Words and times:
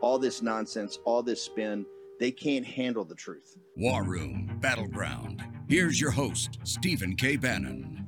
All 0.00 0.18
this 0.18 0.42
nonsense, 0.42 0.98
all 1.04 1.22
this 1.22 1.42
spin, 1.42 1.84
they 2.18 2.30
can't 2.30 2.66
handle 2.66 3.04
the 3.04 3.14
truth. 3.14 3.56
War 3.76 4.04
Room 4.04 4.58
Battleground. 4.60 5.44
Here's 5.68 6.00
your 6.00 6.10
host, 6.10 6.58
Stephen 6.64 7.16
K. 7.16 7.36
Bannon. 7.36 8.06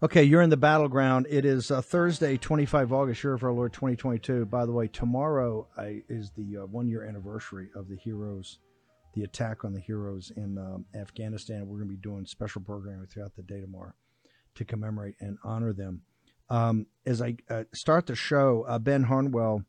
Okay, 0.00 0.22
you're 0.22 0.42
in 0.42 0.50
the 0.50 0.56
battleground. 0.56 1.26
It 1.28 1.44
is 1.44 1.72
uh, 1.72 1.80
Thursday, 1.82 2.36
25 2.36 2.92
August, 2.92 3.24
year 3.24 3.34
of 3.34 3.42
our 3.42 3.52
Lord 3.52 3.72
2022. 3.72 4.46
By 4.46 4.64
the 4.64 4.70
way, 4.70 4.86
tomorrow 4.86 5.66
I, 5.76 6.02
is 6.08 6.30
the 6.36 6.58
uh, 6.58 6.66
one 6.66 6.88
year 6.88 7.04
anniversary 7.04 7.70
of 7.74 7.88
the 7.88 7.96
heroes, 7.96 8.60
the 9.14 9.24
attack 9.24 9.64
on 9.64 9.72
the 9.72 9.80
heroes 9.80 10.30
in 10.36 10.56
um, 10.56 10.84
Afghanistan. 10.94 11.66
We're 11.66 11.78
going 11.78 11.88
to 11.88 11.96
be 11.96 12.00
doing 12.00 12.26
special 12.26 12.62
programming 12.62 13.08
throughout 13.08 13.34
the 13.34 13.42
day 13.42 13.60
tomorrow 13.60 13.92
to 14.54 14.64
commemorate 14.64 15.16
and 15.18 15.36
honor 15.42 15.72
them. 15.72 16.02
Um, 16.50 16.86
as 17.04 17.20
I 17.20 17.36
uh, 17.50 17.64
start 17.74 18.06
the 18.06 18.14
show, 18.14 18.64
uh, 18.68 18.78
Ben 18.78 19.04
Harnwell 19.04 19.64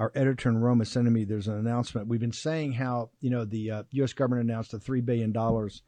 our 0.00 0.10
editor 0.14 0.48
in 0.48 0.56
Rome 0.56 0.80
is 0.80 0.90
sending 0.90 1.12
me. 1.12 1.24
There's 1.24 1.46
an 1.46 1.58
announcement. 1.58 2.08
We've 2.08 2.18
been 2.18 2.32
saying 2.32 2.72
how 2.72 3.10
you 3.20 3.28
know 3.28 3.44
the 3.44 3.70
uh, 3.70 3.82
U.S. 3.90 4.14
government 4.14 4.48
announced 4.48 4.72
a 4.72 4.78
three 4.78 5.02
billion 5.02 5.30
dollars 5.30 5.82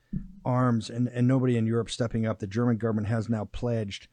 arms, 0.44 0.90
and 0.90 1.08
and 1.08 1.26
nobody 1.26 1.56
in 1.56 1.66
Europe 1.66 1.88
stepping 1.88 2.26
up. 2.26 2.38
The 2.38 2.46
German 2.46 2.76
government 2.76 3.08
has 3.08 3.30
now 3.30 3.46
pledged 3.46 4.08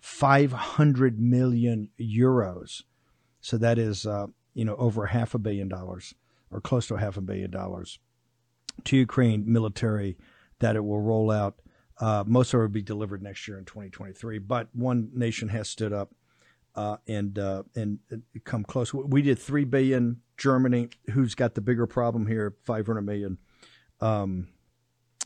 500 0.00 1.20
million 1.20 1.90
euros. 2.00 2.82
So 3.40 3.56
that 3.58 3.78
is 3.78 4.06
uh, 4.06 4.26
you 4.54 4.64
know 4.64 4.74
over 4.74 5.06
half 5.06 5.34
a 5.34 5.38
billion 5.38 5.68
dollars 5.68 6.14
or 6.50 6.60
close 6.60 6.88
to 6.88 6.96
half 6.96 7.16
a 7.16 7.20
billion 7.20 7.52
dollars 7.52 8.00
to 8.84 8.96
Ukraine 8.96 9.44
military 9.46 10.16
that 10.58 10.74
it 10.74 10.84
will 10.84 11.00
roll 11.00 11.30
out. 11.30 11.60
Uh, 12.00 12.24
most 12.26 12.54
of 12.54 12.60
it 12.60 12.62
will 12.62 12.68
be 12.68 12.82
delivered 12.82 13.22
next 13.22 13.48
year 13.48 13.58
in 13.58 13.64
2023. 13.64 14.38
But 14.38 14.68
one 14.72 15.10
nation 15.14 15.48
has 15.48 15.68
stood 15.68 15.92
up 15.92 16.12
uh, 16.74 16.96
and 17.08 17.38
uh, 17.38 17.64
and 17.74 17.98
come 18.44 18.64
close. 18.64 18.94
We 18.94 19.22
did 19.22 19.38
three 19.38 19.64
billion. 19.64 20.20
Germany, 20.36 20.90
who's 21.10 21.34
got 21.34 21.56
the 21.56 21.60
bigger 21.60 21.88
problem 21.88 22.28
here, 22.28 22.54
five 22.64 22.86
hundred 22.86 23.02
million, 23.02 23.38
um, 24.00 24.46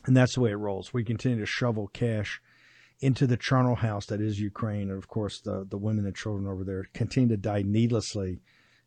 and 0.05 0.17
that's 0.17 0.33
the 0.33 0.41
way 0.41 0.49
it 0.49 0.55
rolls. 0.55 0.91
We 0.91 1.03
continue 1.03 1.39
to 1.39 1.45
shovel 1.45 1.87
cash 1.87 2.41
into 2.99 3.27
the 3.27 3.37
charnel 3.37 3.75
house 3.75 4.07
that 4.07 4.19
is 4.19 4.39
Ukraine, 4.39 4.89
and 4.89 4.97
of 4.97 5.07
course 5.07 5.39
the 5.39 5.67
the 5.69 5.77
women 5.77 6.07
and 6.07 6.15
children 6.15 6.47
over 6.47 6.63
there 6.63 6.89
continue 6.95 7.29
to 7.29 7.37
die 7.37 7.61
needlessly 7.63 8.41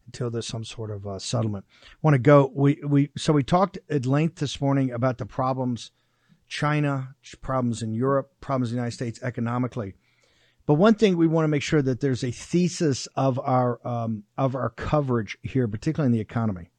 until 0.07 0.31
there's 0.31 0.47
some 0.47 0.65
sort 0.65 0.91
of 0.91 1.07
uh, 1.07 1.19
settlement. 1.21 1.65
Want 2.03 2.15
to 2.15 2.19
go? 2.19 2.51
We 2.53 2.81
we 2.85 3.11
so 3.17 3.33
we 3.33 3.45
talked 3.45 3.79
at 3.89 4.07
length 4.07 4.37
this 4.37 4.61
morning 4.61 4.91
about 4.91 5.19
the 5.19 5.27
problems, 5.27 5.93
China 6.49 7.15
problems 7.41 7.83
in 7.83 7.93
Europe, 7.93 8.33
problems 8.41 8.71
in 8.71 8.77
the 8.77 8.81
United 8.81 8.95
States 8.95 9.21
economically. 9.23 9.95
But 10.67 10.75
one 10.75 10.95
thing 10.95 11.17
we 11.17 11.29
want 11.29 11.45
to 11.45 11.49
make 11.49 11.63
sure 11.63 11.83
that 11.83 12.01
there's 12.01 12.25
a 12.25 12.33
thesis 12.33 13.07
of 13.15 13.39
our 13.39 13.87
um, 13.87 14.25
of 14.37 14.55
our 14.55 14.71
coverage 14.71 15.39
here, 15.43 15.69
particularly 15.69 16.09
in 16.09 16.13
the 16.13 16.21
economy. 16.21 16.71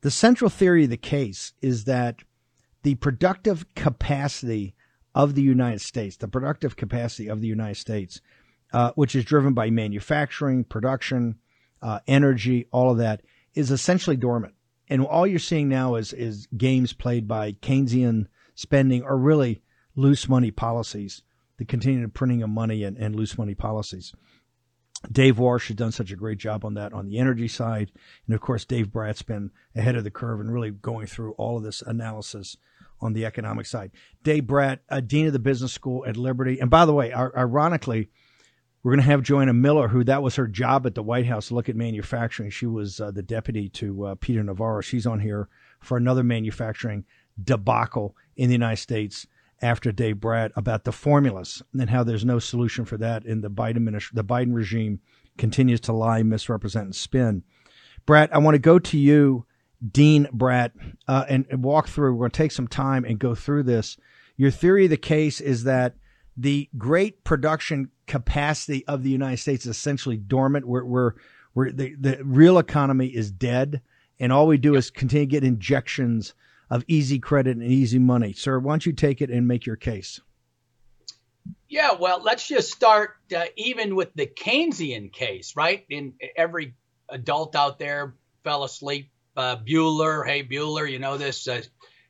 The 0.00 0.10
central 0.10 0.50
theory 0.50 0.84
of 0.84 0.90
the 0.90 0.96
case 0.96 1.52
is 1.60 1.84
that 1.84 2.22
the 2.82 2.96
productive 2.96 3.74
capacity 3.74 4.74
of 5.14 5.34
the 5.34 5.42
United 5.42 5.80
States, 5.80 6.16
the 6.16 6.26
productive 6.26 6.76
capacity 6.76 7.28
of 7.28 7.40
the 7.40 7.46
United 7.46 7.76
States, 7.76 8.20
uh, 8.72 8.92
which 8.94 9.14
is 9.14 9.24
driven 9.24 9.52
by 9.52 9.70
manufacturing, 9.70 10.64
production, 10.64 11.36
uh, 11.82 12.00
energy, 12.06 12.66
all 12.72 12.90
of 12.90 12.98
that, 12.98 13.22
is 13.54 13.70
essentially 13.70 14.16
dormant. 14.16 14.54
And 14.88 15.04
all 15.04 15.26
you're 15.26 15.38
seeing 15.38 15.68
now 15.68 15.94
is 15.96 16.12
is 16.12 16.48
games 16.56 16.92
played 16.92 17.28
by 17.28 17.52
Keynesian 17.52 18.26
spending 18.54 19.02
or 19.02 19.16
really 19.16 19.62
loose 19.94 20.28
money 20.28 20.50
policies 20.50 21.22
the 21.58 21.64
continued 21.64 22.12
printing 22.14 22.42
of 22.42 22.50
money 22.50 22.82
and, 22.82 22.96
and 22.96 23.14
loose 23.14 23.38
money 23.38 23.54
policies. 23.54 24.12
Dave 25.10 25.38
Walsh 25.38 25.68
has 25.68 25.76
done 25.76 25.92
such 25.92 26.10
a 26.10 26.16
great 26.16 26.38
job 26.38 26.64
on 26.64 26.74
that 26.74 26.92
on 26.92 27.06
the 27.06 27.18
energy 27.18 27.48
side. 27.48 27.90
And 28.26 28.34
of 28.34 28.40
course, 28.40 28.64
Dave 28.64 28.92
Brat's 28.92 29.22
been 29.22 29.50
ahead 29.74 29.96
of 29.96 30.04
the 30.04 30.10
curve 30.10 30.40
and 30.40 30.52
really 30.52 30.70
going 30.70 31.06
through 31.06 31.32
all 31.32 31.56
of 31.56 31.62
this 31.62 31.82
analysis 31.82 32.56
on 33.00 33.12
the 33.12 33.24
economic 33.24 33.66
side. 33.66 33.90
Dave 34.22 34.46
Brat, 34.46 34.80
uh, 34.88 35.00
Dean 35.00 35.26
of 35.26 35.32
the 35.32 35.38
Business 35.38 35.72
School 35.72 36.04
at 36.06 36.16
Liberty. 36.16 36.60
And 36.60 36.70
by 36.70 36.84
the 36.84 36.92
way, 36.92 37.12
ironically, 37.12 38.10
we're 38.82 38.92
going 38.92 39.04
to 39.04 39.10
have 39.10 39.22
Joanna 39.22 39.52
Miller, 39.52 39.88
who 39.88 40.02
that 40.04 40.22
was 40.22 40.36
her 40.36 40.48
job 40.48 40.86
at 40.86 40.94
the 40.94 41.02
White 41.02 41.26
House 41.26 41.50
look 41.52 41.68
at 41.68 41.76
manufacturing. 41.76 42.50
She 42.50 42.66
was 42.66 43.00
uh, 43.00 43.10
the 43.10 43.22
deputy 43.22 43.68
to 43.70 44.06
uh, 44.06 44.14
Peter 44.16 44.42
Navarro. 44.42 44.80
She's 44.80 45.06
on 45.06 45.20
here 45.20 45.48
for 45.80 45.96
another 45.96 46.24
manufacturing 46.24 47.04
debacle 47.42 48.16
in 48.36 48.48
the 48.48 48.54
United 48.54 48.80
States 48.80 49.26
after 49.60 49.92
Dave 49.92 50.20
Brat 50.20 50.52
about 50.56 50.84
the 50.84 50.92
formulas 50.92 51.62
and 51.72 51.88
how 51.88 52.02
there's 52.02 52.24
no 52.24 52.38
solution 52.38 52.84
for 52.84 52.96
that. 52.98 53.24
in 53.24 53.40
the 53.40 53.50
Biden 53.50 53.84
the 54.12 54.24
Biden 54.24 54.54
regime 54.54 55.00
continues 55.38 55.80
to 55.82 55.92
lie, 55.92 56.22
misrepresent, 56.22 56.86
and 56.86 56.94
spin. 56.94 57.42
Brat, 58.04 58.34
I 58.34 58.38
want 58.38 58.56
to 58.56 58.58
go 58.58 58.78
to 58.78 58.98
you, 58.98 59.46
Dean 59.88 60.28
Brat, 60.32 60.72
uh, 61.06 61.24
and, 61.28 61.46
and 61.50 61.62
walk 61.62 61.88
through. 61.88 62.12
We're 62.12 62.20
going 62.20 62.30
to 62.32 62.36
take 62.36 62.52
some 62.52 62.68
time 62.68 63.04
and 63.04 63.18
go 63.18 63.34
through 63.34 63.62
this. 63.62 63.96
Your 64.36 64.50
theory 64.50 64.84
of 64.84 64.90
the 64.90 64.96
case 64.96 65.40
is 65.40 65.64
that 65.64 65.94
the 66.36 66.68
great 66.76 67.24
production 67.24 67.90
capacity 68.06 68.86
of 68.86 69.02
the 69.02 69.10
United 69.10 69.38
States 69.38 69.64
is 69.64 69.76
essentially 69.76 70.16
dormant. 70.16 70.66
We're, 70.66 70.84
we're, 70.84 71.12
we're 71.54 71.70
the, 71.70 71.94
the 71.94 72.20
real 72.24 72.58
economy 72.58 73.06
is 73.08 73.30
dead, 73.30 73.82
and 74.18 74.32
all 74.32 74.46
we 74.46 74.58
do 74.58 74.74
is 74.74 74.90
continue 74.90 75.26
to 75.26 75.30
get 75.30 75.44
injections 75.44 76.34
of 76.72 76.82
easy 76.88 77.18
credit 77.18 77.58
and 77.58 77.70
easy 77.70 77.98
money. 77.98 78.32
Sir, 78.32 78.58
why 78.58 78.72
don't 78.72 78.86
you 78.86 78.94
take 78.94 79.20
it 79.20 79.28
and 79.28 79.46
make 79.46 79.66
your 79.66 79.76
case? 79.76 80.22
Yeah, 81.68 81.90
well, 82.00 82.22
let's 82.22 82.48
just 82.48 82.72
start 82.72 83.10
uh, 83.36 83.44
even 83.56 83.94
with 83.94 84.14
the 84.14 84.26
Keynesian 84.26 85.12
case, 85.12 85.54
right? 85.54 85.84
In 85.90 86.14
every 86.34 86.74
adult 87.10 87.54
out 87.56 87.78
there 87.78 88.14
fell 88.42 88.64
asleep. 88.64 89.10
Uh, 89.36 89.56
Bueller, 89.56 90.26
hey 90.26 90.44
Bueller, 90.44 90.90
you 90.90 90.98
know 90.98 91.18
this. 91.18 91.46
Uh, 91.46 91.60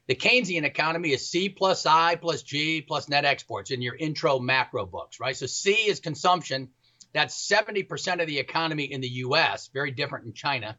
the 0.06 0.14
Keynesian 0.14 0.62
economy 0.62 1.10
is 1.10 1.28
C 1.28 1.48
plus 1.48 1.84
I 1.84 2.14
plus 2.14 2.42
G 2.42 2.82
plus 2.82 3.08
net 3.08 3.24
exports 3.24 3.72
in 3.72 3.82
your 3.82 3.96
intro 3.96 4.38
macro 4.38 4.86
books, 4.86 5.18
right? 5.18 5.36
So 5.36 5.46
C 5.46 5.72
is 5.72 5.98
consumption. 5.98 6.68
That's 7.12 7.48
70% 7.48 8.20
of 8.20 8.28
the 8.28 8.38
economy 8.38 8.84
in 8.84 9.00
the 9.00 9.08
U.S. 9.08 9.70
Very 9.74 9.90
different 9.90 10.26
in 10.26 10.34
China. 10.34 10.78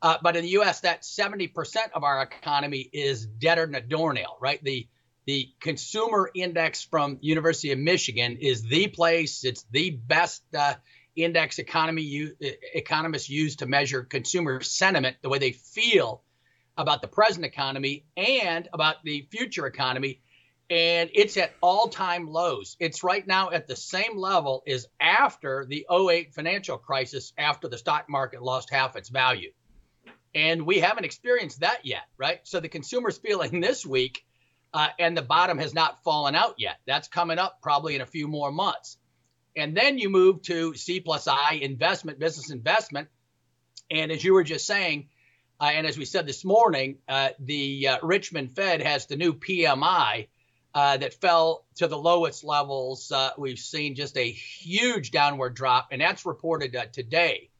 Uh, 0.00 0.16
but 0.22 0.36
in 0.36 0.42
the 0.42 0.50
U.S., 0.50 0.80
that 0.80 1.02
70% 1.02 1.76
of 1.94 2.04
our 2.04 2.22
economy 2.22 2.88
is 2.92 3.26
deader 3.26 3.66
than 3.66 3.74
a 3.74 3.80
doornail, 3.80 4.36
right? 4.40 4.62
The 4.62 4.88
the 5.26 5.52
consumer 5.60 6.30
index 6.34 6.82
from 6.82 7.18
University 7.20 7.72
of 7.72 7.78
Michigan 7.78 8.38
is 8.40 8.62
the 8.62 8.88
place. 8.88 9.44
It's 9.44 9.62
the 9.70 9.90
best 9.90 10.42
uh, 10.54 10.72
index 11.16 11.58
economy 11.58 12.00
you, 12.00 12.34
economists 12.40 13.28
use 13.28 13.56
to 13.56 13.66
measure 13.66 14.04
consumer 14.04 14.62
sentiment, 14.62 15.18
the 15.20 15.28
way 15.28 15.38
they 15.38 15.52
feel 15.52 16.22
about 16.78 17.02
the 17.02 17.08
present 17.08 17.44
economy 17.44 18.06
and 18.16 18.70
about 18.72 19.04
the 19.04 19.28
future 19.30 19.66
economy. 19.66 20.22
And 20.70 21.10
it's 21.12 21.36
at 21.36 21.52
all-time 21.60 22.26
lows. 22.26 22.78
It's 22.80 23.04
right 23.04 23.26
now 23.26 23.50
at 23.50 23.66
the 23.66 23.76
same 23.76 24.16
level 24.16 24.62
as 24.66 24.86
after 24.98 25.66
the 25.66 25.86
08 25.90 26.32
financial 26.32 26.78
crisis, 26.78 27.34
after 27.36 27.68
the 27.68 27.76
stock 27.76 28.08
market 28.08 28.42
lost 28.42 28.70
half 28.70 28.96
its 28.96 29.10
value. 29.10 29.52
And 30.34 30.66
we 30.66 30.80
haven't 30.80 31.04
experienced 31.04 31.60
that 31.60 31.84
yet, 31.84 32.04
right? 32.16 32.40
So 32.44 32.60
the 32.60 32.68
consumer's 32.68 33.18
feeling 33.18 33.60
this 33.60 33.84
week, 33.84 34.24
uh, 34.72 34.88
and 34.98 35.16
the 35.16 35.22
bottom 35.22 35.58
has 35.58 35.74
not 35.74 36.02
fallen 36.04 36.34
out 36.34 36.56
yet. 36.58 36.76
That's 36.86 37.08
coming 37.08 37.38
up 37.38 37.60
probably 37.62 37.94
in 37.94 38.00
a 38.00 38.06
few 38.06 38.28
more 38.28 38.52
months. 38.52 38.98
And 39.56 39.76
then 39.76 39.98
you 39.98 40.10
move 40.10 40.42
to 40.42 40.74
C 40.74 41.00
plus 41.00 41.26
I 41.26 41.58
investment, 41.62 42.18
business 42.18 42.50
investment. 42.50 43.08
And 43.90 44.12
as 44.12 44.22
you 44.22 44.34
were 44.34 44.44
just 44.44 44.66
saying, 44.66 45.08
uh, 45.60 45.70
and 45.72 45.86
as 45.86 45.98
we 45.98 46.04
said 46.04 46.26
this 46.26 46.44
morning, 46.44 46.98
uh, 47.08 47.30
the 47.40 47.88
uh, 47.88 47.98
Richmond 48.02 48.54
Fed 48.54 48.82
has 48.82 49.06
the 49.06 49.16
new 49.16 49.32
PMI 49.32 50.28
uh, 50.74 50.96
that 50.98 51.14
fell 51.14 51.64
to 51.76 51.88
the 51.88 51.98
lowest 51.98 52.44
levels. 52.44 53.10
Uh, 53.10 53.30
we've 53.38 53.58
seen 53.58 53.96
just 53.96 54.16
a 54.16 54.30
huge 54.30 55.10
downward 55.10 55.54
drop, 55.54 55.88
and 55.90 56.00
that's 56.00 56.26
reported 56.26 56.76
today 56.92 57.50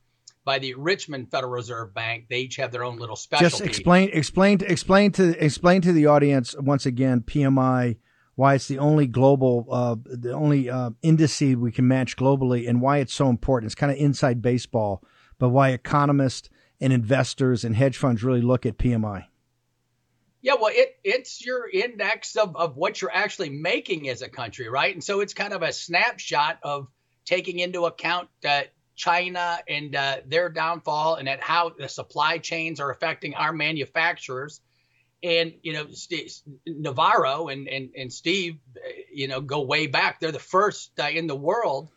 by 0.49 0.59
the 0.59 0.73
Richmond 0.73 1.31
Federal 1.31 1.53
Reserve 1.53 1.93
Bank. 1.93 2.25
They 2.31 2.39
each 2.39 2.57
have 2.57 2.73
their 2.73 2.83
own 2.83 2.97
little 2.97 3.17
specialty. 3.17 3.51
Just 3.51 3.61
explain, 3.61 4.09
explain, 4.15 4.63
explain 4.63 5.13
to 5.13 5.45
explain 5.45 5.83
to 5.83 5.93
the 5.93 6.07
audience 6.07 6.57
once 6.59 6.87
again 6.87 7.21
PMI 7.21 7.99
why 8.35 8.55
it's 8.55 8.67
the 8.67 8.79
only 8.79 9.07
global, 9.07 9.67
uh, 9.71 9.97
the 10.07 10.33
only 10.33 10.71
uh, 10.71 10.93
indice 11.03 11.43
we 11.55 11.71
can 11.71 11.87
match 11.87 12.17
globally, 12.17 12.67
and 12.67 12.81
why 12.81 12.97
it's 12.97 13.13
so 13.13 13.29
important. 13.29 13.69
It's 13.69 13.75
kind 13.75 13.93
of 13.93 13.99
inside 13.99 14.41
baseball, 14.41 15.05
but 15.39 15.51
why 15.51 15.69
economists 15.69 16.49
and 16.81 16.95
investors 16.95 17.63
and 17.63 17.77
hedge 17.77 17.99
funds 17.99 18.25
really 18.25 18.41
look 18.41 18.65
at 18.65 18.79
PMI? 18.79 19.27
Yeah, 20.41 20.55
well, 20.59 20.73
it 20.73 20.97
it's 21.05 21.45
your 21.45 21.69
index 21.69 22.37
of, 22.37 22.57
of 22.57 22.75
what 22.75 23.03
you're 23.03 23.13
actually 23.13 23.51
making 23.51 24.09
as 24.09 24.23
a 24.23 24.31
country, 24.31 24.71
right? 24.71 24.95
And 24.95 25.05
so 25.05 25.21
it's 25.21 25.35
kind 25.35 25.53
of 25.53 25.61
a 25.61 25.75
snapshot 25.75 26.61
of 26.63 26.89
taking 27.27 27.59
into 27.59 27.85
account 27.85 28.31
uh, 28.49 28.63
China 28.99 29.59
and 29.69 29.95
uh, 29.95 30.17
their 30.27 30.51
downfall 30.51 31.15
and 31.15 31.29
at 31.29 31.41
how 31.41 31.71
the 31.71 31.89
supply 31.89 32.39
chains 32.39 32.81
are 32.81 32.91
affecting 32.91 33.35
our 33.35 33.53
manufacturers. 33.53 34.61
And 35.23 35.55
you 35.63 35.73
know, 35.73 35.87
Steve, 35.93 36.33
Navarro 36.67 37.49
and, 37.49 37.67
and 37.69 37.91
and 37.97 38.13
Steve, 38.13 38.59
you 39.13 39.27
know, 39.27 39.41
go 39.41 39.63
way 39.63 39.87
back. 39.87 40.21
They're 40.21 40.31
the 40.31 40.39
first 40.39 40.93
uh, 41.01 41.09
in 41.09 41.27
the 41.27 41.35
world 41.35 41.89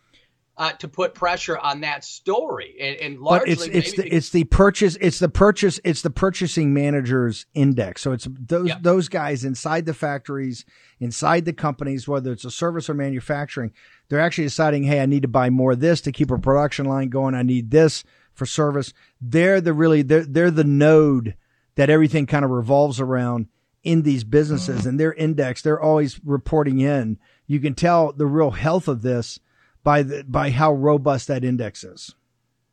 uh, 0.57 0.71
to 0.73 0.87
put 0.87 1.13
pressure 1.13 1.57
on 1.57 1.81
that 1.81 2.03
story, 2.03 2.75
and, 2.79 2.95
and 2.97 3.19
largely, 3.19 3.55
but 3.55 3.67
it's 3.67 3.87
it's 3.87 3.97
the, 3.97 4.15
it's 4.15 4.29
the 4.29 4.43
purchase 4.45 4.97
it's 5.01 5.19
the 5.19 5.29
purchase 5.29 5.79
it's 5.83 6.01
the 6.01 6.09
purchasing 6.09 6.73
managers 6.73 7.45
index. 7.53 8.01
So 8.01 8.11
it's 8.11 8.27
those 8.29 8.69
yep. 8.69 8.83
those 8.83 9.07
guys 9.07 9.43
inside 9.43 9.85
the 9.85 9.93
factories, 9.93 10.65
inside 10.99 11.45
the 11.45 11.53
companies, 11.53 12.07
whether 12.07 12.31
it's 12.31 12.45
a 12.45 12.51
service 12.51 12.89
or 12.89 12.93
manufacturing, 12.93 13.71
they're 14.11 14.19
actually 14.19 14.43
deciding, 14.43 14.83
hey, 14.83 14.99
I 14.99 15.05
need 15.05 15.21
to 15.21 15.29
buy 15.29 15.49
more 15.49 15.71
of 15.71 15.79
this 15.79 16.01
to 16.01 16.11
keep 16.11 16.31
a 16.31 16.37
production 16.37 16.85
line 16.85 17.07
going. 17.07 17.33
I 17.33 17.43
need 17.43 17.71
this 17.71 18.03
for 18.33 18.45
service. 18.45 18.91
They're 19.21 19.61
the 19.61 19.71
really 19.71 20.01
they're 20.01 20.25
they're 20.25 20.51
the 20.51 20.65
node 20.65 21.37
that 21.75 21.89
everything 21.89 22.25
kind 22.25 22.43
of 22.43 22.51
revolves 22.51 22.99
around 22.99 23.47
in 23.83 24.01
these 24.01 24.25
businesses, 24.25 24.85
and 24.85 24.99
their 24.99 25.13
index 25.13 25.61
they're 25.61 25.79
always 25.79 26.19
reporting 26.25 26.81
in. 26.81 27.19
You 27.47 27.61
can 27.61 27.73
tell 27.73 28.11
the 28.11 28.25
real 28.25 28.51
health 28.51 28.89
of 28.89 29.01
this 29.01 29.39
by 29.81 30.03
the 30.03 30.25
by 30.25 30.49
how 30.49 30.73
robust 30.73 31.29
that 31.29 31.45
index 31.45 31.85
is. 31.85 32.13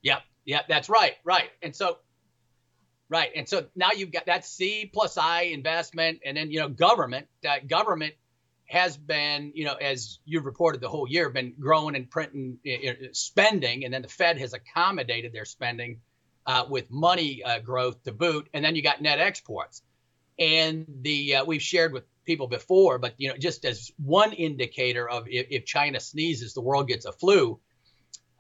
Yep, 0.03 0.23
yep, 0.45 0.65
that's 0.69 0.89
right, 0.89 1.15
right. 1.23 1.51
And 1.63 1.75
so 1.75 1.99
right, 3.09 3.31
and 3.37 3.49
so 3.49 3.67
now 3.77 3.91
you've 3.97 4.11
got 4.11 4.27
that 4.27 4.45
C 4.45 4.91
plus 4.93 5.17
I 5.17 5.43
investment, 5.43 6.19
and 6.27 6.37
then 6.37 6.51
you 6.51 6.59
know 6.59 6.69
government. 6.69 7.29
Uh, 7.49 7.59
government 7.65 8.15
has 8.69 8.97
been, 8.97 9.53
you 9.55 9.65
know, 9.65 9.75
as 9.75 10.19
you've 10.27 10.45
reported 10.45 10.81
the 10.81 10.89
whole 10.89 11.09
year, 11.09 11.31
been 11.31 11.55
growing 11.59 11.97
and 11.97 12.11
printing 12.11 12.59
spending, 13.13 13.85
and 13.85 13.93
then 13.93 14.03
the 14.03 14.09
Fed 14.09 14.39
has 14.39 14.53
accommodated 14.53 15.33
their 15.33 15.47
spending 15.47 16.01
uh, 16.47 16.65
with 16.69 16.91
money 16.91 17.43
uh, 17.43 17.59
growth 17.61 18.03
to 18.05 18.13
boot, 18.13 18.49
and 18.53 18.65
then 18.65 18.77
you 18.77 18.83
got 18.83 19.01
net 19.01 19.21
exports, 19.21 19.83
and 20.39 20.87
the 21.01 21.37
uh, 21.37 21.45
we've 21.45 21.63
shared 21.63 21.93
with 21.95 22.05
people 22.27 22.47
before, 22.47 22.99
but 22.99 23.15
you 23.17 23.31
know, 23.31 23.37
just 23.39 23.65
as 23.65 23.91
one 23.97 24.35
indicator 24.35 25.09
of 25.09 25.27
if, 25.29 25.47
if 25.51 25.65
China 25.65 25.99
sneezes, 25.99 26.53
the 26.53 26.61
world 26.61 26.89
gets 26.89 27.07
a 27.07 27.13
flu. 27.13 27.59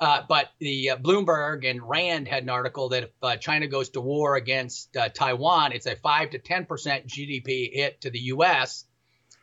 Uh, 0.01 0.23
but 0.29 0.51
the 0.61 0.91
uh, 0.91 0.97
Bloomberg 0.97 1.69
and 1.69 1.83
Rand 1.83 2.29
had 2.29 2.45
an 2.45 2.51
article 2.51 2.91
that 2.91 3.03
if 3.05 3.11
uh, 3.21 3.37
China 3.37 3.67
goes 3.67 3.89
to 3.91 4.01
war 4.01 4.37
against 4.37 4.97
Taiwan, 5.15 5.73
it's 5.73 5.87
a 5.87 5.97
five 5.97 6.31
to 6.31 6.39
ten 6.39 6.67
percent 6.67 7.07
GDP 7.07 7.73
hit 7.73 8.03
to 8.03 8.11
the 8.11 8.21
U.S. 8.21 8.85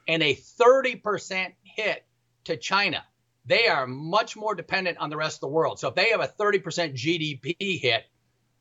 and 0.07 0.23
a 0.23 0.33
thirty 0.33 0.95
percent 0.95 1.53
hit 1.63 2.03
to 2.45 2.57
China. 2.57 3.03
They 3.45 3.67
are 3.67 3.85
much 3.85 4.35
more 4.35 4.55
dependent 4.55 4.97
on 4.97 5.09
the 5.09 5.17
rest 5.17 5.37
of 5.37 5.41
the 5.41 5.47
world. 5.47 5.79
So 5.79 5.89
if 5.89 5.95
they 5.95 6.09
have 6.09 6.21
a 6.21 6.27
thirty 6.27 6.59
percent 6.59 6.95
GDP 6.95 7.79
hit, 7.79 8.03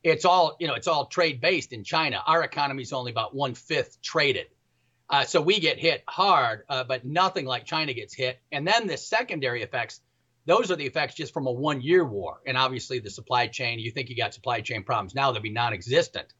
it's 0.03 0.25
all 0.25 0.55
you 0.59 0.67
know, 0.67 0.75
it's 0.75 0.87
all 0.87 1.05
trade 1.05 1.41
based 1.41 1.73
in 1.73 1.83
China. 1.83 2.21
Our 2.25 2.43
economy 2.43 2.83
is 2.83 2.93
only 2.93 3.11
about 3.11 3.35
one 3.35 3.55
fifth 3.55 4.01
traded. 4.01 4.47
Uh, 5.09 5.23
so 5.23 5.39
we 5.39 5.59
get 5.59 5.77
hit 5.77 6.03
hard, 6.07 6.63
uh, 6.67 6.83
but 6.83 7.05
nothing 7.05 7.45
like 7.45 7.65
China 7.65 7.93
gets 7.93 8.13
hit. 8.13 8.39
And 8.51 8.67
then 8.67 8.87
the 8.87 8.97
secondary 8.97 9.61
effects, 9.61 10.01
those 10.47 10.71
are 10.71 10.75
the 10.75 10.85
effects 10.85 11.13
just 11.13 11.31
from 11.31 11.45
a 11.45 11.51
one 11.51 11.81
year 11.81 12.03
war. 12.03 12.41
And 12.45 12.57
obviously, 12.57 12.99
the 12.99 13.11
supply 13.11 13.47
chain, 13.47 13.77
you 13.77 13.91
think 13.91 14.09
you 14.09 14.15
got 14.15 14.33
supply 14.33 14.61
chain 14.61 14.83
problems 14.83 15.13
now, 15.13 15.31
they'll 15.31 15.41
be 15.41 15.51
non 15.51 15.73
existent 15.73 16.33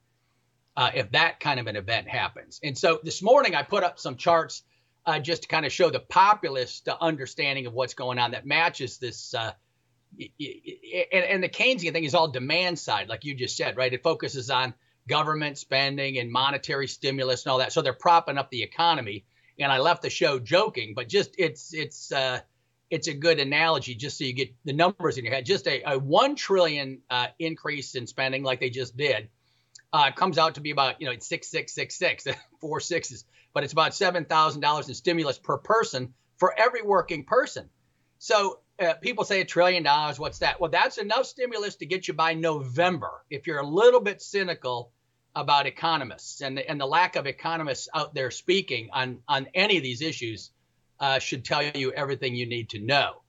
uh, 0.77 0.91
if 0.93 1.11
that 1.11 1.39
kind 1.39 1.59
of 1.59 1.67
an 1.67 1.75
event 1.75 2.07
happens. 2.07 2.59
And 2.63 2.77
so 2.77 2.99
this 3.03 3.21
morning, 3.21 3.55
I 3.55 3.63
put 3.63 3.83
up 3.83 3.99
some 3.99 4.15
charts 4.17 4.63
uh, 5.05 5.19
just 5.19 5.43
to 5.43 5.47
kind 5.47 5.65
of 5.65 5.71
show 5.71 5.89
the 5.89 5.99
populist 5.99 6.87
understanding 6.87 7.67
of 7.67 7.73
what's 7.73 7.93
going 7.93 8.19
on 8.19 8.31
that 8.31 8.45
matches 8.45 8.97
this. 8.97 9.33
Uh, 9.33 9.51
and, 10.19 11.23
and 11.23 11.43
the 11.43 11.49
Keynesian 11.49 11.91
thing 11.91 12.05
is 12.05 12.15
all 12.15 12.29
demand 12.29 12.79
side, 12.79 13.09
like 13.09 13.25
you 13.25 13.35
just 13.35 13.57
said, 13.57 13.75
right? 13.75 13.91
It 13.91 14.03
focuses 14.03 14.49
on 14.49 14.73
government 15.07 15.57
spending 15.57 16.17
and 16.17 16.31
monetary 16.31 16.87
stimulus 16.87 17.43
and 17.43 17.51
all 17.51 17.59
that. 17.59 17.73
So 17.73 17.81
they're 17.81 17.93
propping 17.93 18.37
up 18.37 18.49
the 18.49 18.63
economy. 18.63 19.25
And 19.59 19.71
I 19.71 19.79
left 19.79 20.01
the 20.01 20.09
show 20.09 20.39
joking, 20.39 20.93
but 20.95 21.07
just 21.07 21.35
it's 21.37 21.73
it's 21.73 22.11
uh, 22.11 22.41
it's 22.89 23.07
a 23.07 23.13
good 23.13 23.39
analogy 23.39 23.95
just 23.95 24.17
so 24.17 24.25
you 24.25 24.33
get 24.33 24.53
the 24.65 24.73
numbers 24.73 25.17
in 25.17 25.23
your 25.23 25.33
head. 25.33 25.45
Just 25.45 25.67
a, 25.67 25.81
a 25.93 25.97
one 25.97 26.35
trillion 26.35 27.01
uh, 27.09 27.27
increase 27.39 27.95
in 27.95 28.05
spending 28.05 28.43
like 28.43 28.59
they 28.59 28.69
just 28.69 28.97
did 28.97 29.29
uh, 29.95 30.11
comes 30.11 30.37
out 30.37 30.55
to 30.55 30.61
be 30.61 30.71
about 30.71 30.99
you 30.99 31.07
know 31.07 31.13
it's 31.13 31.27
six 31.27 31.47
six 31.47 31.73
six 31.73 31.95
six 31.95 32.25
four 32.61 32.81
sixes, 32.81 33.23
but 33.55 33.63
it's 33.63 33.73
about 33.73 33.95
seven 33.95 34.25
thousand 34.25 34.61
dollars 34.61 34.87
in 34.87 34.93
stimulus 34.93 35.39
per 35.39 35.57
person 35.57 36.13
for 36.37 36.53
every 36.55 36.83
working 36.83 37.23
person. 37.25 37.67
So 38.19 38.59
uh, 38.79 38.93
people 39.01 39.23
say 39.23 39.41
a 39.41 39.45
trillion 39.45 39.81
dollars. 39.81 40.19
What's 40.19 40.39
that? 40.39 40.61
Well, 40.61 40.69
that's 40.69 40.99
enough 40.99 41.25
stimulus 41.25 41.77
to 41.77 41.87
get 41.87 42.07
you 42.07 42.13
by 42.13 42.35
November. 42.35 43.23
If 43.31 43.47
you're 43.47 43.59
a 43.59 43.67
little 43.67 44.01
bit 44.01 44.21
cynical, 44.21 44.91
about 45.35 45.65
economists 45.65 46.41
and 46.41 46.57
the, 46.57 46.69
and 46.69 46.79
the 46.79 46.85
lack 46.85 47.15
of 47.17 47.27
economists 47.27 47.89
out 47.93 48.13
there 48.13 48.31
speaking 48.31 48.89
on 48.93 49.19
on 49.27 49.47
any 49.53 49.77
of 49.77 49.83
these 49.83 50.01
issues 50.01 50.51
uh, 50.99 51.19
should 51.19 51.43
tell 51.43 51.61
you 51.61 51.91
everything 51.91 52.35
you 52.35 52.47
need 52.47 52.69
to 52.69 52.79
know. 52.79 53.21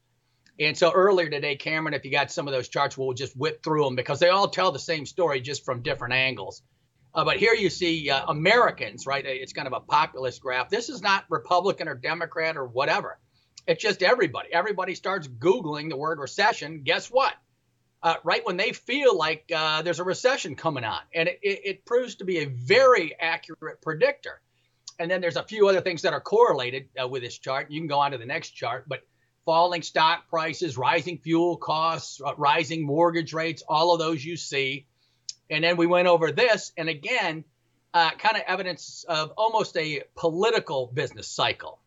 And 0.59 0.79
so 0.79 0.93
earlier 0.93 1.29
today, 1.29 1.57
Cameron, 1.57 1.95
if 1.95 2.05
you 2.05 2.11
got 2.11 2.31
some 2.31 2.47
of 2.47 2.55
those 2.55 2.69
charts, 2.69 2.97
we'll 2.97 3.13
just 3.13 3.37
whip 3.37 3.63
through 3.63 3.85
them 3.85 3.97
because 3.97 4.21
they 4.21 4.29
all 4.29 4.49
tell 4.49 4.73
the 4.73 4.79
same 4.79 5.05
story 5.05 5.41
just 5.41 5.65
from 5.65 5.83
different 5.83 6.15
angles. 6.15 6.63
Uh, 7.17 7.25
but 7.25 7.39
here 7.39 7.55
you 7.55 7.71
see 7.71 8.11
uh, 8.11 8.27
Americans, 8.29 9.07
right? 9.07 9.25
It's 9.27 9.53
kind 9.53 9.67
of 9.67 9.73
a 9.73 9.81
populist 9.81 10.41
graph. 10.41 10.69
This 10.69 10.89
is 10.89 11.03
not 11.03 11.25
Republican 11.31 11.89
or 11.89 11.97
Democrat 11.97 12.57
or 12.57 12.67
whatever. 12.67 13.19
It's 13.67 13.83
just 13.83 14.03
everybody. 14.03 14.51
Everybody 14.53 14.95
starts 14.95 15.27
Googling 15.27 15.89
the 15.89 15.97
word 15.97 16.21
recession. 16.21 16.83
Guess 16.85 17.09
what? 17.09 17.35
uh, 18.07 18.15
right 18.23 18.47
when 18.47 18.57
they 18.57 18.73
feel 18.73 19.17
like 19.17 19.51
uh, 19.55 19.83
there's 19.83 19.99
a 19.99 20.05
recession 20.05 20.55
coming 20.55 20.85
on. 20.85 21.01
And 21.13 21.29
it, 21.29 21.41
it, 21.43 21.61
it, 21.65 21.85
proves 21.85 22.15
to 22.17 22.25
be 22.25 22.39
a 22.39 22.45
very 22.47 23.15
accurate 23.19 23.83
predictor. 23.83 24.41
And 25.01 25.11
then 25.11 25.21
there's 25.21 25.37
a 25.37 25.43
few 25.43 25.69
other 25.69 25.81
things 25.81 26.03
that 26.03 26.13
are 26.13 26.21
correlated 26.21 26.89
uh, 27.03 27.09
with 27.09 27.23
this 27.23 27.37
chart. 27.37 27.71
You 27.71 27.81
can 27.81 27.89
go 27.89 27.99
on 27.99 28.13
to 28.13 28.19
the 28.19 28.27
next 28.27 28.51
chart, 28.51 28.85
but 28.89 29.01
falling 29.45 29.83
stock 29.83 30.29
prices, 30.29 30.79
rising 30.79 31.19
fuel 31.19 31.57
costs, 31.57 32.21
uh, 32.25 32.35
rising 32.37 32.87
mortgage 32.87 33.33
rates, 33.33 33.65
all 33.69 33.93
of 33.93 33.99
those 33.99 34.25
you 34.25 34.37
see. 34.37 34.87
And 35.51 35.63
then 35.63 35.77
we 35.77 35.87
went 35.87 36.09
over 36.09 36.33
this, 36.33 36.73
and 36.77 36.89
again, 36.89 37.45
uh, 37.95 38.11
kind 38.11 38.37
of 38.37 38.43
evidence 38.47 39.05
of 39.09 39.33
almost 39.37 39.77
a 39.77 40.03
political 40.17 40.91
business 40.93 41.29
cycle, 41.29 41.81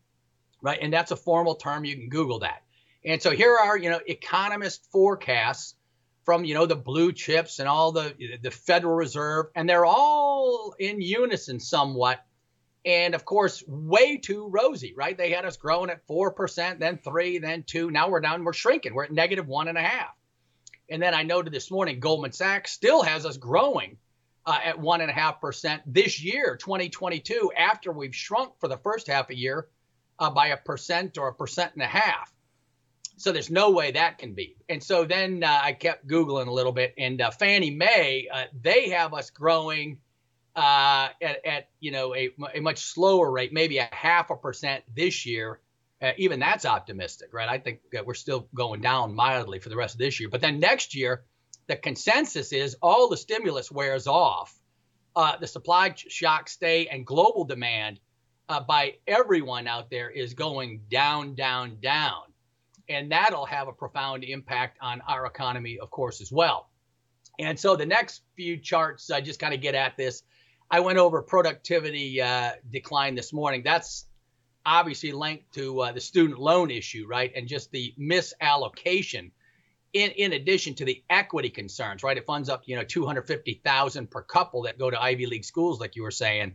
right? 0.61 0.79
And 0.81 0.93
that's 0.93 1.11
a 1.11 1.15
formal 1.15 1.55
term. 1.55 1.85
You 1.85 1.95
can 1.95 2.09
Google 2.09 2.39
that. 2.39 2.63
And 3.05 3.21
so 3.21 3.31
here 3.31 3.55
are, 3.55 3.77
you 3.77 3.89
know, 3.89 3.99
economist 4.05 4.87
forecasts 4.91 5.75
from 6.25 6.45
you 6.45 6.53
know 6.53 6.67
the 6.67 6.75
blue 6.75 7.11
chips 7.11 7.57
and 7.57 7.67
all 7.67 7.91
the 7.91 8.13
the 8.43 8.51
Federal 8.51 8.93
Reserve, 8.93 9.47
and 9.55 9.67
they're 9.67 9.85
all 9.85 10.75
in 10.77 11.01
unison 11.01 11.59
somewhat. 11.59 12.23
And 12.85 13.15
of 13.15 13.25
course, 13.25 13.63
way 13.67 14.17
too 14.17 14.47
rosy, 14.47 14.93
right? 14.95 15.17
They 15.17 15.31
had 15.31 15.45
us 15.45 15.57
growing 15.57 15.89
at 15.89 16.05
four 16.05 16.31
percent, 16.31 16.79
then 16.79 16.97
three, 16.97 17.39
then 17.39 17.63
two. 17.63 17.89
Now 17.89 18.09
we're 18.09 18.19
down, 18.19 18.43
we're 18.43 18.53
shrinking. 18.53 18.93
We're 18.93 19.05
at 19.05 19.11
negative 19.11 19.47
one 19.47 19.67
and 19.69 19.77
a 19.77 19.81
half. 19.81 20.15
And 20.91 21.01
then 21.01 21.13
I 21.13 21.23
noted 21.23 21.53
this 21.53 21.71
morning, 21.71 21.99
Goldman 21.99 22.31
Sachs 22.31 22.71
still 22.71 23.03
has 23.03 23.25
us 23.25 23.37
growing 23.37 23.97
uh, 24.45 24.59
at 24.63 24.79
one 24.79 25.01
and 25.01 25.09
a 25.09 25.13
half 25.13 25.39
percent 25.39 25.81
this 25.85 26.21
year, 26.21 26.57
2022, 26.57 27.51
after 27.57 27.91
we've 27.91 28.15
shrunk 28.15 28.53
for 28.59 28.67
the 28.67 28.77
first 28.77 29.07
half 29.07 29.29
a 29.29 29.37
year 29.37 29.67
uh, 30.17 30.29
by 30.29 30.47
a 30.47 30.57
percent 30.57 31.17
or 31.17 31.27
a 31.27 31.33
percent 31.33 31.73
and 31.73 31.83
a 31.83 31.87
half. 31.87 32.33
So 33.17 33.31
there's 33.31 33.51
no 33.51 33.71
way 33.71 33.91
that 33.91 34.17
can 34.17 34.33
be. 34.33 34.55
And 34.69 34.81
so 34.81 35.03
then 35.03 35.43
uh, 35.43 35.59
I 35.61 35.73
kept 35.73 36.07
Googling 36.07 36.47
a 36.47 36.51
little 36.51 36.71
bit, 36.71 36.93
and 36.97 37.21
uh, 37.21 37.31
Fannie 37.31 37.69
Mae, 37.69 38.29
uh, 38.31 38.45
they 38.61 38.89
have 38.89 39.13
us 39.13 39.29
growing 39.29 39.99
uh, 40.55 41.09
at, 41.21 41.45
at, 41.45 41.69
you 41.79 41.91
know 41.91 42.15
a, 42.15 42.31
a, 42.55 42.59
much 42.59 42.79
slower 42.79 43.29
rate, 43.29 43.53
maybe 43.53 43.77
a 43.77 43.89
half 43.91 44.29
a 44.29 44.35
percent 44.35 44.83
this 44.93 45.25
year. 45.25 45.59
Uh, 46.01 46.11
even 46.17 46.39
that's 46.39 46.65
optimistic, 46.65 47.33
right? 47.33 47.49
I 47.49 47.57
think 47.57 47.79
that 47.91 48.05
we're 48.05 48.13
still 48.13 48.47
going 48.53 48.81
down 48.81 49.13
mildly 49.13 49.59
for 49.59 49.69
the 49.69 49.75
rest 49.75 49.95
of 49.95 49.99
this 49.99 50.19
year. 50.19 50.29
But 50.29 50.41
then 50.41 50.59
next 50.59 50.95
year, 50.95 51.25
the 51.67 51.75
consensus 51.75 52.53
is 52.53 52.77
all 52.81 53.09
the 53.09 53.17
stimulus 53.17 53.71
wears 53.71 54.07
off, 54.07 54.57
uh, 55.15 55.35
the 55.37 55.47
supply 55.47 55.93
shock 55.95 56.47
stay, 56.47 56.87
and 56.87 57.05
global 57.05 57.43
demand 57.43 57.99
by 58.67 58.95
everyone 59.05 59.67
out 59.67 59.91
there 59.91 60.09
is 60.09 60.33
going 60.33 60.81
down, 60.89 61.35
down, 61.35 61.77
down 61.81 62.23
and 62.89 63.11
that'll 63.11 63.45
have 63.45 63.67
a 63.67 63.71
profound 63.71 64.23
impact 64.23 64.77
on 64.81 65.01
our 65.07 65.25
economy, 65.25 65.79
of 65.79 65.91
course, 65.91 66.21
as 66.21 66.31
well. 66.31 66.69
And 67.37 67.57
so 67.57 67.75
the 67.75 67.85
next 67.85 68.23
few 68.35 68.57
charts, 68.57 69.11
I 69.11 69.21
just 69.21 69.39
kind 69.39 69.53
of 69.53 69.61
get 69.61 69.75
at 69.75 69.95
this. 69.95 70.23
I 70.71 70.81
went 70.81 70.97
over 70.97 71.21
productivity 71.21 72.21
uh, 72.21 72.53
decline 72.69 73.15
this 73.15 73.31
morning. 73.31 73.61
That's 73.63 74.05
obviously 74.65 75.11
linked 75.11 75.53
to 75.53 75.79
uh, 75.81 75.91
the 75.91 76.01
student 76.01 76.39
loan 76.39 76.71
issue, 76.71 77.05
right? 77.07 77.31
And 77.35 77.47
just 77.47 77.71
the 77.71 77.93
misallocation. 77.99 79.31
in, 79.93 80.11
in 80.11 80.33
addition 80.33 80.75
to 80.75 80.85
the 80.85 81.03
equity 81.09 81.49
concerns, 81.49 82.03
right? 82.03 82.17
It 82.17 82.25
funds 82.25 82.49
up, 82.49 82.63
you 82.65 82.75
know, 82.75 82.83
250,000 82.83 84.11
per 84.11 84.21
couple 84.21 84.63
that 84.63 84.77
go 84.77 84.89
to 84.89 85.01
Ivy 85.01 85.25
League 85.25 85.45
schools, 85.45 85.79
like 85.79 85.95
you 85.95 86.03
were 86.03 86.11
saying. 86.11 86.53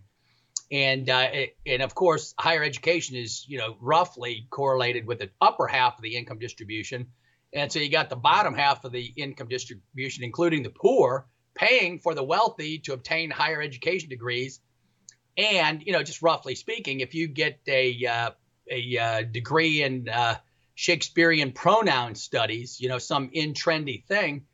And, 0.71 1.11
uh, 1.11 1.29
it, 1.33 1.57
and 1.67 1.83
of 1.83 1.95
course, 1.95 2.35
higher 2.39 2.63
education 2.63 3.17
is, 3.17 3.45
you 3.49 3.59
know, 3.59 3.77
roughly 3.81 4.47
correlated 4.51 5.07
with 5.07 5.19
the 5.19 5.31
upper 5.41 5.67
half 5.67 5.97
of 5.97 6.03
the 6.03 6.17
income 6.17 6.39
distribution. 6.39 7.09
And 7.53 7.71
so 7.71 7.79
you 7.79 7.89
got 7.91 8.09
the 8.09 8.17
bottom 8.17 8.55
half 8.55 8.85
of 8.85 8.93
the 8.93 9.13
income 9.17 9.49
distribution, 9.49 10.25
including 10.25 10.63
the 10.63 10.71
poor, 10.71 11.27
paying 11.55 12.01
for 12.01 12.15
the 12.15 12.23
wealthy 12.23 12.79
to 12.81 12.93
obtain 12.93 13.31
higher 13.31 13.61
education 13.61 14.09
degrees. 14.09 14.61
And, 15.37 15.83
you 15.85 15.93
know, 15.93 16.03
just 16.03 16.23
roughly 16.23 16.55
speaking, 16.55 17.01
if 17.01 17.15
you 17.15 17.27
get 17.27 17.59
a, 17.67 18.07
uh, 18.07 18.31
a 18.71 18.99
uh, 18.99 19.23
degree 19.23 19.83
in 19.83 20.09
uh, 20.09 20.37
Shakespearean 20.75 21.53
pronoun 21.53 22.15
studies, 22.15 22.81
you 22.81 22.89
know, 22.89 22.99
some 22.99 23.31
in 23.33 23.55
trendy 23.55 24.05
thing. 24.05 24.47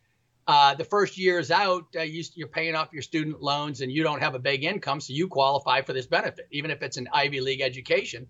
Uh, 0.46 0.75
the 0.75 0.84
first 0.84 1.16
year 1.16 1.38
is 1.38 1.50
out, 1.50 1.84
uh, 1.96 2.00
you, 2.00 2.25
are 2.42 2.49
paying 2.49 2.75
off 2.75 2.92
your 2.92 3.02
student 3.02 3.40
loans 3.40 3.82
and 3.82 3.92
you 3.92 4.02
don't 4.02 4.20
have 4.20 4.34
a 4.34 4.38
big 4.38 4.64
income, 4.64 5.00
so 5.00 5.12
you 5.12 5.28
qualify 5.28 5.82
for 5.82 5.92
this 5.92 6.06
benefit, 6.06 6.49
even 6.50 6.70
if 6.70 6.82
it's 6.82 6.96
an 6.96 7.08
Ivy 7.12 7.40
League 7.40 7.60
education 7.60 8.26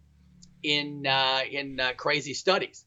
in 0.62 1.06
uh, 1.06 1.40
in 1.50 1.80
uh, 1.80 1.92
crazy 1.96 2.34
studies. 2.34 2.84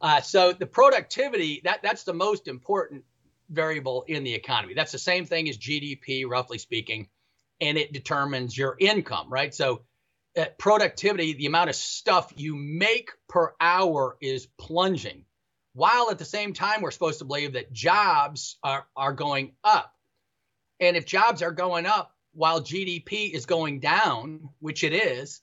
Uh, 0.00 0.20
so 0.20 0.52
the 0.52 0.66
productivity 0.66 1.60
that 1.64 1.82
that's 1.82 2.04
the 2.04 2.14
most 2.14 2.48
important 2.48 3.04
variable 3.50 4.04
in 4.08 4.24
the 4.24 4.34
economy. 4.34 4.74
That's 4.74 4.92
the 4.92 4.98
same 4.98 5.26
thing 5.26 5.48
as 5.48 5.58
GDP, 5.58 6.24
roughly 6.26 6.58
speaking, 6.58 7.08
and 7.60 7.78
it 7.78 7.92
determines 7.92 8.56
your 8.56 8.76
income, 8.78 9.30
right? 9.30 9.54
So 9.54 9.82
uh, 10.36 10.46
productivity, 10.58 11.34
the 11.34 11.46
amount 11.46 11.70
of 11.70 11.76
stuff 11.76 12.32
you 12.36 12.56
make 12.56 13.10
per 13.28 13.54
hour 13.60 14.16
is 14.20 14.46
plunging, 14.58 15.24
while 15.74 16.10
at 16.10 16.18
the 16.18 16.24
same 16.24 16.52
time 16.52 16.82
we're 16.82 16.90
supposed 16.90 17.20
to 17.20 17.24
believe 17.24 17.52
that 17.52 17.72
jobs 17.72 18.58
are, 18.62 18.86
are 18.96 19.12
going 19.12 19.52
up. 19.62 19.92
And 20.80 20.96
if 20.96 21.06
jobs 21.06 21.42
are 21.42 21.52
going 21.52 21.86
up 21.86 22.12
while 22.32 22.60
GDP 22.60 23.30
is 23.32 23.46
going 23.46 23.80
down, 23.80 24.48
which 24.58 24.82
it 24.82 24.92
is, 24.92 25.40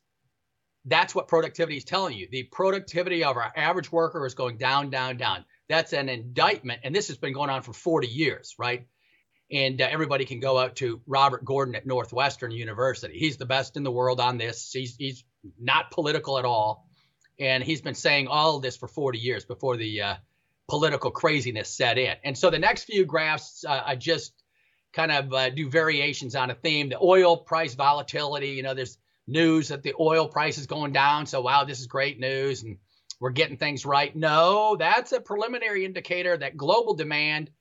that's 0.85 1.13
what 1.15 1.27
productivity 1.27 1.77
is 1.77 1.83
telling 1.83 2.17
you. 2.17 2.27
The 2.29 2.43
productivity 2.43 3.23
of 3.23 3.37
our 3.37 3.51
average 3.55 3.91
worker 3.91 4.25
is 4.25 4.33
going 4.33 4.57
down, 4.57 4.89
down, 4.89 5.17
down. 5.17 5.45
That's 5.69 5.93
an 5.93 6.09
indictment. 6.09 6.81
And 6.83 6.93
this 6.93 7.07
has 7.07 7.17
been 7.17 7.33
going 7.33 7.49
on 7.49 7.61
for 7.61 7.71
40 7.71 8.07
years, 8.07 8.55
right? 8.57 8.87
And 9.51 9.81
uh, 9.81 9.87
everybody 9.89 10.25
can 10.25 10.39
go 10.39 10.57
out 10.57 10.77
to 10.77 11.01
Robert 11.05 11.43
Gordon 11.43 11.75
at 11.75 11.85
Northwestern 11.85 12.51
University. 12.51 13.17
He's 13.17 13.37
the 13.37 13.45
best 13.45 13.75
in 13.75 13.83
the 13.83 13.91
world 13.91 14.19
on 14.19 14.37
this. 14.37 14.71
He's 14.71 14.95
he's 14.95 15.23
not 15.59 15.91
political 15.91 16.39
at 16.39 16.45
all, 16.45 16.87
and 17.39 17.63
he's 17.63 17.81
been 17.81 17.95
saying 17.95 18.27
all 18.27 18.59
this 18.59 18.77
for 18.77 18.87
40 18.87 19.19
years 19.19 19.45
before 19.45 19.77
the 19.77 20.01
uh, 20.01 20.15
political 20.69 21.11
craziness 21.11 21.69
set 21.69 21.97
in. 21.97 22.15
And 22.23 22.37
so 22.37 22.49
the 22.49 22.59
next 22.59 22.85
few 22.85 23.05
graphs, 23.05 23.65
uh, 23.67 23.83
I 23.85 23.95
just 23.95 24.33
kind 24.93 25.11
of 25.11 25.33
uh, 25.33 25.49
do 25.49 25.69
variations 25.69 26.35
on 26.35 26.49
a 26.49 26.55
theme. 26.55 26.89
The 26.89 26.99
oil 27.01 27.37
price 27.37 27.73
volatility. 27.73 28.49
You 28.49 28.63
know, 28.63 28.73
there's 28.73 28.97
news 29.27 29.69
that 29.69 29.83
the 29.83 29.93
oil 29.99 30.27
price 30.27 30.57
is 30.57 30.67
going 30.67 30.93
down. 30.93 31.25
So 31.25 31.41
wow, 31.41 31.65
this 31.65 31.79
is 31.79 31.87
great 31.87 32.19
news, 32.19 32.63
and 32.63 32.77
we're 33.19 33.31
getting 33.31 33.57
things 33.57 33.85
right. 33.85 34.15
No, 34.15 34.75
that's 34.77 35.11
a 35.11 35.19
preliminary 35.19 35.85
indicator 35.85 36.37
that 36.37 36.57
global 36.57 36.93
demand 36.93 37.51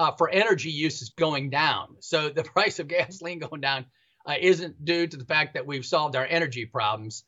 uh, 0.00 0.12
for 0.16 0.30
energy 0.30 0.70
use 0.70 1.02
is 1.02 1.10
going 1.10 1.50
down. 1.50 1.96
So 2.00 2.30
the 2.30 2.42
price 2.54 2.78
of 2.78 2.88
gasoline 2.88 3.38
going 3.38 3.60
down 3.60 3.84
uh, 4.24 4.36
isn't 4.40 4.82
due 4.82 5.06
to 5.06 5.16
the 5.16 5.26
fact 5.26 5.54
that 5.54 5.66
we've 5.66 5.84
solved 5.84 6.16
our 6.16 6.24
energy 6.24 6.64
problems. 6.64 7.24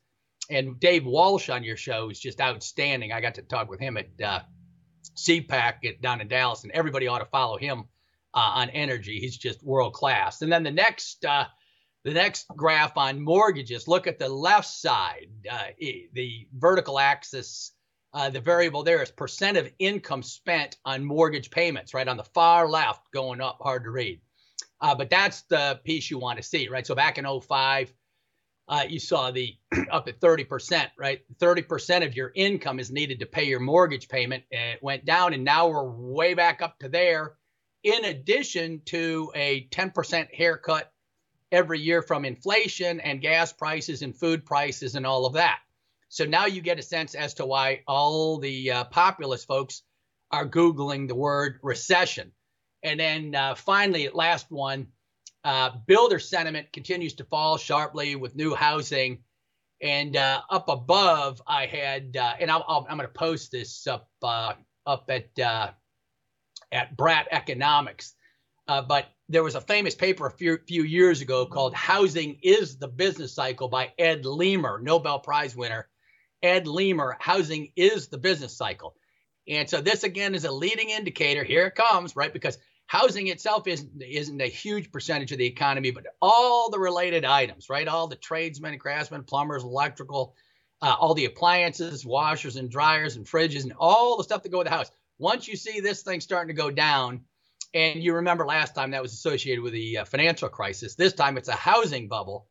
And 0.49 0.79
Dave 0.79 1.05
Walsh 1.05 1.49
on 1.49 1.63
your 1.63 1.77
show 1.77 2.09
is 2.09 2.19
just 2.19 2.41
outstanding. 2.41 3.11
I 3.11 3.21
got 3.21 3.35
to 3.35 3.43
talk 3.43 3.69
with 3.69 3.79
him 3.79 3.95
at 3.95 4.07
uh, 4.21 4.39
CPAC 5.15 5.85
at, 5.85 6.01
down 6.01 6.19
in 6.19 6.27
Dallas, 6.27 6.63
and 6.63 6.71
everybody 6.71 7.07
ought 7.07 7.19
to 7.19 7.25
follow 7.25 7.57
him 7.57 7.83
uh, 8.33 8.39
on 8.55 8.71
energy. 8.71 9.19
He's 9.19 9.37
just 9.37 9.61
world 9.63 9.93
class. 9.93 10.41
And 10.41 10.51
then 10.51 10.63
the 10.63 10.71
next 10.71 11.23
uh, 11.23 11.45
the 12.03 12.11
next 12.11 12.47
graph 12.55 12.97
on 12.97 13.21
mortgages. 13.21 13.87
Look 13.87 14.07
at 14.07 14.17
the 14.17 14.29
left 14.29 14.67
side. 14.67 15.27
Uh, 15.49 15.67
the 15.77 16.47
vertical 16.51 16.99
axis 16.99 17.71
uh, 18.13 18.29
the 18.29 18.39
variable 18.39 18.83
there 18.83 19.01
is 19.01 19.11
percent 19.11 19.57
of 19.57 19.71
income 19.79 20.21
spent 20.21 20.77
on 20.85 21.03
mortgage 21.03 21.49
payments, 21.49 21.93
right 21.93 22.07
on 22.07 22.17
the 22.17 22.23
far 22.23 22.69
left, 22.69 23.11
going 23.11 23.41
up, 23.41 23.59
hard 23.61 23.83
to 23.83 23.89
read. 23.89 24.21
Uh, 24.79 24.93
but 24.93 25.09
that's 25.09 25.43
the 25.43 25.79
piece 25.83 26.11
you 26.11 26.19
want 26.19 26.37
to 26.37 26.43
see, 26.43 26.67
right? 26.67 26.85
So 26.85 26.93
back 26.93 27.17
in 27.17 27.25
05, 27.25 27.93
uh, 28.67 28.83
you 28.87 28.99
saw 28.99 29.31
the 29.31 29.55
up 29.91 30.07
at 30.07 30.19
30%, 30.19 30.89
right? 30.97 31.21
30% 31.39 32.05
of 32.05 32.15
your 32.15 32.31
income 32.35 32.79
is 32.79 32.91
needed 32.91 33.19
to 33.19 33.25
pay 33.25 33.45
your 33.45 33.59
mortgage 33.59 34.07
payment. 34.07 34.43
And 34.51 34.75
it 34.75 34.83
went 34.83 35.05
down, 35.05 35.33
and 35.33 35.43
now 35.43 35.67
we're 35.69 35.89
way 35.89 36.33
back 36.33 36.61
up 36.61 36.79
to 36.79 36.89
there, 36.89 37.33
in 37.83 38.05
addition 38.05 38.81
to 38.85 39.31
a 39.35 39.67
10% 39.71 40.33
haircut 40.33 40.91
every 41.51 41.79
year 41.79 42.01
from 42.01 42.25
inflation 42.25 42.99
and 42.99 43.21
gas 43.21 43.53
prices 43.53 44.01
and 44.01 44.15
food 44.15 44.45
prices 44.45 44.95
and 44.95 45.05
all 45.05 45.25
of 45.25 45.33
that. 45.33 45.59
So 46.13 46.25
now 46.25 46.45
you 46.45 46.61
get 46.61 46.77
a 46.77 46.83
sense 46.83 47.15
as 47.15 47.33
to 47.33 47.45
why 47.47 47.81
all 47.87 48.37
the 48.37 48.69
uh, 48.69 48.83
populist 48.83 49.47
folks 49.47 49.81
are 50.29 50.47
Googling 50.47 51.07
the 51.07 51.15
word 51.15 51.57
recession. 51.63 52.31
And 52.83 52.99
then 52.99 53.33
uh, 53.33 53.55
finally, 53.55 54.07
last 54.09 54.51
one, 54.51 54.89
uh, 55.43 55.71
builder 55.87 56.19
sentiment 56.19 56.71
continues 56.71 57.15
to 57.15 57.23
fall 57.23 57.57
sharply 57.57 58.15
with 58.15 58.35
new 58.35 58.53
housing. 58.53 59.23
And 59.81 60.15
uh, 60.15 60.41
up 60.51 60.69
above, 60.69 61.41
I 61.47 61.65
had, 61.65 62.15
uh, 62.15 62.35
and 62.39 62.51
i 62.51 62.57
am 62.57 62.83
going 62.85 62.99
to 62.99 63.07
post 63.07 63.51
this 63.51 63.87
up 63.87 64.07
uh, 64.21 64.53
up 64.85 65.09
at 65.09 65.73
at 66.71 66.95
Brat 66.95 67.27
Economics. 67.31 68.13
but 68.67 69.07
there 69.29 69.43
was 69.43 69.55
a 69.55 69.61
famous 69.61 69.95
paper 69.95 70.27
a 70.27 70.31
few, 70.31 70.59
few 70.67 70.83
years 70.83 71.21
ago 71.21 71.47
called 71.47 71.73
"Housing 71.73 72.37
is 72.43 72.77
the 72.77 72.87
Business 72.87 73.33
Cycle" 73.33 73.67
by 73.67 73.93
Ed 73.97 74.27
Leamer, 74.27 74.79
Nobel 74.79 75.17
Prize 75.17 75.55
winner 75.55 75.89
Ed 76.43 76.67
Leamer, 76.67 77.17
housing 77.19 77.71
is 77.75 78.09
the 78.09 78.17
business 78.17 78.55
cycle. 78.55 78.95
And 79.47 79.69
so 79.69 79.81
this 79.81 80.03
again 80.03 80.35
is 80.35 80.45
a 80.45 80.51
leading 80.51 80.89
indicator. 80.89 81.43
Here 81.43 81.65
it 81.65 81.75
comes, 81.75 82.15
right? 82.15 82.31
Because 82.31 82.57
housing 82.85 83.27
itself 83.27 83.67
isn't 83.67 84.01
isn't 84.01 84.41
a 84.41 84.47
huge 84.47 84.91
percentage 84.91 85.31
of 85.31 85.37
the 85.37 85.45
economy, 85.45 85.91
but 85.91 86.05
all 86.21 86.69
the 86.69 86.79
related 86.79 87.25
items, 87.25 87.69
right? 87.69 87.87
All 87.87 88.07
the 88.07 88.15
tradesmen, 88.15 88.77
craftsmen, 88.77 89.23
plumbers, 89.23 89.63
electrical, 89.63 90.35
uh, 90.81 90.95
all 90.99 91.13
the 91.13 91.25
appliances, 91.25 92.05
washers 92.05 92.57
and 92.57 92.69
dryers 92.69 93.15
and 93.15 93.25
fridges, 93.25 93.63
and 93.63 93.73
all 93.77 94.17
the 94.17 94.23
stuff 94.23 94.43
that 94.43 94.51
go 94.51 94.59
with 94.59 94.67
the 94.67 94.73
house. 94.73 94.91
Once 95.17 95.47
you 95.47 95.55
see 95.55 95.79
this 95.79 96.01
thing 96.01 96.19
starting 96.19 96.53
to 96.53 96.61
go 96.61 96.69
down, 96.69 97.21
and 97.73 98.03
you 98.03 98.15
remember 98.15 98.45
last 98.45 98.75
time 98.75 98.91
that 98.91 99.01
was 99.01 99.13
associated 99.13 99.61
with 99.61 99.73
the 99.73 99.99
uh, 99.99 100.05
financial 100.05 100.49
crisis, 100.49 100.95
this 100.95 101.13
time 101.13 101.37
it's 101.37 101.49
a 101.49 101.53
housing 101.53 102.07
bubble. 102.07 102.47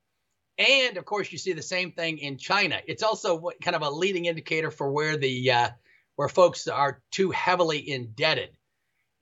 And 0.62 0.97
of 0.97 1.04
course, 1.04 1.33
you 1.33 1.38
see 1.38 1.52
the 1.52 1.62
same 1.62 1.92
thing 1.92 2.19
in 2.19 2.38
China. 2.38 2.81
It's 2.87 3.02
also 3.02 3.50
kind 3.62 3.75
of 3.75 3.83
a 3.83 3.90
leading 3.90 4.26
indicator 4.26 4.71
for 4.71 4.90
where 4.90 5.16
the 5.16 5.50
uh, 5.50 5.69
where 6.16 6.28
folks 6.28 6.69
are 6.69 7.02
too 7.11 7.31
heavily 7.31 7.90
indebted. 7.90 8.50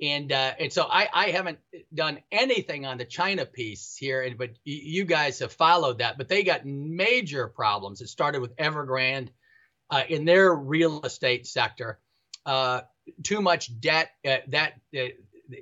And 0.03 0.33
uh, 0.33 0.53
and 0.59 0.73
so 0.73 0.85
I, 0.85 1.09
I 1.13 1.31
haven't 1.31 1.59
done 1.95 2.21
anything 2.31 2.85
on 2.85 2.99
the 2.99 3.05
China 3.05 3.47
piece 3.47 3.97
here, 3.97 4.35
but 4.37 4.51
you 4.65 5.05
guys 5.05 5.39
have 5.39 5.53
followed 5.53 5.99
that. 5.99 6.19
But 6.19 6.29
they 6.29 6.43
got 6.43 6.67
major 6.67 7.49
problems. 7.49 8.01
It 8.01 8.09
started 8.09 8.41
with 8.41 8.57
Evergrande 8.57 9.29
uh, 9.91 10.03
in 10.09 10.25
their 10.25 10.55
real 10.55 11.03
estate 11.05 11.47
sector. 11.47 12.01
Uh, 12.45 12.83
too 13.23 13.41
much 13.41 13.79
debt. 13.81 14.11
Uh, 14.27 14.39
that 14.49 14.75
uh, 14.99 15.09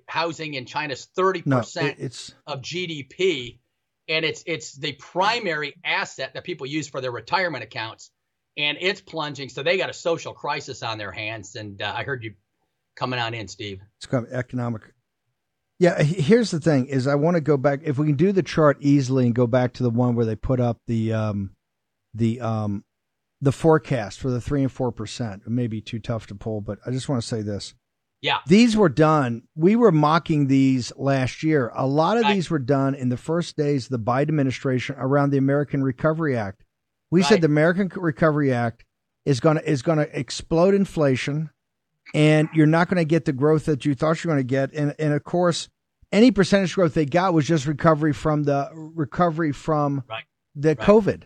housing 0.06 0.54
in 0.54 0.66
China's 0.66 1.04
thirty 1.04 1.42
no, 1.44 1.58
percent 1.58 2.32
of 2.46 2.62
GDP 2.62 3.58
and 4.08 4.24
it's 4.24 4.42
it's 4.46 4.72
the 4.72 4.92
primary 4.92 5.74
asset 5.84 6.34
that 6.34 6.44
people 6.44 6.66
use 6.66 6.88
for 6.88 7.00
their 7.00 7.10
retirement 7.10 7.62
accounts, 7.62 8.10
and 8.56 8.78
it's 8.80 9.00
plunging. 9.00 9.48
So 9.48 9.62
they 9.62 9.76
got 9.76 9.90
a 9.90 9.94
social 9.94 10.32
crisis 10.32 10.82
on 10.82 10.98
their 10.98 11.12
hands. 11.12 11.54
And 11.56 11.80
uh, 11.82 11.92
I 11.94 12.04
heard 12.04 12.24
you 12.24 12.34
coming 12.96 13.18
on 13.18 13.34
in, 13.34 13.48
Steve. 13.48 13.80
It's 13.98 14.06
kind 14.06 14.26
of 14.26 14.32
economic. 14.32 14.82
Yeah, 15.78 16.02
here's 16.02 16.50
the 16.50 16.60
thing: 16.60 16.86
is 16.86 17.06
I 17.06 17.14
want 17.14 17.36
to 17.36 17.40
go 17.40 17.56
back. 17.56 17.80
If 17.84 17.98
we 17.98 18.06
can 18.06 18.16
do 18.16 18.32
the 18.32 18.42
chart 18.42 18.78
easily 18.80 19.26
and 19.26 19.34
go 19.34 19.46
back 19.46 19.74
to 19.74 19.82
the 19.82 19.90
one 19.90 20.16
where 20.16 20.26
they 20.26 20.36
put 20.36 20.58
up 20.58 20.78
the 20.86 21.12
um, 21.12 21.50
the 22.14 22.40
um, 22.40 22.84
the 23.40 23.52
forecast 23.52 24.18
for 24.18 24.30
the 24.30 24.40
three 24.40 24.62
and 24.62 24.72
four 24.72 24.90
percent, 24.90 25.42
it 25.46 25.50
may 25.50 25.68
be 25.68 25.80
too 25.80 26.00
tough 26.00 26.26
to 26.28 26.34
pull, 26.34 26.60
but 26.60 26.78
I 26.84 26.90
just 26.90 27.08
want 27.08 27.22
to 27.22 27.28
say 27.28 27.42
this: 27.42 27.74
yeah. 28.20 28.38
These 28.46 28.76
were 28.76 28.88
done. 28.88 29.42
We 29.54 29.76
were 29.76 29.92
mocking 29.92 30.48
these 30.48 30.92
last 30.96 31.42
year. 31.42 31.70
A 31.74 31.86
lot 31.86 32.16
of 32.16 32.24
right. 32.24 32.34
these 32.34 32.50
were 32.50 32.58
done 32.58 32.94
in 32.94 33.10
the 33.10 33.16
first 33.16 33.56
days 33.56 33.84
of 33.84 33.90
the 33.90 33.98
Biden 33.98 34.22
administration 34.22 34.96
around 34.98 35.30
the 35.30 35.38
American 35.38 35.82
Recovery 35.82 36.36
Act. 36.36 36.64
We 37.10 37.20
right. 37.20 37.28
said 37.28 37.40
the 37.42 37.46
American 37.46 37.88
Recovery 37.94 38.52
Act 38.52 38.84
is 39.24 39.40
going 39.40 39.56
to 39.56 39.70
is 39.70 39.82
going 39.82 39.98
to 39.98 40.18
explode 40.18 40.74
inflation 40.74 41.50
and 42.14 42.48
you're 42.54 42.66
not 42.66 42.88
going 42.88 42.96
to 42.96 43.04
get 43.04 43.26
the 43.26 43.32
growth 43.32 43.66
that 43.66 43.84
you 43.84 43.94
thought 43.94 44.22
you 44.24 44.28
were 44.28 44.34
going 44.34 44.46
to 44.46 44.50
get 44.50 44.72
and 44.72 44.94
and 44.98 45.12
of 45.12 45.22
course 45.24 45.68
any 46.10 46.30
percentage 46.30 46.74
growth 46.74 46.94
they 46.94 47.04
got 47.04 47.34
was 47.34 47.46
just 47.46 47.66
recovery 47.66 48.14
from 48.14 48.44
the 48.44 48.70
recovery 48.72 49.52
from 49.52 50.02
right. 50.08 50.24
the 50.54 50.74
COVID. 50.74 51.24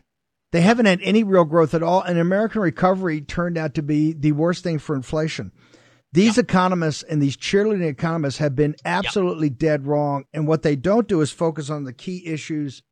They 0.51 0.61
haven't 0.61 0.87
had 0.87 1.01
any 1.03 1.23
real 1.23 1.45
growth 1.45 1.75
at 1.75 1.83
all 1.83 2.03
and 2.03 2.19
American 2.19 2.61
recovery 2.61 3.21
turned 3.21 3.57
out 3.57 3.75
to 3.75 3.83
be 3.83 4.13
the 4.13 4.33
worst 4.33 4.65
thing 4.65 4.81
for 4.81 4.97
inflation. 4.97 5.53
These 6.13 6.37
yep. 6.37 6.45
economists 6.45 7.03
and 7.03 7.23
these 7.23 7.37
cheerleading 7.37 7.89
economists 7.89 8.39
have 8.39 8.55
been 8.55 8.77
absolutely 8.85 9.49
yep. 9.49 9.59
dead 9.59 9.87
wrong. 9.87 10.25
And 10.33 10.47
what 10.47 10.63
they 10.63 10.77
don't 10.77 11.09
do 11.09 11.21
is 11.23 11.31
focus 11.31 11.71
on 11.71 11.85
the 11.85 11.93
key 11.93 12.27
issues 12.27 12.83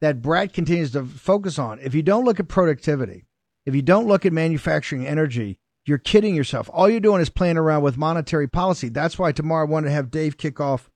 that 0.00 0.22
Brat 0.22 0.52
continues 0.52 0.92
to 0.92 1.04
focus 1.04 1.58
on. 1.58 1.80
If 1.80 1.94
you 1.94 2.02
don't 2.02 2.24
look 2.24 2.38
at 2.38 2.46
productivity, 2.46 3.24
if 3.66 3.74
you 3.74 3.82
don't 3.82 4.06
look 4.06 4.24
at 4.24 4.32
manufacturing 4.32 5.06
energy, 5.06 5.58
you're 5.86 5.98
kidding 5.98 6.34
yourself. 6.34 6.70
All 6.72 6.88
you're 6.88 7.00
doing 7.00 7.20
is 7.20 7.30
playing 7.30 7.56
around 7.56 7.82
with 7.82 7.96
monetary 7.96 8.46
policy. 8.46 8.88
That's 8.90 9.18
why 9.18 9.32
tomorrow 9.32 9.66
I 9.66 9.70
want 9.70 9.86
to 9.86 9.92
have 9.92 10.10
Dave 10.10 10.36
kick 10.36 10.60
off 10.60 10.88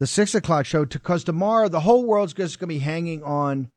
the 0.00 0.06
six 0.06 0.34
o'clock 0.34 0.66
show 0.66 0.84
because 0.84 1.24
tomorrow 1.24 1.68
the 1.68 1.80
whole 1.80 2.04
world's 2.04 2.34
just 2.34 2.58
going 2.58 2.68
to 2.68 2.74
be 2.74 2.78
hanging 2.78 3.22
on 3.22 3.70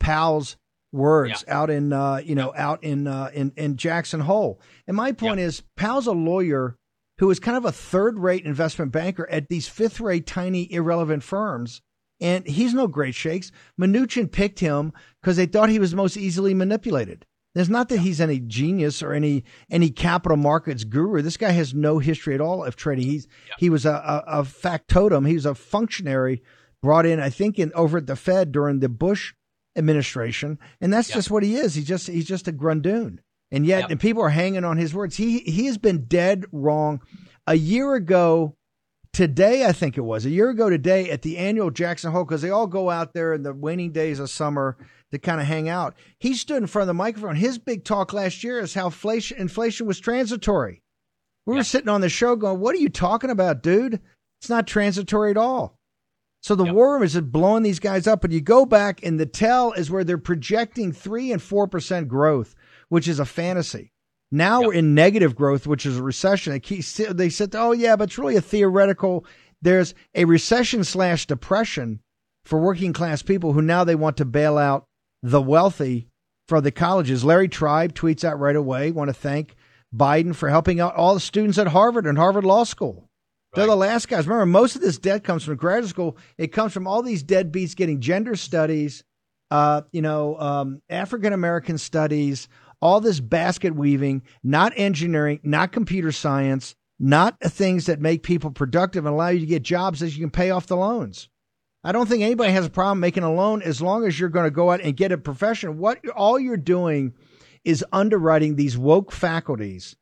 Powell's 0.00 0.56
words 0.92 1.44
yeah. 1.46 1.54
out 1.54 1.70
in 1.70 1.92
uh, 1.92 2.16
you 2.16 2.34
know 2.34 2.52
out 2.56 2.82
in 2.82 3.06
uh, 3.06 3.30
in 3.32 3.52
in 3.56 3.76
Jackson 3.76 4.20
Hole. 4.20 4.60
And 4.86 4.96
my 4.96 5.12
point 5.12 5.38
yeah. 5.38 5.46
is, 5.46 5.62
Powell's 5.76 6.06
a 6.06 6.12
lawyer 6.12 6.76
who 7.18 7.30
is 7.30 7.40
kind 7.40 7.56
of 7.56 7.64
a 7.64 7.72
third-rate 7.72 8.44
investment 8.44 8.92
banker 8.92 9.28
at 9.30 9.48
these 9.48 9.68
fifth-rate, 9.68 10.26
tiny, 10.26 10.72
irrelevant 10.72 11.22
firms. 11.22 11.82
And 12.20 12.46
he's 12.46 12.72
no 12.72 12.86
great 12.86 13.14
shakes. 13.14 13.52
Mnuchin 13.78 14.30
picked 14.32 14.60
him 14.60 14.92
because 15.20 15.36
they 15.36 15.46
thought 15.46 15.68
he 15.68 15.78
was 15.78 15.94
most 15.94 16.16
easily 16.16 16.54
manipulated. 16.54 17.26
It's 17.54 17.70
not 17.70 17.88
that 17.88 18.00
he's 18.00 18.20
any 18.20 18.38
genius 18.38 19.02
or 19.02 19.14
any 19.14 19.44
any 19.70 19.88
capital 19.88 20.36
markets 20.36 20.84
guru. 20.84 21.22
This 21.22 21.38
guy 21.38 21.52
has 21.52 21.72
no 21.72 21.98
history 21.98 22.34
at 22.34 22.40
all 22.40 22.64
of 22.64 22.76
trading. 22.76 23.06
He's 23.06 23.26
he 23.58 23.70
was 23.70 23.86
a, 23.86 23.92
a, 23.92 24.40
a 24.40 24.44
factotum. 24.44 25.24
He 25.24 25.34
was 25.34 25.46
a 25.46 25.54
functionary 25.54 26.42
brought 26.82 27.06
in, 27.06 27.18
I 27.18 27.30
think, 27.30 27.58
in 27.58 27.72
over 27.74 27.96
at 27.96 28.06
the 28.06 28.16
Fed 28.16 28.52
during 28.52 28.80
the 28.80 28.90
Bush 28.90 29.32
administration, 29.74 30.58
and 30.82 30.92
that's 30.92 31.08
just 31.08 31.30
what 31.30 31.42
he 31.42 31.56
is. 31.56 31.74
He's 31.74 31.86
just 31.86 32.08
he's 32.08 32.26
just 32.26 32.46
a 32.46 32.52
grundoon, 32.52 33.20
and 33.50 33.66
yet 33.66 33.82
yep. 33.82 33.90
and 33.90 34.00
people 34.00 34.22
are 34.22 34.30
hanging 34.30 34.64
on 34.64 34.76
his 34.76 34.94
words. 34.94 35.16
He 35.16 35.40
he 35.40 35.66
has 35.66 35.78
been 35.78 36.06
dead 36.06 36.44
wrong. 36.52 37.00
A 37.46 37.54
year 37.54 37.94
ago, 37.94 38.56
today 39.12 39.64
I 39.64 39.72
think 39.72 39.96
it 39.96 40.02
was 40.02 40.26
a 40.26 40.30
year 40.30 40.50
ago 40.50 40.68
today 40.68 41.10
at 41.10 41.22
the 41.22 41.38
annual 41.38 41.70
Jackson 41.70 42.12
Hole 42.12 42.24
because 42.24 42.42
they 42.42 42.50
all 42.50 42.66
go 42.66 42.90
out 42.90 43.12
there 43.12 43.32
in 43.32 43.42
the 43.42 43.54
waning 43.54 43.92
days 43.92 44.18
of 44.18 44.30
summer 44.30 44.76
to 45.12 45.18
kind 45.18 45.40
of 45.40 45.46
hang 45.46 45.68
out. 45.68 45.94
He 46.18 46.34
stood 46.34 46.58
in 46.58 46.66
front 46.66 46.84
of 46.84 46.88
the 46.88 46.94
microphone. 46.94 47.36
His 47.36 47.58
big 47.58 47.84
talk 47.84 48.12
last 48.12 48.42
year 48.42 48.58
is 48.58 48.74
how 48.74 48.86
inflation, 48.86 49.38
inflation 49.38 49.86
was 49.86 50.00
transitory. 50.00 50.82
We 51.46 51.54
were 51.54 51.62
sitting 51.62 51.88
on 51.88 52.00
the 52.00 52.08
show 52.08 52.34
going, 52.34 52.60
What 52.60 52.74
are 52.74 52.80
you 52.80 52.88
talking 52.88 53.30
about, 53.30 53.62
dude? 53.62 54.00
It's 54.40 54.50
not 54.50 54.66
transitory 54.66 55.30
at 55.30 55.36
all. 55.36 55.78
So 56.42 56.54
the 56.54 56.64
yep. 56.64 56.74
war 56.74 56.94
room 56.94 57.02
is 57.02 57.18
blowing 57.20 57.62
these 57.62 57.78
guys 57.78 58.06
up. 58.06 58.20
But 58.20 58.32
you 58.32 58.40
go 58.40 58.66
back, 58.66 59.02
and 59.04 59.18
the 59.18 59.26
tell 59.26 59.72
is 59.72 59.90
where 59.90 60.04
they're 60.04 60.18
projecting 60.18 60.92
3 60.92 61.32
and 61.32 61.40
4% 61.40 62.08
growth, 62.08 62.54
which 62.88 63.08
is 63.08 63.18
a 63.18 63.24
fantasy. 63.24 63.92
Now 64.30 64.60
yep. 64.60 64.68
we're 64.68 64.74
in 64.74 64.94
negative 64.94 65.36
growth, 65.36 65.66
which 65.66 65.86
is 65.86 65.98
a 65.98 66.02
recession. 66.02 66.52
They, 66.52 66.60
keep, 66.60 66.84
they 66.84 67.28
said, 67.28 67.54
oh, 67.54 67.72
yeah, 67.72 67.96
but 67.96 68.08
it's 68.08 68.18
really 68.18 68.36
a 68.36 68.40
theoretical. 68.40 69.24
There's 69.62 69.94
a 70.14 70.24
recession 70.24 70.84
slash 70.84 71.26
depression 71.26 72.00
for 72.44 72.60
working 72.60 72.92
class 72.92 73.22
people 73.22 73.52
who 73.52 73.62
now 73.62 73.84
they 73.84 73.94
want 73.94 74.16
to 74.18 74.24
bail 74.24 74.58
out 74.58 74.84
the 75.22 75.42
wealthy 75.42 76.08
for 76.48 76.60
the 76.60 76.70
colleges. 76.70 77.24
Larry 77.24 77.48
Tribe 77.48 77.94
tweets 77.94 78.24
out 78.24 78.38
right 78.38 78.56
away, 78.56 78.90
want 78.90 79.08
to 79.08 79.14
thank 79.14 79.54
Biden 79.94 80.34
for 80.34 80.48
helping 80.48 80.80
out 80.80 80.94
all 80.94 81.14
the 81.14 81.20
students 81.20 81.58
at 81.58 81.68
Harvard 81.68 82.06
and 82.06 82.18
Harvard 82.18 82.44
Law 82.44 82.64
School. 82.64 83.08
They're 83.54 83.66
the 83.66 83.76
last 83.76 84.08
guys. 84.08 84.26
Remember, 84.26 84.44
most 84.44 84.76
of 84.76 84.82
this 84.82 84.98
debt 84.98 85.24
comes 85.24 85.44
from 85.44 85.56
graduate 85.56 85.88
school. 85.88 86.18
It 86.36 86.48
comes 86.48 86.74
from 86.74 86.86
all 86.86 87.02
these 87.02 87.24
deadbeats 87.24 87.74
getting 87.74 88.00
gender 88.00 88.36
studies, 88.36 89.02
uh, 89.50 89.82
you 89.92 90.02
know, 90.02 90.38
um, 90.38 90.82
African 90.90 91.32
American 91.32 91.78
studies, 91.78 92.48
all 92.80 93.00
this 93.00 93.20
basket 93.20 93.74
weaving, 93.74 94.22
not 94.42 94.72
engineering, 94.76 95.40
not 95.42 95.72
computer 95.72 96.12
science, 96.12 96.74
not 96.98 97.38
things 97.40 97.86
that 97.86 98.00
make 98.00 98.22
people 98.22 98.50
productive 98.50 99.04
and 99.06 99.14
allow 99.14 99.28
you 99.28 99.40
to 99.40 99.46
get 99.46 99.62
jobs 99.62 100.02
as 100.02 100.16
you 100.16 100.24
can 100.24 100.30
pay 100.30 100.50
off 100.50 100.66
the 100.66 100.76
loans. 100.76 101.28
I 101.84 101.92
don't 101.92 102.08
think 102.08 102.22
anybody 102.22 102.52
has 102.52 102.66
a 102.66 102.70
problem 102.70 103.00
making 103.00 103.22
a 103.22 103.32
loan 103.32 103.62
as 103.62 103.80
long 103.80 104.04
as 104.06 104.18
you're 104.18 104.28
going 104.28 104.46
to 104.46 104.50
go 104.50 104.72
out 104.72 104.80
and 104.80 104.96
get 104.96 105.12
a 105.12 105.18
profession. 105.18 105.78
What 105.78 106.06
all 106.10 106.38
you're 106.38 106.56
doing 106.56 107.14
is 107.64 107.84
underwriting 107.92 108.56
these 108.56 108.76
woke 108.76 109.12
faculties 109.12 109.96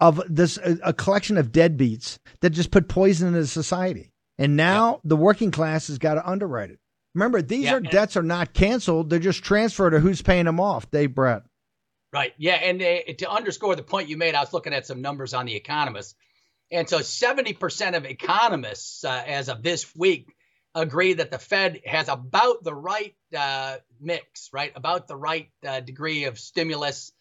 of 0.00 0.22
this 0.28 0.56
a, 0.58 0.78
a 0.84 0.92
collection 0.92 1.36
of 1.36 1.52
deadbeats 1.52 2.18
that 2.40 2.50
just 2.50 2.70
put 2.70 2.88
poison 2.88 3.28
into 3.28 3.46
society. 3.46 4.10
And 4.38 4.56
now 4.56 4.94
yeah. 4.94 5.00
the 5.04 5.16
working 5.16 5.50
class 5.50 5.88
has 5.88 5.98
got 5.98 6.14
to 6.14 6.28
underwrite 6.28 6.70
it. 6.70 6.78
Remember, 7.14 7.42
these 7.42 7.64
yeah, 7.64 7.74
are 7.74 7.80
debts 7.80 8.16
are 8.16 8.22
not 8.22 8.52
canceled; 8.54 9.10
they're 9.10 9.18
just 9.18 9.42
transferred 9.42 9.90
to 9.90 10.00
who's 10.00 10.22
paying 10.22 10.44
them 10.44 10.60
off. 10.60 10.90
Dave 10.90 11.14
Brat. 11.14 11.42
Right. 12.12 12.32
Yeah, 12.38 12.54
and 12.54 12.80
uh, 12.80 13.12
to 13.18 13.30
underscore 13.30 13.76
the 13.76 13.82
point 13.82 14.08
you 14.08 14.16
made, 14.16 14.34
I 14.34 14.40
was 14.40 14.54
looking 14.54 14.72
at 14.72 14.86
some 14.86 15.02
numbers 15.02 15.34
on 15.34 15.44
the 15.44 15.54
economists, 15.54 16.14
and 16.70 16.88
so 16.88 17.00
seventy 17.00 17.52
percent 17.52 17.96
of 17.96 18.06
economists, 18.06 19.04
uh, 19.04 19.22
as 19.26 19.50
of 19.50 19.62
this 19.62 19.94
week, 19.94 20.34
agree 20.74 21.14
that 21.14 21.30
the 21.30 21.38
Fed 21.38 21.82
has 21.84 22.08
about 22.08 22.64
the 22.64 22.74
right 22.74 23.14
uh, 23.36 23.76
mix, 24.00 24.48
right, 24.54 24.72
about 24.74 25.06
the 25.06 25.16
right 25.16 25.50
uh, 25.66 25.80
degree 25.80 26.24
of 26.24 26.38
stimulus 26.38 27.12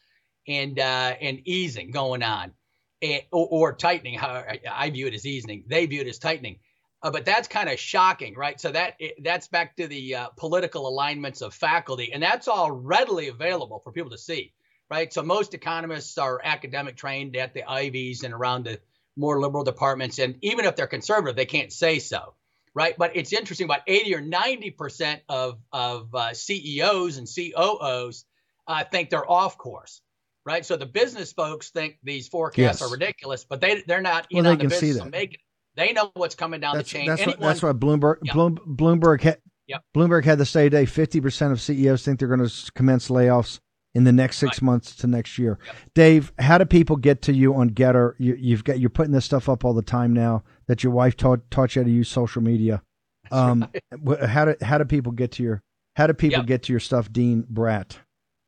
and 0.48 0.80
uh, 0.80 1.16
and 1.20 1.42
easing 1.46 1.92
going 1.92 2.24
on, 2.24 2.54
and, 3.02 3.22
or, 3.32 3.48
or, 3.50 3.74
tightening. 3.74 4.18
How 4.18 4.44
I 4.72 4.90
view 4.90 5.08
it 5.08 5.14
as 5.14 5.26
easing, 5.26 5.66
they 5.68 5.86
view 5.86 6.02
it 6.02 6.08
as 6.08 6.18
tightening. 6.18 6.60
Uh, 7.04 7.12
but 7.12 7.26
that's 7.26 7.48
kind 7.48 7.70
of 7.70 7.80
shocking, 7.80 8.36
right? 8.36 8.60
So 8.60 8.72
that 8.72 9.00
that's 9.22 9.48
back 9.48 9.76
to 9.78 9.88
the 9.88 10.16
uh, 10.16 10.30
political 10.38 10.88
alignments 10.88 11.42
of 11.42 11.54
faculty, 11.54 12.12
and 12.14 12.24
that's 12.24 12.48
all 12.48 12.72
readily 12.72 13.28
available 13.28 13.82
for 13.84 13.92
people 13.92 14.12
to 14.12 14.18
see, 14.18 14.54
right? 14.90 15.12
So 15.14 15.22
most 15.24 15.54
economists 15.54 16.18
are 16.18 16.40
academic 16.44 16.96
trained 16.96 17.36
at 17.36 17.54
the 17.54 17.64
Ivies 17.64 18.24
and 18.24 18.34
around 18.34 18.66
the 18.66 18.80
more 19.16 19.40
liberal 19.40 19.64
departments, 19.64 20.20
and 20.20 20.36
even 20.42 20.66
if 20.66 20.76
they're 20.76 20.88
conservative, 20.88 21.36
they 21.36 21.46
can't 21.46 21.72
say 21.72 22.00
so 22.00 22.34
right? 22.78 22.96
But 22.96 23.16
it's 23.16 23.34
interesting 23.34 23.66
about 23.66 23.82
80 23.88 24.16
or 24.16 24.22
90 24.22 24.72
percent 24.72 25.22
of 25.28 25.58
of 25.74 26.14
uh, 26.14 26.34
CEOs 26.34 27.18
and 27.18 27.28
COOs 27.28 28.26
uh, 28.68 28.84
think 28.84 29.10
they're 29.10 29.30
off 29.30 29.58
course, 29.58 30.02
right? 30.46 30.64
So 30.64 30.78
the 30.78 30.86
business 30.86 31.34
folks 31.34 31.72
think 31.72 31.98
these 32.04 32.28
forecasts 32.28 32.80
yes. 32.80 32.82
are 32.84 32.92
ridiculous, 32.92 33.46
but 33.46 33.62
they 33.62 33.82
they're 33.88 34.02
not 34.02 34.28
well, 34.32 34.44
they 34.44 34.58
can 34.58 34.70
see 34.70 34.92
that. 34.92 35.10
making. 35.10 35.40
They 35.76 35.94
know 35.94 36.12
what's 36.14 36.36
coming 36.36 36.60
down 36.60 36.76
that's, 36.76 36.92
the 36.92 36.98
chain. 36.98 37.08
That's, 37.08 37.22
Anyone, 37.22 37.40
what, 37.40 37.48
that's 37.48 37.64
why 37.64 37.72
Bloomberg 37.72 38.18
yep. 38.24 38.34
Bloom, 38.34 38.58
Bloomberg 38.66 39.22
had, 39.22 39.38
yep. 39.68 39.84
Bloomberg 39.96 40.26
had 40.26 40.40
to 40.40 40.46
say 40.46 40.66
today 40.66 40.86
50 40.86 41.22
percent 41.22 41.52
of 41.52 41.62
CEOs 41.62 42.06
think 42.06 42.20
they're 42.20 42.28
going 42.28 42.48
to 42.48 42.72
commence 42.74 43.10
layoffs 43.10 43.60
in 43.98 44.04
the 44.04 44.12
next 44.12 44.38
six 44.38 44.58
right. 44.58 44.62
months 44.68 44.96
to 44.96 45.08
next 45.08 45.40
year. 45.40 45.58
Yep. 45.66 45.76
Dave, 45.96 46.34
how 46.38 46.60
do 46.60 46.66
people 46.66 46.98
get 46.98 47.24
to 47.24 47.34
you 47.34 47.56
on 47.56 47.72
Gettr? 47.72 48.14
You, 48.20 48.56
have 48.56 48.64
got 48.64 48.80
you're 48.80 48.92
putting 48.92 49.12
this 49.12 49.26
stuff 49.26 49.50
up 49.50 49.66
all 49.66 49.74
the 49.74 49.82
time 49.82 50.14
now 50.14 50.44
that 50.68 50.84
your 50.84 50.94
wife 50.94 51.18
taught 51.18 51.50
taught 51.50 51.76
you 51.76 51.82
how 51.82 51.88
to 51.88 51.92
use 51.92 52.08
social 52.08 52.44
media. 52.44 52.84
Um, 53.32 53.68
right. 53.92 54.24
how 54.24 54.46
do 54.46 54.56
how 54.62 54.78
do 54.78 54.86
people 54.86 55.12
get 55.12 55.32
to 55.34 55.44
your 55.44 55.64
how 55.96 56.06
do 56.06 56.14
people 56.14 56.42
yep. 56.42 56.46
get 56.46 56.64
to 56.64 56.74
your 56.74 56.80
stuff, 56.80 57.12
Dean 57.12 57.44
Brat? 57.50 57.98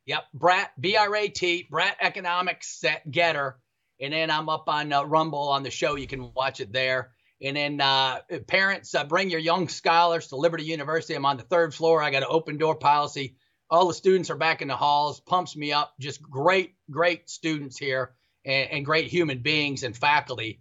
Yep, 0.05 0.23
Brat 0.35 0.71
B 0.79 0.95
R 0.97 1.15
A 1.15 1.27
T 1.29 1.67
Brat 1.67 1.97
Economics 1.99 2.83
at 2.83 3.09
Gettr, 3.09 3.55
and 3.99 4.13
then 4.13 4.29
I'm 4.29 4.49
up 4.49 4.69
on 4.69 4.93
uh, 4.93 5.03
Rumble 5.03 5.49
on 5.49 5.63
the 5.63 5.71
show. 5.71 5.95
You 5.95 6.05
can 6.05 6.31
watch 6.35 6.59
it 6.59 6.71
there. 6.71 7.09
And 7.41 7.55
then 7.55 7.81
uh, 7.81 8.19
parents, 8.47 8.93
uh, 8.93 9.05
bring 9.05 9.29
your 9.29 9.39
young 9.39 9.67
scholars 9.69 10.27
to 10.27 10.35
Liberty 10.35 10.65
University. 10.65 11.15
I'm 11.15 11.25
on 11.25 11.37
the 11.37 11.43
third 11.43 11.73
floor. 11.73 12.03
I 12.03 12.11
got 12.11 12.21
an 12.21 12.29
open 12.29 12.57
door 12.57 12.75
policy. 12.75 13.37
All 13.69 13.87
the 13.87 13.93
students 13.93 14.29
are 14.29 14.35
back 14.35 14.61
in 14.61 14.67
the 14.67 14.75
halls. 14.75 15.19
Pumps 15.19 15.55
me 15.55 15.73
up. 15.73 15.93
Just 15.99 16.21
great, 16.21 16.75
great 16.89 17.29
students 17.29 17.77
here 17.77 18.11
and, 18.45 18.71
and 18.71 18.85
great 18.85 19.07
human 19.07 19.39
beings 19.39 19.83
and 19.83 19.95
faculty. 19.95 20.59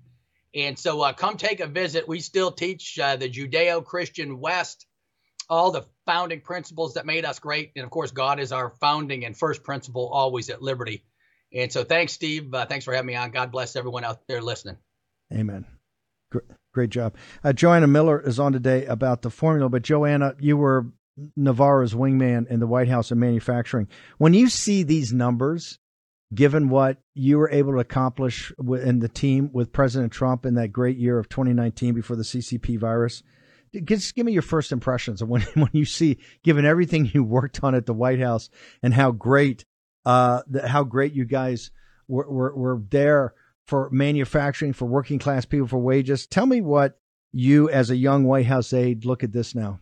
And 0.54 0.78
so 0.78 1.00
uh, 1.02 1.12
come 1.12 1.36
take 1.36 1.60
a 1.60 1.66
visit. 1.66 2.08
We 2.08 2.20
still 2.20 2.50
teach 2.50 2.98
uh, 2.98 3.16
the 3.16 3.28
Judeo 3.28 3.84
Christian 3.84 4.40
West, 4.40 4.86
all 5.48 5.70
the 5.70 5.86
founding 6.06 6.40
principles 6.40 6.94
that 6.94 7.06
made 7.06 7.24
us 7.24 7.38
great. 7.38 7.72
And 7.76 7.84
of 7.84 7.90
course, 7.90 8.10
God 8.10 8.40
is 8.40 8.52
our 8.52 8.70
founding 8.80 9.24
and 9.24 9.36
first 9.36 9.62
principle 9.62 10.08
always 10.08 10.50
at 10.50 10.62
Liberty. 10.62 11.04
And 11.52 11.72
so 11.72 11.84
thanks, 11.84 12.12
Steve. 12.12 12.52
Uh, 12.52 12.66
thanks 12.66 12.84
for 12.84 12.92
having 12.92 13.06
me 13.06 13.14
on. 13.14 13.30
God 13.30 13.52
bless 13.52 13.76
everyone 13.76 14.04
out 14.04 14.26
there 14.26 14.42
listening. 14.42 14.76
Amen. 15.32 15.64
Great, 16.74 16.90
job. 16.90 17.16
Uh, 17.42 17.52
Joanna 17.52 17.86
Miller 17.86 18.20
is 18.20 18.38
on 18.38 18.52
today 18.52 18.84
about 18.84 19.22
the 19.22 19.30
formula, 19.30 19.68
but 19.70 19.82
Joanna, 19.82 20.34
you 20.38 20.56
were 20.56 20.86
Navarro's 21.36 21.94
wingman 21.94 22.46
in 22.48 22.60
the 22.60 22.66
White 22.66 22.88
House 22.88 23.10
of 23.10 23.18
manufacturing. 23.18 23.88
When 24.18 24.34
you 24.34 24.48
see 24.48 24.82
these 24.82 25.12
numbers, 25.12 25.78
given 26.34 26.68
what 26.68 26.98
you 27.14 27.38
were 27.38 27.50
able 27.50 27.72
to 27.72 27.78
accomplish 27.78 28.52
in 28.58 28.98
the 28.98 29.08
team 29.08 29.50
with 29.52 29.72
President 29.72 30.12
Trump 30.12 30.44
in 30.44 30.54
that 30.54 30.68
great 30.68 30.98
year 30.98 31.18
of 31.18 31.28
2019 31.28 31.94
before 31.94 32.16
the 32.16 32.22
CCP 32.22 32.78
virus. 32.78 33.22
Just 33.84 34.14
give 34.14 34.26
me 34.26 34.32
your 34.32 34.42
first 34.42 34.72
impressions 34.72 35.22
of 35.22 35.28
when, 35.28 35.42
when 35.54 35.70
you 35.72 35.84
see, 35.84 36.18
given 36.42 36.64
everything 36.64 37.10
you 37.12 37.24
worked 37.24 37.62
on 37.62 37.74
at 37.74 37.86
the 37.86 37.94
White 37.94 38.20
House 38.20 38.50
and 38.82 38.92
how 38.92 39.10
great, 39.10 39.64
uh, 40.04 40.42
the, 40.46 40.68
how 40.68 40.84
great 40.84 41.14
you 41.14 41.24
guys 41.24 41.70
were, 42.06 42.30
were, 42.30 42.56
were 42.56 42.82
there 42.90 43.34
for 43.66 43.90
manufacturing, 43.90 44.72
for 44.72 44.86
working 44.86 45.18
class 45.18 45.44
people, 45.44 45.66
for 45.66 45.78
wages. 45.78 46.26
Tell 46.26 46.46
me 46.46 46.60
what 46.60 46.98
you, 47.32 47.68
as 47.68 47.90
a 47.90 47.96
young 47.96 48.24
White 48.24 48.46
House 48.46 48.72
aide, 48.72 49.04
look 49.04 49.22
at 49.22 49.32
this 49.32 49.54
now. 49.54 49.80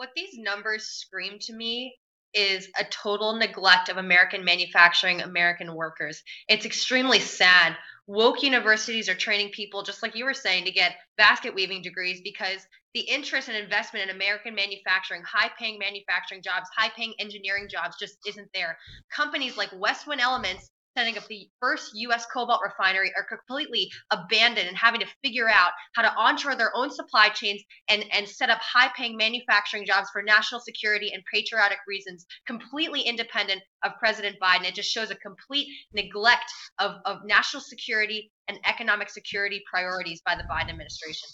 What 0.00 0.14
these 0.16 0.38
numbers 0.38 0.86
scream 0.86 1.38
to 1.40 1.52
me 1.52 1.94
is 2.32 2.68
a 2.78 2.84
total 2.84 3.34
neglect 3.34 3.90
of 3.90 3.98
American 3.98 4.42
manufacturing, 4.42 5.20
American 5.20 5.74
workers. 5.74 6.22
It's 6.48 6.64
extremely 6.64 7.18
sad 7.18 7.76
woke 8.06 8.42
universities 8.42 9.10
are 9.10 9.14
training 9.14 9.50
people, 9.50 9.82
just 9.82 10.02
like 10.02 10.16
you 10.16 10.24
were 10.24 10.32
saying, 10.32 10.64
to 10.64 10.70
get 10.70 10.96
basket 11.18 11.54
weaving 11.54 11.82
degrees 11.82 12.22
because 12.24 12.66
the 12.94 13.00
interest 13.00 13.48
and 13.48 13.58
investment 13.58 14.08
in 14.08 14.16
American 14.16 14.54
manufacturing, 14.54 15.22
high 15.22 15.50
paying 15.58 15.78
manufacturing 15.78 16.40
jobs, 16.40 16.70
high 16.74 16.90
paying 16.96 17.12
engineering 17.18 17.68
jobs 17.70 17.96
just 18.00 18.16
isn't 18.26 18.48
there. 18.54 18.78
Companies 19.14 19.58
like 19.58 19.70
Westwin 19.72 20.18
Elements 20.18 20.70
setting 20.96 21.16
up 21.16 21.26
the 21.28 21.48
first 21.60 21.92
U.S. 21.94 22.26
cobalt 22.32 22.60
refinery 22.64 23.12
are 23.16 23.24
completely 23.24 23.90
abandoned 24.10 24.68
and 24.68 24.76
having 24.76 25.00
to 25.00 25.06
figure 25.22 25.48
out 25.48 25.70
how 25.94 26.02
to 26.02 26.12
onshore 26.16 26.56
their 26.56 26.72
own 26.74 26.90
supply 26.90 27.28
chains 27.28 27.62
and, 27.88 28.04
and 28.12 28.28
set 28.28 28.50
up 28.50 28.58
high 28.60 28.90
paying 28.96 29.16
manufacturing 29.16 29.86
jobs 29.86 30.08
for 30.12 30.22
national 30.22 30.60
security 30.60 31.12
and 31.12 31.22
patriotic 31.32 31.78
reasons, 31.86 32.26
completely 32.46 33.02
independent 33.02 33.60
of 33.84 33.92
President 33.98 34.36
Biden. 34.42 34.64
It 34.64 34.74
just 34.74 34.90
shows 34.90 35.10
a 35.10 35.16
complete 35.16 35.68
neglect 35.92 36.50
of, 36.78 36.96
of 37.04 37.18
national 37.24 37.62
security 37.62 38.30
and 38.48 38.58
economic 38.66 39.10
security 39.10 39.62
priorities 39.70 40.20
by 40.24 40.34
the 40.34 40.42
Biden 40.42 40.70
administration. 40.70 41.28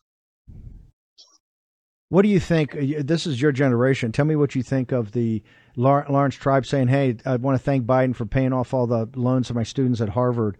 What 2.08 2.22
do 2.22 2.28
you 2.28 2.38
think? 2.38 2.72
This 2.72 3.26
is 3.26 3.42
your 3.42 3.50
generation. 3.50 4.12
Tell 4.12 4.24
me 4.24 4.36
what 4.36 4.54
you 4.54 4.62
think 4.62 4.92
of 4.92 5.10
the 5.10 5.42
Laurence 5.76 6.34
Tribe 6.34 6.66
saying, 6.66 6.88
"Hey, 6.88 7.16
I 7.24 7.36
want 7.36 7.58
to 7.58 7.62
thank 7.62 7.86
Biden 7.86 8.14
for 8.14 8.26
paying 8.26 8.52
off 8.52 8.72
all 8.74 8.86
the 8.86 9.08
loans 9.14 9.50
of 9.50 9.56
my 9.56 9.62
students 9.62 10.00
at 10.00 10.10
Harvard." 10.10 10.56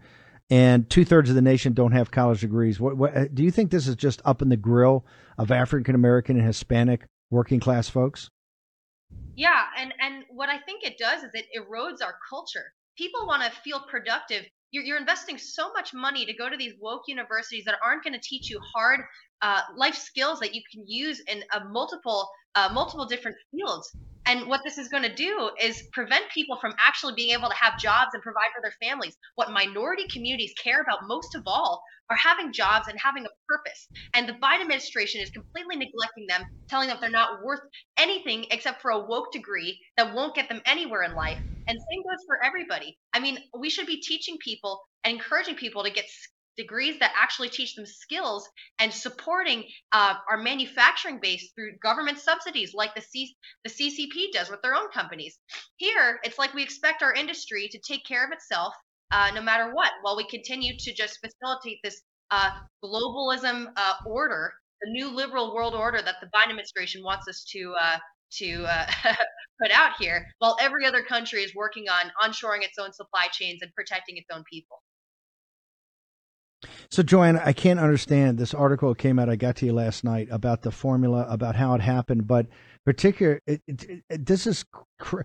And 0.49 0.89
two 0.89 1.03
thirds 1.03 1.29
of 1.29 1.35
the 1.35 1.41
nation 1.41 1.73
don't 1.73 1.91
have 1.91 2.09
college 2.09 2.39
degrees. 2.39 2.79
What, 2.79 2.95
what, 2.95 3.35
do 3.35 3.43
you 3.43 3.51
think 3.51 3.69
this 3.69 3.87
is 3.87 3.95
just 3.95 4.21
up 4.23 4.41
in 4.41 4.47
the 4.47 4.55
grill 4.55 5.05
of 5.37 5.51
African 5.51 5.95
American 5.95 6.37
and 6.37 6.45
Hispanic 6.45 7.05
working 7.29 7.59
class 7.59 7.89
folks? 7.89 8.29
Yeah, 9.35 9.63
and 9.77 9.93
and 9.99 10.23
what 10.29 10.49
I 10.49 10.59
think 10.59 10.83
it 10.83 10.97
does 10.97 11.23
is 11.23 11.31
it 11.33 11.47
erodes 11.57 12.01
our 12.01 12.15
culture. 12.29 12.73
People 12.97 13.27
want 13.27 13.43
to 13.43 13.51
feel 13.61 13.81
productive 13.89 14.45
you're, 14.71 14.83
you're 14.83 14.97
investing 14.97 15.37
so 15.37 15.71
much 15.73 15.93
money 15.93 16.25
to 16.25 16.33
go 16.33 16.49
to 16.49 16.57
these 16.57 16.73
woke 16.79 17.03
universities 17.07 17.65
that 17.65 17.75
aren't 17.83 18.03
going 18.03 18.13
to 18.13 18.19
teach 18.19 18.49
you 18.49 18.59
hard 18.75 19.01
uh, 19.41 19.61
life 19.75 19.95
skills 19.95 20.39
that 20.39 20.53
you 20.53 20.61
can 20.71 20.83
use 20.87 21.21
in 21.27 21.43
a 21.53 21.63
multiple 21.65 22.29
uh, 22.57 22.69
multiple 22.73 23.05
different 23.05 23.37
fields. 23.51 23.95
And 24.25 24.47
what 24.47 24.61
this 24.65 24.77
is 24.77 24.89
going 24.89 25.03
to 25.03 25.13
do 25.13 25.51
is 25.61 25.83
prevent 25.93 26.25
people 26.33 26.57
from 26.59 26.73
actually 26.79 27.13
being 27.15 27.31
able 27.31 27.47
to 27.47 27.55
have 27.55 27.79
jobs 27.79 28.09
and 28.13 28.21
provide 28.21 28.49
for 28.53 28.61
their 28.61 28.73
families. 28.81 29.15
What 29.35 29.51
minority 29.51 30.05
communities 30.11 30.53
care 30.61 30.81
about 30.81 31.07
most 31.07 31.35
of 31.35 31.43
all 31.45 31.81
are 32.09 32.17
having 32.17 32.51
jobs 32.51 32.87
and 32.87 32.97
having 32.99 33.25
a 33.25 33.29
purpose. 33.47 33.87
And 34.13 34.27
the 34.27 34.33
Biden 34.33 34.61
administration 34.61 35.21
is 35.21 35.29
completely 35.29 35.75
neglecting 35.75 36.25
them, 36.27 36.43
telling 36.67 36.87
them 36.87 36.97
they're 36.99 37.09
not 37.09 37.43
worth 37.43 37.61
anything 37.97 38.47
except 38.51 38.81
for 38.81 38.91
a 38.91 39.05
woke 39.05 39.31
degree 39.31 39.79
that 39.95 40.13
won't 40.13 40.35
get 40.35 40.49
them 40.49 40.61
anywhere 40.65 41.03
in 41.03 41.15
life. 41.15 41.39
And 41.67 41.77
same 41.77 42.03
goes 42.03 42.25
for 42.25 42.43
everybody. 42.43 42.97
I 43.13 43.19
mean, 43.19 43.37
we 43.57 43.69
should 43.69 43.87
be 43.87 44.01
teaching 44.01 44.37
people 44.43 44.81
and 45.03 45.13
encouraging 45.13 45.55
people 45.55 45.83
to 45.83 45.91
get 45.91 46.05
degrees 46.57 46.97
that 46.99 47.13
actually 47.15 47.49
teach 47.49 47.75
them 47.75 47.85
skills 47.85 48.47
and 48.79 48.91
supporting 48.91 49.63
uh, 49.91 50.15
our 50.29 50.37
manufacturing 50.37 51.19
base 51.21 51.51
through 51.55 51.77
government 51.83 52.19
subsidies 52.19 52.73
like 52.73 52.95
the, 52.95 53.01
C- 53.01 53.35
the 53.63 53.69
CCP 53.69 54.31
does 54.33 54.49
with 54.49 54.61
their 54.61 54.75
own 54.75 54.89
companies. 54.89 55.37
Here, 55.77 56.19
it's 56.23 56.39
like 56.39 56.53
we 56.53 56.63
expect 56.63 57.03
our 57.03 57.13
industry 57.13 57.69
to 57.71 57.79
take 57.79 58.05
care 58.05 58.25
of 58.25 58.31
itself 58.31 58.73
uh, 59.11 59.31
no 59.33 59.41
matter 59.41 59.73
what, 59.73 59.91
while 60.01 60.17
we 60.17 60.27
continue 60.27 60.73
to 60.77 60.93
just 60.93 61.19
facilitate 61.19 61.79
this 61.83 62.01
uh, 62.31 62.51
globalism 62.83 63.67
uh, 63.77 63.93
order, 64.05 64.53
the 64.81 64.91
new 64.91 65.09
liberal 65.09 65.55
world 65.55 65.73
order 65.73 66.01
that 66.01 66.15
the 66.21 66.27
Biden 66.27 66.49
administration 66.49 67.01
wants 67.03 67.27
us 67.27 67.45
to 67.51 67.73
uh, 67.81 67.97
to 68.39 68.65
uh, 68.65 68.85
put 69.61 69.71
out 69.71 69.93
here, 69.97 70.27
while 70.39 70.57
every 70.59 70.85
other 70.85 71.01
country 71.01 71.41
is 71.41 71.55
working 71.55 71.85
on 71.89 72.11
onshoring 72.21 72.63
its 72.63 72.77
own 72.77 72.91
supply 72.91 73.27
chains 73.31 73.61
and 73.61 73.73
protecting 73.73 74.17
its 74.17 74.27
own 74.31 74.43
people. 74.51 74.81
So, 76.89 77.03
Joanne, 77.03 77.37
I 77.37 77.53
can't 77.53 77.79
understand 77.79 78.37
this 78.37 78.53
article 78.53 78.93
came 78.95 79.19
out. 79.19 79.29
I 79.29 79.35
got 79.35 79.57
to 79.57 79.65
you 79.65 79.73
last 79.73 80.03
night 80.03 80.27
about 80.31 80.63
the 80.63 80.71
formula, 80.71 81.25
about 81.29 81.55
how 81.55 81.73
it 81.75 81.81
happened, 81.81 82.27
but 82.27 82.47
particular, 82.85 83.41
it, 83.45 83.61
it, 83.67 84.03
it, 84.09 84.25
this 84.25 84.47
is. 84.47 84.65
Cr- 84.99 85.21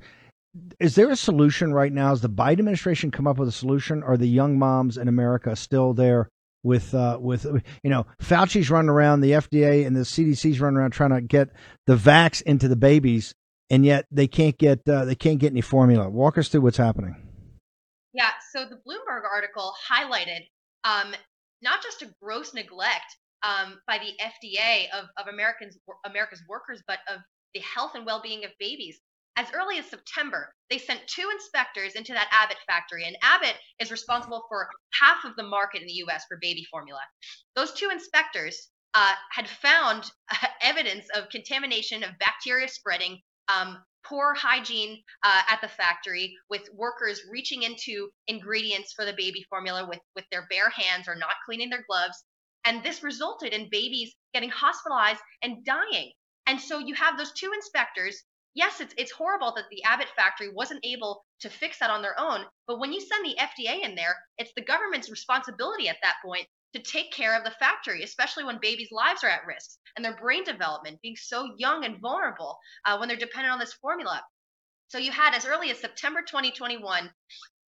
is 0.78 0.96
there 0.96 1.10
a 1.10 1.16
solution 1.16 1.72
right 1.72 1.90
now? 1.92 2.10
Has 2.10 2.20
the 2.20 2.28
Biden 2.28 2.58
administration 2.58 3.10
come 3.10 3.26
up 3.26 3.38
with 3.38 3.48
a 3.48 3.52
solution? 3.52 4.02
Are 4.02 4.18
the 4.18 4.28
young 4.28 4.58
moms 4.58 4.98
in 4.98 5.08
America 5.08 5.56
still 5.56 5.94
there 5.94 6.28
with 6.62 6.94
uh, 6.94 7.18
with 7.20 7.44
you 7.82 7.90
know 7.90 8.06
Fauci's 8.20 8.70
running 8.70 8.90
around, 8.90 9.20
the 9.20 9.32
FDA 9.32 9.86
and 9.86 9.96
the 9.96 10.00
CDC's 10.00 10.60
running 10.60 10.76
around 10.76 10.90
trying 10.90 11.10
to 11.10 11.20
get 11.20 11.48
the 11.86 11.96
vax 11.96 12.42
into 12.42 12.68
the 12.68 12.76
babies, 12.76 13.34
and 13.70 13.84
yet 13.84 14.06
they 14.10 14.26
can't 14.26 14.58
get 14.58 14.86
uh, 14.88 15.04
they 15.04 15.14
can't 15.14 15.38
get 15.38 15.52
any 15.52 15.60
formula. 15.60 16.08
Walk 16.08 16.38
us 16.38 16.48
through 16.48 16.60
what's 16.62 16.76
happening. 16.76 17.16
Yeah, 18.12 18.30
so 18.52 18.66
the 18.66 18.76
Bloomberg 18.76 19.22
article 19.24 19.72
highlighted 19.90 20.46
um, 20.84 21.14
not 21.62 21.82
just 21.82 22.02
a 22.02 22.12
gross 22.20 22.54
neglect 22.54 23.16
um, 23.42 23.78
by 23.86 23.98
the 23.98 24.12
FDA 24.22 24.86
of, 24.92 25.06
of 25.16 25.32
Americans 25.32 25.78
America's 26.04 26.42
workers, 26.48 26.82
but 26.86 26.98
of 27.12 27.20
the 27.54 27.60
health 27.60 27.92
and 27.94 28.06
well-being 28.06 28.44
of 28.44 28.50
babies. 28.58 29.00
As 29.36 29.46
early 29.54 29.78
as 29.78 29.86
September, 29.86 30.52
they 30.68 30.76
sent 30.76 31.00
two 31.06 31.28
inspectors 31.32 31.94
into 31.94 32.12
that 32.12 32.28
Abbott 32.32 32.58
factory, 32.66 33.04
and 33.06 33.16
Abbott 33.22 33.56
is 33.78 33.90
responsible 33.90 34.44
for 34.48 34.68
half 35.00 35.24
of 35.24 35.34
the 35.36 35.42
market 35.42 35.80
in 35.80 35.86
the 35.86 36.04
US 36.06 36.24
for 36.28 36.38
baby 36.40 36.66
formula. 36.70 37.00
Those 37.56 37.72
two 37.72 37.88
inspectors 37.90 38.68
uh, 38.94 39.14
had 39.30 39.48
found 39.48 40.10
uh, 40.30 40.46
evidence 40.60 41.06
of 41.16 41.30
contamination 41.30 42.02
of 42.02 42.10
bacteria 42.18 42.68
spreading, 42.68 43.20
um, 43.48 43.78
poor 44.04 44.34
hygiene 44.34 45.02
uh, 45.22 45.42
at 45.48 45.60
the 45.60 45.68
factory, 45.68 46.36
with 46.50 46.68
workers 46.74 47.22
reaching 47.30 47.62
into 47.62 48.08
ingredients 48.26 48.92
for 48.92 49.04
the 49.04 49.14
baby 49.16 49.44
formula 49.48 49.86
with, 49.88 50.00
with 50.14 50.24
their 50.30 50.46
bare 50.50 50.70
hands 50.70 51.08
or 51.08 51.14
not 51.14 51.34
cleaning 51.46 51.70
their 51.70 51.84
gloves. 51.88 52.24
And 52.64 52.82
this 52.82 53.02
resulted 53.02 53.52
in 53.52 53.68
babies 53.70 54.14
getting 54.34 54.50
hospitalized 54.50 55.20
and 55.42 55.64
dying. 55.64 56.12
And 56.46 56.60
so 56.60 56.78
you 56.78 56.94
have 56.94 57.18
those 57.18 57.32
two 57.32 57.52
inspectors. 57.52 58.22
Yes, 58.54 58.80
it's, 58.80 58.94
it's 58.98 59.12
horrible 59.12 59.52
that 59.56 59.64
the 59.70 59.82
Abbott 59.84 60.08
factory 60.14 60.50
wasn't 60.52 60.84
able 60.84 61.24
to 61.40 61.48
fix 61.48 61.78
that 61.78 61.90
on 61.90 62.02
their 62.02 62.18
own. 62.18 62.44
But 62.66 62.78
when 62.78 62.92
you 62.92 63.00
send 63.00 63.24
the 63.24 63.36
FDA 63.38 63.82
in 63.82 63.94
there, 63.94 64.16
it's 64.38 64.52
the 64.54 64.64
government's 64.64 65.10
responsibility 65.10 65.88
at 65.88 65.96
that 66.02 66.16
point 66.24 66.46
to 66.74 66.82
take 66.82 67.12
care 67.12 67.36
of 67.36 67.44
the 67.44 67.50
factory, 67.58 68.02
especially 68.02 68.44
when 68.44 68.58
babies' 68.60 68.92
lives 68.92 69.24
are 69.24 69.28
at 69.30 69.46
risk 69.46 69.78
and 69.96 70.04
their 70.04 70.16
brain 70.16 70.44
development 70.44 71.00
being 71.02 71.16
so 71.16 71.54
young 71.58 71.84
and 71.84 72.00
vulnerable 72.00 72.58
uh, 72.84 72.96
when 72.96 73.08
they're 73.08 73.16
dependent 73.16 73.52
on 73.52 73.58
this 73.58 73.74
formula. 73.74 74.22
So 74.88 74.98
you 74.98 75.10
had 75.10 75.34
as 75.34 75.46
early 75.46 75.70
as 75.70 75.78
September 75.78 76.20
2021 76.20 77.10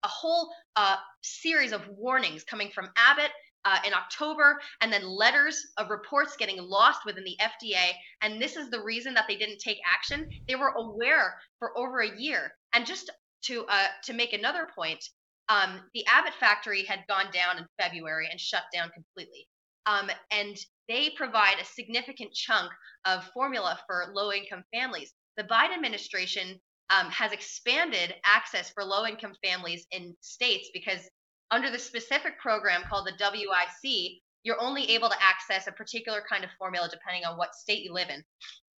a 0.03 0.07
whole 0.07 0.53
uh, 0.75 0.97
series 1.21 1.71
of 1.71 1.87
warnings 1.87 2.43
coming 2.43 2.69
from 2.69 2.89
Abbott 2.97 3.31
uh, 3.65 3.77
in 3.85 3.93
October, 3.93 4.59
and 4.81 4.91
then 4.91 5.07
letters 5.07 5.65
of 5.77 5.89
reports 5.89 6.35
getting 6.35 6.61
lost 6.61 7.05
within 7.05 7.23
the 7.23 7.37
FDA. 7.41 7.91
And 8.21 8.41
this 8.41 8.57
is 8.57 8.69
the 8.69 8.83
reason 8.83 9.13
that 9.13 9.25
they 9.27 9.37
didn't 9.37 9.59
take 9.59 9.77
action. 9.89 10.27
They 10.47 10.55
were 10.55 10.73
aware 10.75 11.35
for 11.59 11.77
over 11.77 12.01
a 12.01 12.19
year. 12.19 12.53
And 12.73 12.85
just 12.85 13.09
to 13.43 13.65
uh, 13.69 13.87
to 14.03 14.13
make 14.13 14.33
another 14.33 14.67
point, 14.75 15.03
um, 15.49 15.81
the 15.93 16.05
Abbott 16.07 16.33
factory 16.39 16.83
had 16.83 17.05
gone 17.07 17.27
down 17.33 17.57
in 17.57 17.65
February 17.79 18.27
and 18.29 18.39
shut 18.39 18.63
down 18.73 18.89
completely. 18.91 19.47
Um, 19.85 20.09
and 20.31 20.57
they 20.87 21.11
provide 21.17 21.55
a 21.59 21.65
significant 21.65 22.33
chunk 22.33 22.71
of 23.05 23.25
formula 23.33 23.79
for 23.85 24.11
low 24.13 24.31
income 24.31 24.63
families. 24.73 25.13
The 25.35 25.43
Biden 25.43 25.75
administration 25.75 26.59
um, 26.89 27.09
has 27.09 27.31
expanded 27.31 28.15
access 28.25 28.69
for 28.69 28.83
low 28.83 29.05
income 29.05 29.33
families 29.43 29.85
in 29.91 30.15
states 30.21 30.69
because 30.73 31.09
under 31.51 31.69
the 31.69 31.79
specific 31.79 32.39
program 32.39 32.83
called 32.89 33.07
the 33.07 33.13
WIC, 33.19 34.21
you're 34.43 34.61
only 34.61 34.89
able 34.91 35.09
to 35.09 35.15
access 35.21 35.67
a 35.67 35.71
particular 35.71 36.23
kind 36.29 36.43
of 36.43 36.49
formula 36.57 36.87
depending 36.89 37.25
on 37.25 37.37
what 37.37 37.55
state 37.55 37.83
you 37.83 37.93
live 37.93 38.09
in. 38.09 38.23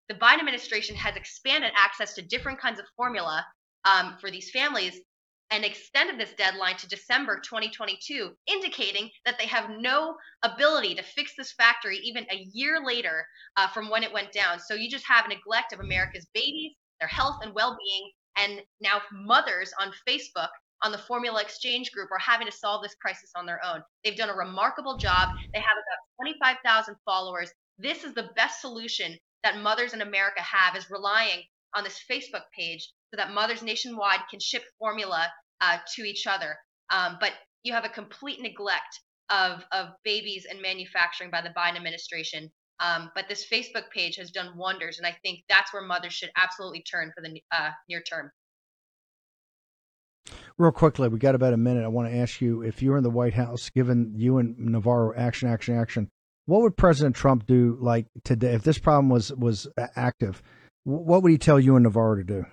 The 0.10 0.16
Biden 0.16 0.40
administration 0.40 0.96
has 0.96 1.16
expanded 1.16 1.72
access 1.76 2.14
to 2.16 2.22
different 2.22 2.60
kinds 2.60 2.80
of 2.80 2.86
formula 2.96 3.46
um, 3.86 4.16
for 4.20 4.30
these 4.32 4.52
families 4.52 5.02
and 5.52 5.64
extended 5.64 6.20
this 6.20 6.34
deadline 6.34 6.76
to 6.78 6.88
December 6.88 7.40
2022, 7.40 8.32
indicating 8.48 9.10
that 9.26 9.38
they 9.38 9.46
have 9.46 9.70
no 9.80 10.16
ability 10.44 10.96
to 10.96 11.04
fix 11.04 11.34
this 11.38 11.54
factory 11.54 11.98
even 11.98 12.26
a 12.32 12.48
year 12.54 12.80
later 12.84 13.26
uh, 13.58 13.68
from 13.68 13.90
when 13.90 14.04
it 14.04 14.12
went 14.12 14.32
down. 14.32 14.60
So 14.60 14.74
you 14.74 14.90
just 14.90 15.06
have 15.08 15.28
neglect 15.28 15.72
of 15.74 15.80
America's 15.80 16.28
babies, 16.34 16.74
their 17.00 17.08
health 17.08 17.38
and 17.44 17.54
well 17.54 17.78
being, 17.78 18.12
and 18.38 18.62
now 18.82 19.02
mothers 19.12 19.72
on 19.80 19.94
Facebook. 20.08 20.50
On 20.84 20.92
the 20.92 20.98
Formula 20.98 21.42
Exchange 21.42 21.92
Group 21.92 22.12
are 22.12 22.20
having 22.20 22.48
to 22.48 22.52
solve 22.52 22.84
this 22.84 22.96
crisis 23.02 23.32
on 23.36 23.46
their 23.46 23.64
own. 23.66 23.82
They've 24.04 24.18
done 24.18 24.30
a 24.30 24.36
remarkable 24.36 24.98
job. 24.98 25.30
They 25.54 25.60
have 25.60 25.78
about 25.78 26.26
25,000 26.26 26.96
followers. 27.06 27.50
This 27.80 28.04
is 28.04 28.14
the 28.14 28.30
best 28.36 28.62
solution 28.62 29.18
that 29.44 29.60
mothers 29.60 29.94
in 29.94 30.02
America 30.02 30.42
have 30.42 30.76
is 30.76 30.92
relying 30.92 31.44
on 31.76 31.84
this 31.84 32.04
Facebook 32.10 32.44
page 32.54 32.92
so 33.12 33.18
that 33.18 33.34
mothers 33.34 33.62
nationwide 33.62 34.22
can 34.30 34.40
ship 34.40 34.64
formula 34.80 35.28
uh, 35.62 35.78
to 35.96 36.04
each 36.04 36.28
other. 36.28 36.56
Um, 36.90 37.18
but 37.20 37.32
you 37.64 37.74
have 37.74 37.86
a 37.86 37.90
complete 37.90 38.42
neglect 38.42 39.00
of, 39.30 39.64
of 39.72 39.90
babies 40.04 40.46
and 40.50 40.62
manufacturing 40.62 41.32
by 41.32 41.42
the 41.42 41.50
Biden 41.50 41.76
administration. 41.76 42.52
Um, 42.80 43.10
but 43.16 43.26
this 43.30 43.46
Facebook 43.52 43.90
page 43.94 44.18
has 44.18 44.32
done 44.32 44.58
wonders, 44.58 44.98
and 44.98 45.08
I 45.08 45.16
think 45.24 45.40
that's 45.48 45.74
where 45.74 45.82
mothers 45.82 46.14
should 46.14 46.32
absolutely 46.36 46.84
turn 46.84 47.12
for 47.16 47.22
the 47.22 47.42
uh, 47.52 47.70
near 47.90 48.02
term. 48.02 48.32
Real 50.58 50.72
quickly, 50.72 51.08
we 51.08 51.20
got 51.20 51.36
about 51.36 51.54
a 51.54 51.58
minute. 51.58 51.84
I 51.84 51.88
want 51.88 52.10
to 52.10 52.18
ask 52.18 52.42
you 52.42 52.62
if 52.62 52.82
you're 52.82 52.98
in 52.98 53.04
the 53.04 53.10
White 53.10 53.34
House, 53.34 53.70
given 53.70 54.14
you 54.16 54.38
and 54.38 54.58
Navarro 54.58 55.14
action, 55.16 55.50
action, 55.50 55.78
action, 55.78 56.10
what 56.46 56.62
would 56.62 56.78
President 56.78 57.16
Trump 57.16 57.46
do 57.46 57.78
like 57.80 58.08
today 58.24 58.54
if 58.54 58.64
this 58.64 58.78
problem 58.78 59.10
was 59.10 59.34
was 59.34 59.68
active? 59.96 60.42
What 60.84 61.24
would 61.24 61.32
he 61.32 61.38
tell 61.38 61.60
you 61.60 61.76
and 61.76 61.84
Navarro 61.84 62.16
to 62.16 62.24
do? 62.24 62.46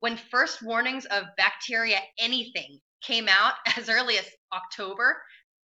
When 0.00 0.16
first 0.16 0.62
warnings 0.62 1.06
of 1.06 1.24
bacteria 1.36 2.00
anything 2.18 2.80
came 3.02 3.28
out 3.28 3.54
as 3.76 3.88
early 3.88 4.18
as 4.18 4.26
October, 4.52 5.20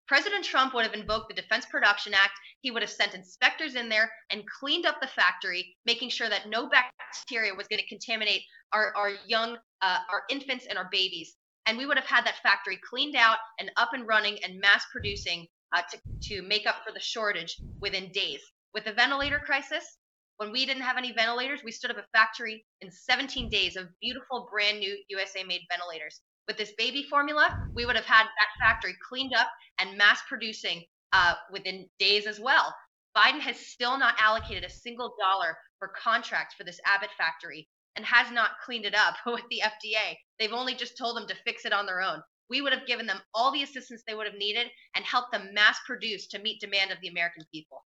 President 0.06 0.44
Trump 0.44 0.74
would 0.74 0.84
have 0.84 0.94
invoked 0.94 1.28
the 1.28 1.40
Defense 1.40 1.64
Production 1.66 2.12
Act. 2.12 2.32
He 2.60 2.70
would 2.70 2.82
have 2.82 2.90
sent 2.90 3.14
inspectors 3.14 3.74
in 3.74 3.88
there 3.88 4.12
and 4.30 4.44
cleaned 4.46 4.84
up 4.84 5.00
the 5.00 5.06
factory, 5.06 5.76
making 5.86 6.10
sure 6.10 6.28
that 6.28 6.48
no 6.48 6.68
bacteria 6.68 7.54
was 7.54 7.68
going 7.68 7.80
to 7.80 7.88
contaminate 7.88 8.42
our, 8.72 8.94
our 8.96 9.12
young, 9.26 9.56
uh, 9.80 9.98
our 10.10 10.24
infants 10.28 10.66
and 10.68 10.76
our 10.76 10.88
babies. 10.90 11.36
And 11.66 11.78
we 11.78 11.86
would 11.86 11.96
have 11.96 12.06
had 12.06 12.26
that 12.26 12.42
factory 12.42 12.78
cleaned 12.88 13.16
out 13.16 13.38
and 13.58 13.70
up 13.78 13.94
and 13.94 14.06
running 14.06 14.38
and 14.44 14.60
mass 14.60 14.84
producing 14.92 15.46
uh, 15.74 15.82
to, 15.90 15.98
to 16.28 16.42
make 16.42 16.66
up 16.66 16.76
for 16.84 16.92
the 16.92 17.00
shortage 17.00 17.56
within 17.80 18.10
days. 18.12 18.40
With 18.74 18.84
the 18.84 18.92
ventilator 18.92 19.38
crisis, 19.38 19.96
when 20.38 20.50
we 20.50 20.66
didn't 20.66 20.82
have 20.82 20.96
any 20.96 21.12
ventilators, 21.12 21.60
we 21.64 21.70
stood 21.70 21.90
up 21.90 21.98
a 21.98 22.04
factory 22.16 22.64
in 22.80 22.90
17 22.90 23.48
days 23.48 23.76
of 23.76 23.88
beautiful, 24.00 24.48
brand 24.50 24.80
new 24.80 24.96
USA 25.08 25.44
made 25.44 25.60
ventilators. 25.70 26.20
With 26.48 26.56
this 26.56 26.72
baby 26.76 27.04
formula, 27.08 27.68
we 27.74 27.86
would 27.86 27.96
have 27.96 28.04
had 28.04 28.24
that 28.24 28.48
factory 28.60 28.94
cleaned 29.08 29.32
up 29.34 29.48
and 29.78 29.96
mass 29.96 30.20
producing 30.28 30.84
uh, 31.12 31.34
within 31.52 31.88
days 31.98 32.26
as 32.26 32.40
well. 32.40 32.74
Biden 33.16 33.40
has 33.40 33.58
still 33.58 33.96
not 33.96 34.16
allocated 34.18 34.64
a 34.64 34.70
single 34.70 35.14
dollar 35.20 35.56
for 35.78 35.92
contracts 35.96 36.54
for 36.54 36.64
this 36.64 36.80
Abbott 36.84 37.10
factory 37.16 37.68
and 37.94 38.04
has 38.04 38.32
not 38.32 38.58
cleaned 38.64 38.84
it 38.84 38.94
up 38.94 39.14
with 39.26 39.44
the 39.50 39.62
FDA. 39.62 40.16
They've 40.38 40.52
only 40.52 40.74
just 40.74 40.98
told 40.98 41.16
them 41.16 41.28
to 41.28 41.42
fix 41.44 41.64
it 41.64 41.72
on 41.72 41.86
their 41.86 42.02
own. 42.02 42.20
We 42.50 42.60
would 42.60 42.72
have 42.72 42.86
given 42.86 43.06
them 43.06 43.20
all 43.32 43.52
the 43.52 43.62
assistance 43.62 44.02
they 44.06 44.14
would 44.14 44.26
have 44.26 44.36
needed 44.36 44.66
and 44.96 45.04
helped 45.04 45.32
them 45.32 45.54
mass 45.54 45.78
produce 45.86 46.26
to 46.28 46.40
meet 46.40 46.60
demand 46.60 46.90
of 46.90 46.98
the 47.00 47.08
American 47.08 47.44
people. 47.52 47.84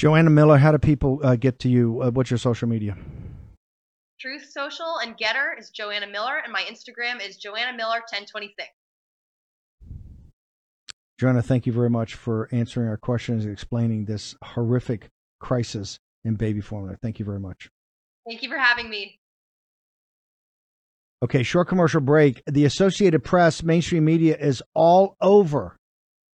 Joanna 0.00 0.30
Miller, 0.30 0.56
how 0.56 0.72
do 0.72 0.78
people 0.78 1.20
uh, 1.22 1.36
get 1.36 1.58
to 1.58 1.68
you? 1.68 2.00
Uh, 2.00 2.10
what's 2.10 2.30
your 2.30 2.38
social 2.38 2.66
media? 2.66 2.96
Truth 4.18 4.46
Social 4.50 4.96
and 5.02 5.14
Gettr 5.18 5.58
is 5.58 5.68
Joanna 5.68 6.06
Miller, 6.06 6.38
and 6.42 6.50
my 6.50 6.62
Instagram 6.62 7.20
is 7.20 7.36
Joanna 7.36 7.76
Miller 7.76 8.00
1026. 8.10 8.66
Joanna, 11.18 11.42
thank 11.42 11.66
you 11.66 11.74
very 11.74 11.90
much 11.90 12.14
for 12.14 12.48
answering 12.50 12.88
our 12.88 12.96
questions 12.96 13.44
and 13.44 13.52
explaining 13.52 14.06
this 14.06 14.34
horrific 14.42 15.10
crisis 15.38 15.98
in 16.24 16.34
baby 16.34 16.62
formula. 16.62 16.96
Thank 17.02 17.18
you 17.18 17.26
very 17.26 17.40
much. 17.40 17.68
Thank 18.26 18.42
you 18.42 18.48
for 18.48 18.56
having 18.56 18.88
me. 18.88 19.20
Okay, 21.22 21.42
short 21.42 21.68
commercial 21.68 22.00
break. 22.00 22.42
The 22.46 22.64
Associated 22.64 23.22
Press, 23.22 23.62
mainstream 23.62 24.06
media 24.06 24.34
is 24.38 24.62
all 24.72 25.18
over 25.20 25.76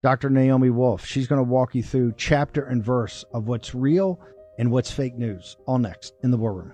Dr. 0.05 0.29
Naomi 0.29 0.69
Wolf. 0.69 1.03
She's 1.03 1.25
going 1.25 1.43
to 1.43 1.51
walk 1.51 1.73
you 1.73 1.81
through 1.81 2.13
chapter 2.15 2.63
and 2.63 2.83
verse 2.83 3.25
of 3.33 3.47
what's 3.47 3.73
real 3.73 4.19
and 4.59 4.69
what's 4.69 4.91
fake 4.91 5.17
news. 5.17 5.57
All 5.65 5.79
next 5.79 6.13
in 6.21 6.29
the 6.29 6.37
War 6.37 6.53
Room. 6.53 6.73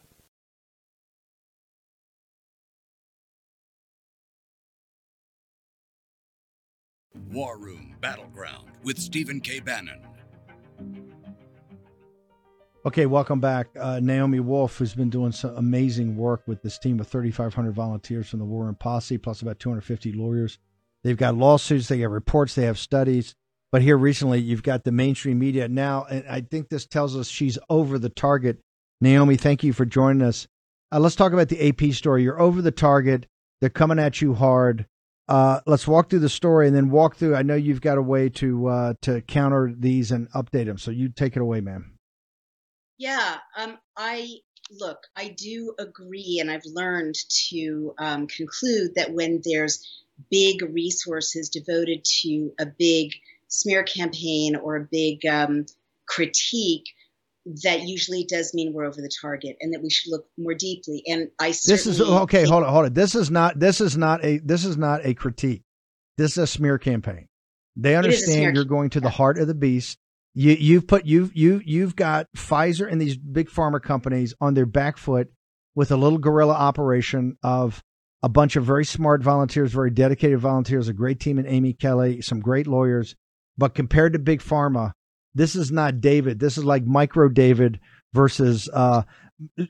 War 7.31 7.57
Room 7.57 7.95
Battleground 8.01 8.71
with 8.83 8.99
Stephen 8.99 9.41
K. 9.41 9.59
Bannon. 9.59 10.01
Okay, 12.83 13.05
welcome 13.05 13.39
back. 13.39 13.67
Uh, 13.79 13.99
Naomi 13.99 14.39
Wolf 14.39 14.77
who's 14.77 14.95
been 14.95 15.09
doing 15.09 15.31
some 15.31 15.55
amazing 15.55 16.15
work 16.17 16.41
with 16.47 16.63
this 16.63 16.79
team 16.79 16.99
of 16.99 17.07
3,500 17.07 17.73
volunteers 17.73 18.27
from 18.27 18.39
the 18.39 18.45
War 18.45 18.65
Room 18.65 18.75
Posse, 18.75 19.17
plus 19.17 19.41
about 19.41 19.59
250 19.59 20.13
lawyers. 20.13 20.57
They've 21.03 21.17
got 21.17 21.35
lawsuits, 21.35 21.87
they 21.87 21.99
have 21.99 22.11
reports, 22.11 22.55
they 22.55 22.65
have 22.65 22.79
studies. 22.79 23.35
But 23.71 23.81
here 23.81 23.97
recently, 23.97 24.39
you've 24.39 24.63
got 24.63 24.83
the 24.83 24.91
mainstream 24.91 25.39
media 25.39 25.67
now, 25.67 26.05
and 26.05 26.27
I 26.27 26.41
think 26.41 26.69
this 26.69 26.85
tells 26.85 27.15
us 27.15 27.27
she's 27.27 27.57
over 27.69 27.99
the 27.99 28.09
target. 28.09 28.59
Naomi, 28.99 29.37
thank 29.37 29.63
you 29.63 29.73
for 29.73 29.85
joining 29.85 30.21
us. 30.21 30.47
Uh, 30.91 30.99
let's 30.99 31.15
talk 31.15 31.33
about 31.33 31.49
the 31.49 31.69
AP 31.69 31.93
story. 31.93 32.23
You're 32.23 32.41
over 32.41 32.61
the 32.61 32.71
target. 32.71 33.27
They're 33.61 33.69
coming 33.69 33.99
at 33.99 34.21
you 34.21 34.33
hard. 34.33 34.87
Uh, 35.31 35.61
let's 35.65 35.87
walk 35.87 36.09
through 36.09 36.19
the 36.19 36.27
story 36.27 36.67
and 36.67 36.75
then 36.75 36.89
walk 36.89 37.15
through. 37.15 37.37
I 37.37 37.41
know 37.41 37.55
you've 37.55 37.79
got 37.79 37.97
a 37.97 38.01
way 38.01 38.27
to 38.27 38.67
uh, 38.67 38.93
to 39.03 39.21
counter 39.21 39.73
these 39.73 40.11
and 40.11 40.29
update 40.31 40.65
them. 40.65 40.77
So 40.77 40.91
you 40.91 41.07
take 41.07 41.37
it 41.37 41.41
away, 41.41 41.61
ma'am. 41.61 41.97
Yeah, 42.97 43.37
um, 43.57 43.77
I 43.95 44.27
look. 44.77 44.97
I 45.15 45.29
do 45.29 45.73
agree, 45.79 46.39
and 46.41 46.51
I've 46.51 46.65
learned 46.65 47.15
to 47.47 47.93
um, 47.97 48.27
conclude 48.27 48.95
that 48.95 49.13
when 49.13 49.39
there's 49.45 50.03
big 50.29 50.63
resources 50.63 51.47
devoted 51.47 52.03
to 52.23 52.51
a 52.59 52.65
big 52.65 53.13
smear 53.47 53.83
campaign 53.83 54.57
or 54.57 54.75
a 54.75 54.87
big 54.91 55.25
um, 55.25 55.65
critique, 56.07 56.89
that 57.63 57.81
usually 57.83 58.23
does 58.23 58.53
mean 58.53 58.73
we're 58.73 58.85
over 58.85 59.01
the 59.01 59.11
target 59.21 59.57
and 59.61 59.73
that 59.73 59.81
we 59.81 59.89
should 59.89 60.11
look 60.11 60.25
more 60.37 60.53
deeply. 60.53 61.03
And 61.07 61.29
I 61.39 61.47
this 61.49 61.87
is 61.87 61.99
okay. 62.01 62.45
Hold 62.45 62.63
on, 62.63 62.69
hold 62.69 62.85
on. 62.85 62.93
This 62.93 63.15
is 63.15 63.31
not 63.31 63.59
this 63.59 63.81
is 63.81 63.97
not 63.97 64.23
a 64.23 64.37
this 64.39 64.65
is 64.65 64.77
not 64.77 65.05
a 65.05 65.13
critique. 65.13 65.63
This 66.17 66.33
is 66.33 66.37
a 66.37 66.47
smear 66.47 66.77
campaign. 66.77 67.27
They 67.75 67.95
understand 67.95 68.55
you're 68.55 68.65
going 68.65 68.91
to 68.91 68.99
the 68.99 69.09
heart 69.09 69.37
of 69.39 69.47
the 69.47 69.55
beast. 69.55 69.97
You 70.33 70.53
you've 70.53 70.87
put 70.87 71.05
you've 71.05 71.35
you 71.35 71.61
you've 71.65 71.95
got 71.95 72.27
Pfizer 72.37 72.89
and 72.89 73.01
these 73.01 73.17
big 73.17 73.49
pharma 73.49 73.81
companies 73.81 74.33
on 74.39 74.53
their 74.53 74.65
back 74.65 74.97
foot 74.97 75.31
with 75.73 75.91
a 75.91 75.97
little 75.97 76.19
guerrilla 76.19 76.53
operation 76.53 77.37
of 77.43 77.81
a 78.23 78.29
bunch 78.29 78.55
of 78.55 78.63
very 78.63 78.85
smart 78.85 79.23
volunteers, 79.23 79.71
very 79.71 79.89
dedicated 79.89 80.39
volunteers, 80.39 80.87
a 80.87 80.93
great 80.93 81.19
team 81.19 81.39
in 81.39 81.47
Amy 81.47 81.73
Kelly, 81.73 82.21
some 82.21 82.39
great 82.39 82.67
lawyers. 82.67 83.15
But 83.57 83.73
compared 83.73 84.13
to 84.13 84.19
big 84.19 84.41
pharma, 84.41 84.93
this 85.33 85.55
is 85.55 85.71
not 85.71 86.01
David. 86.01 86.39
This 86.39 86.57
is 86.57 86.65
like 86.65 86.85
micro 86.85 87.29
David 87.29 87.79
versus 88.13 88.69
uh, 88.73 89.03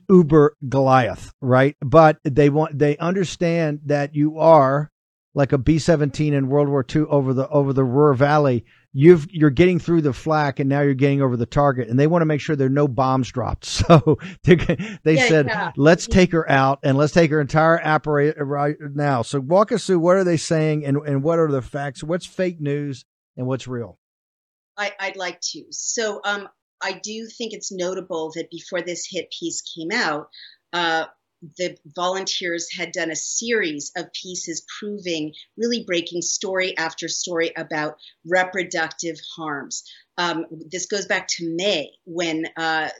Uber 0.08 0.56
Goliath, 0.68 1.32
right? 1.40 1.76
But 1.80 2.18
they 2.24 2.50
want 2.50 2.78
they 2.78 2.96
understand 2.98 3.80
that 3.86 4.14
you 4.14 4.38
are 4.38 4.90
like 5.34 5.52
a 5.52 5.58
B 5.58 5.78
seventeen 5.78 6.34
in 6.34 6.48
World 6.48 6.68
War 6.68 6.84
II 6.94 7.02
over 7.02 7.32
the 7.32 7.48
over 7.48 7.72
the 7.72 7.84
Ruhr 7.84 8.14
Valley. 8.14 8.64
you've 8.92 9.26
you're 9.30 9.50
getting 9.50 9.78
through 9.78 10.02
the 10.02 10.12
flak 10.12 10.60
and 10.60 10.68
now 10.68 10.82
you're 10.82 10.94
getting 10.94 11.22
over 11.22 11.36
the 11.36 11.46
target 11.46 11.88
and 11.88 11.98
they 11.98 12.06
want 12.06 12.20
to 12.20 12.26
make 12.26 12.40
sure 12.40 12.54
there 12.54 12.66
are 12.66 12.70
no 12.70 12.86
bombs 12.86 13.30
dropped 13.32 13.64
so 13.64 14.18
they, 14.44 14.56
they 15.04 15.14
yeah, 15.14 15.28
said 15.28 15.46
yeah. 15.46 15.72
let's 15.76 16.06
take 16.06 16.32
her 16.32 16.48
out 16.50 16.78
and 16.82 16.98
let's 16.98 17.12
take 17.12 17.30
her 17.30 17.40
entire 17.40 17.78
apparatus 17.78 18.34
right 18.38 18.76
now 18.94 19.22
so 19.22 19.40
walk 19.40 19.72
us 19.72 19.86
through 19.86 19.98
what 19.98 20.16
are 20.16 20.24
they 20.24 20.36
saying 20.36 20.84
and, 20.84 20.98
and 21.06 21.22
what 21.22 21.38
are 21.38 21.50
the 21.50 21.62
facts 21.62 22.02
what's 22.04 22.26
fake 22.26 22.60
news 22.60 23.06
and 23.36 23.46
what's 23.46 23.66
real 23.66 23.98
I, 24.98 25.08
would 25.08 25.16
like 25.16 25.40
to 25.52 25.64
so 25.70 26.20
um, 26.24 26.48
i 26.82 26.92
do 26.92 27.26
think 27.26 27.52
it's 27.52 27.72
notable 27.72 28.32
that 28.34 28.50
before 28.50 28.82
this 28.82 29.06
hit 29.10 29.32
piece 29.38 29.62
came 29.62 29.90
out 29.92 30.28
uh, 30.72 31.06
the 31.56 31.76
volunteers 31.94 32.68
had 32.72 32.92
done 32.92 33.10
a 33.10 33.16
series 33.16 33.90
of 33.96 34.12
pieces 34.12 34.64
proving, 34.78 35.34
really 35.56 35.84
breaking 35.84 36.22
story 36.22 36.76
after 36.76 37.08
story 37.08 37.52
about 37.56 37.96
reproductive 38.24 39.16
harms. 39.36 39.82
Um, 40.18 40.46
this 40.70 40.86
goes 40.86 41.06
back 41.06 41.26
to 41.28 41.54
May 41.56 41.90
when 42.04 42.46
uh, 42.56 42.90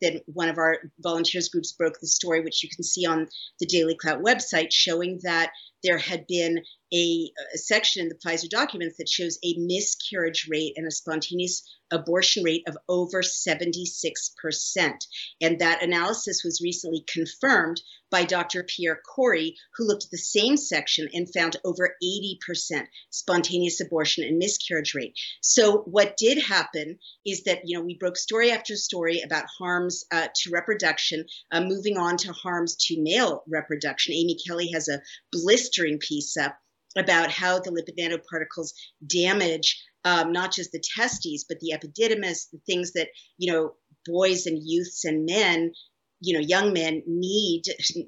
then 0.00 0.20
one 0.26 0.48
of 0.48 0.58
our 0.58 0.78
volunteers 1.00 1.48
groups 1.48 1.72
broke 1.72 2.00
the 2.00 2.06
story, 2.06 2.40
which 2.40 2.62
you 2.62 2.70
can 2.74 2.84
see 2.84 3.04
on 3.04 3.28
the 3.60 3.66
Daily 3.66 3.96
Clout 3.96 4.22
website, 4.22 4.68
showing 4.70 5.20
that 5.24 5.50
there 5.82 5.98
had 5.98 6.26
been 6.26 6.62
a, 6.92 7.32
a, 7.54 7.58
section 7.58 8.02
in 8.02 8.08
the 8.08 8.14
Pfizer 8.14 8.48
documents 8.48 8.96
that 8.98 9.08
shows 9.08 9.38
a 9.44 9.54
miscarriage 9.58 10.46
rate 10.50 10.74
and 10.76 10.86
a 10.86 10.90
spontaneous 10.90 11.62
abortion 11.90 12.42
rate 12.42 12.64
of 12.66 12.76
over 12.88 13.22
76%. 13.22 13.66
And 15.40 15.58
that 15.58 15.82
analysis 15.82 16.42
was 16.44 16.60
recently 16.62 17.04
confirmed 17.06 17.80
by 18.10 18.24
Dr. 18.24 18.62
Pierre 18.62 19.00
Kory, 19.14 19.56
who 19.74 19.86
looked 19.86 20.04
at 20.04 20.10
the 20.10 20.18
same 20.18 20.56
section 20.58 21.08
and 21.14 21.32
found 21.32 21.56
over 21.64 21.96
80% 22.04 22.86
spontaneous 23.10 23.80
abortion 23.80 24.24
and 24.24 24.38
miscarriage 24.38 24.94
rate. 24.94 25.14
So, 25.40 25.78
what 25.78 26.16
did 26.18 26.38
happen 26.42 26.98
is 27.24 27.44
that, 27.44 27.62
you 27.64 27.78
know, 27.78 27.84
we 27.84 27.96
broke 27.96 28.18
story 28.18 28.50
after 28.50 28.76
story 28.76 29.22
about 29.24 29.46
harms 29.58 30.04
uh, 30.12 30.28
to 30.34 30.50
reproduction, 30.50 31.24
uh, 31.50 31.62
moving 31.62 31.96
on 31.96 32.18
to 32.18 32.32
harms 32.32 32.76
to 32.86 33.02
male 33.02 33.42
reproduction. 33.48 34.14
Amy 34.14 34.36
Kelly 34.46 34.70
has 34.72 34.88
a 34.88 35.00
blistering 35.32 35.98
piece 35.98 36.36
up 36.36 36.58
about 36.96 37.30
how 37.30 37.58
the 37.58 37.70
lipid 37.70 37.98
nanoparticles 37.98 38.72
damage 39.06 39.82
um, 40.04 40.32
not 40.32 40.52
just 40.52 40.72
the 40.72 40.82
testes, 40.96 41.44
but 41.48 41.60
the 41.60 41.72
epididymis, 41.74 42.50
the 42.50 42.60
things 42.66 42.92
that, 42.92 43.08
you 43.38 43.52
know, 43.52 43.74
boys 44.06 44.46
and 44.46 44.60
youths 44.60 45.04
and 45.04 45.26
men 45.26 45.72
you 46.24 46.34
know 46.34 46.40
young 46.40 46.72
men 46.72 47.02
need 47.06 47.62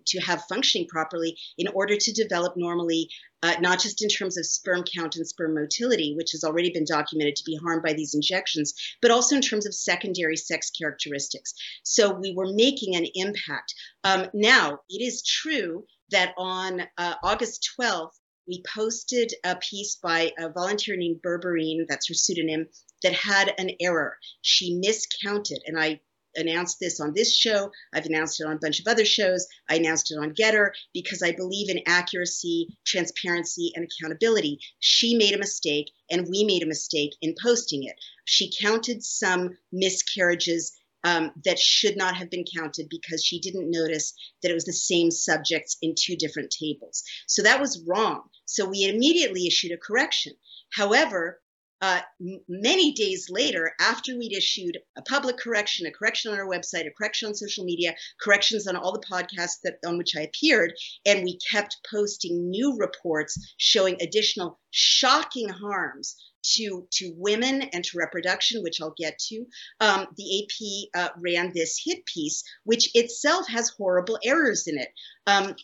to 0.06 0.20
have 0.20 0.44
functioning 0.48 0.86
properly 0.88 1.36
in 1.58 1.66
order 1.68 1.96
to 1.96 2.12
develop 2.12 2.54
normally 2.56 3.08
uh, 3.42 3.54
not 3.60 3.80
just 3.80 4.02
in 4.02 4.08
terms 4.08 4.38
of 4.38 4.46
sperm 4.46 4.84
count 4.96 5.16
and 5.16 5.26
sperm 5.26 5.54
motility 5.54 6.14
which 6.16 6.30
has 6.32 6.44
already 6.44 6.72
been 6.72 6.84
documented 6.84 7.34
to 7.34 7.44
be 7.44 7.58
harmed 7.62 7.82
by 7.82 7.92
these 7.92 8.14
injections 8.14 8.72
but 9.02 9.10
also 9.10 9.34
in 9.36 9.42
terms 9.42 9.66
of 9.66 9.74
secondary 9.74 10.36
sex 10.36 10.70
characteristics. 10.70 11.54
So 11.82 12.12
we 12.12 12.32
were 12.36 12.52
making 12.52 12.94
an 12.96 13.06
impact. 13.14 13.74
Um, 14.04 14.28
now 14.32 14.78
it 14.88 15.02
is 15.02 15.22
true 15.22 15.84
that 16.10 16.34
on 16.38 16.82
uh, 16.96 17.14
august 17.22 17.68
12th 17.78 18.14
we 18.46 18.62
posted 18.62 19.32
a 19.44 19.56
piece 19.56 19.96
by 19.96 20.32
a 20.38 20.48
volunteer 20.48 20.96
named 20.96 21.22
Berberine, 21.22 21.86
that's 21.88 22.08
her 22.08 22.14
pseudonym, 22.14 22.68
that 23.02 23.14
had 23.14 23.54
an 23.58 23.70
error. 23.80 24.16
She 24.42 24.74
miscounted, 24.74 25.62
and 25.66 25.78
I 25.78 26.00
announced 26.36 26.78
this 26.80 27.00
on 27.00 27.12
this 27.14 27.34
show. 27.34 27.70
I've 27.92 28.06
announced 28.06 28.40
it 28.40 28.46
on 28.46 28.54
a 28.54 28.58
bunch 28.58 28.80
of 28.80 28.86
other 28.86 29.04
shows. 29.04 29.46
I 29.68 29.76
announced 29.76 30.10
it 30.10 30.18
on 30.18 30.34
Gettr 30.34 30.70
because 30.92 31.22
I 31.22 31.32
believe 31.32 31.70
in 31.70 31.82
accuracy, 31.86 32.76
transparency, 32.84 33.72
and 33.74 33.86
accountability. 33.86 34.58
She 34.80 35.16
made 35.16 35.34
a 35.34 35.38
mistake, 35.38 35.90
and 36.10 36.28
we 36.28 36.44
made 36.44 36.62
a 36.62 36.66
mistake 36.66 37.14
in 37.22 37.34
posting 37.40 37.84
it. 37.84 37.96
She 38.24 38.52
counted 38.60 39.02
some 39.02 39.56
miscarriages 39.72 40.72
um, 41.04 41.30
that 41.44 41.58
should 41.58 41.96
not 41.96 42.16
have 42.16 42.30
been 42.30 42.44
counted 42.56 42.88
because 42.88 43.24
she 43.24 43.38
didn't 43.38 43.70
notice 43.70 44.14
that 44.42 44.50
it 44.50 44.54
was 44.54 44.64
the 44.64 44.72
same 44.72 45.10
subjects 45.10 45.76
in 45.82 45.94
two 45.98 46.16
different 46.16 46.50
tables. 46.50 47.04
So 47.28 47.42
that 47.42 47.60
was 47.60 47.82
wrong. 47.86 48.22
So 48.46 48.66
we 48.66 48.84
immediately 48.84 49.46
issued 49.46 49.72
a 49.72 49.76
correction. 49.76 50.32
However, 50.72 51.40
uh, 51.80 52.00
many 52.48 52.92
days 52.92 53.28
later, 53.28 53.74
after 53.78 54.16
we'd 54.16 54.32
issued 54.32 54.78
a 54.96 55.02
public 55.02 55.36
correction, 55.36 55.86
a 55.86 55.90
correction 55.90 56.32
on 56.32 56.38
our 56.38 56.46
website, 56.46 56.86
a 56.86 56.90
correction 56.90 57.28
on 57.28 57.34
social 57.34 57.64
media, 57.64 57.94
corrections 58.22 58.66
on 58.66 58.74
all 58.74 58.92
the 58.92 59.06
podcasts 59.06 59.60
that 59.64 59.76
on 59.84 59.98
which 59.98 60.16
I 60.16 60.22
appeared, 60.22 60.72
and 61.04 61.24
we 61.24 61.38
kept 61.50 61.76
posting 61.90 62.48
new 62.48 62.78
reports 62.78 63.54
showing 63.58 64.00
additional 64.00 64.58
shocking 64.70 65.50
harms 65.50 66.16
to 66.54 66.86
to 66.92 67.14
women 67.16 67.62
and 67.72 67.84
to 67.84 67.98
reproduction, 67.98 68.62
which 68.62 68.80
I'll 68.80 68.94
get 68.96 69.18
to. 69.30 69.46
Um, 69.80 70.06
the 70.16 70.42
AP 70.42 71.00
uh, 71.00 71.08
ran 71.18 71.52
this 71.54 71.80
hit 71.84 72.04
piece, 72.06 72.44
which 72.64 72.90
itself 72.94 73.48
has 73.48 73.70
horrible 73.70 74.18
errors 74.22 74.66
in 74.66 74.78
it. 74.78 74.88
Um, 75.26 75.54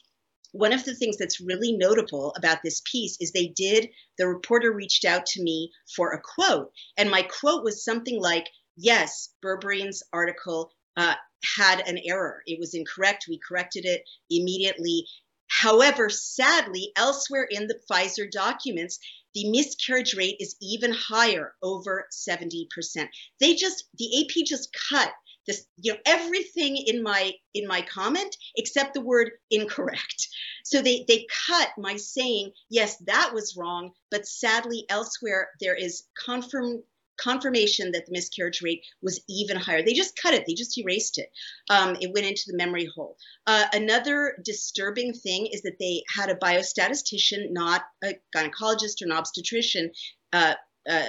one 0.52 0.72
of 0.72 0.84
the 0.84 0.94
things 0.94 1.16
that's 1.16 1.40
really 1.40 1.72
notable 1.72 2.34
about 2.36 2.58
this 2.62 2.82
piece 2.90 3.16
is 3.20 3.30
they 3.30 3.48
did 3.48 3.88
the 4.18 4.26
reporter 4.26 4.72
reached 4.72 5.04
out 5.04 5.26
to 5.26 5.42
me 5.42 5.70
for 5.94 6.12
a 6.12 6.20
quote 6.20 6.72
and 6.96 7.10
my 7.10 7.22
quote 7.22 7.62
was 7.62 7.84
something 7.84 8.20
like 8.20 8.48
yes 8.76 9.28
berberine's 9.44 10.02
article 10.12 10.72
uh, 10.96 11.14
had 11.56 11.80
an 11.86 11.98
error 12.04 12.42
it 12.46 12.58
was 12.58 12.74
incorrect 12.74 13.26
we 13.28 13.38
corrected 13.46 13.84
it 13.84 14.02
immediately 14.28 15.06
however 15.50 16.08
sadly 16.08 16.92
elsewhere 16.96 17.46
in 17.50 17.66
the 17.66 17.78
pfizer 17.90 18.30
documents 18.30 18.98
the 19.34 19.48
miscarriage 19.50 20.14
rate 20.14 20.36
is 20.40 20.56
even 20.60 20.92
higher 20.92 21.54
over 21.62 22.06
70% 22.12 22.66
they 23.40 23.54
just 23.54 23.84
the 23.98 24.22
ap 24.22 24.44
just 24.46 24.76
cut 24.90 25.12
this 25.46 25.66
you 25.76 25.92
know 25.92 25.98
everything 26.06 26.76
in 26.76 27.02
my 27.02 27.32
in 27.54 27.66
my 27.66 27.82
comment 27.82 28.36
except 28.56 28.94
the 28.94 29.00
word 29.00 29.32
incorrect. 29.50 30.28
So 30.64 30.82
they 30.82 31.04
they 31.08 31.26
cut 31.48 31.70
my 31.78 31.96
saying 31.96 32.52
yes 32.68 32.96
that 33.06 33.32
was 33.34 33.56
wrong 33.56 33.92
but 34.10 34.26
sadly 34.26 34.84
elsewhere 34.88 35.48
there 35.60 35.74
is 35.74 36.04
confirm 36.24 36.82
confirmation 37.20 37.92
that 37.92 38.06
the 38.06 38.12
miscarriage 38.12 38.62
rate 38.62 38.84
was 39.02 39.20
even 39.28 39.56
higher. 39.56 39.82
They 39.82 39.92
just 39.92 40.20
cut 40.20 40.34
it, 40.34 40.44
they 40.46 40.54
just 40.54 40.76
erased 40.78 41.18
it. 41.18 41.30
Um, 41.68 41.96
it 42.00 42.12
went 42.12 42.26
into 42.26 42.44
the 42.46 42.56
memory 42.56 42.88
hole. 42.94 43.16
Uh, 43.46 43.66
another 43.72 44.36
disturbing 44.44 45.12
thing 45.12 45.46
is 45.46 45.62
that 45.62 45.78
they 45.78 46.02
had 46.14 46.30
a 46.30 46.36
biostatistician, 46.36 47.50
not 47.50 47.82
a 48.02 48.14
gynecologist 48.34 49.02
or 49.02 49.06
an 49.06 49.12
obstetrician, 49.12 49.90
uh, 50.32 50.54
uh, 50.88 51.06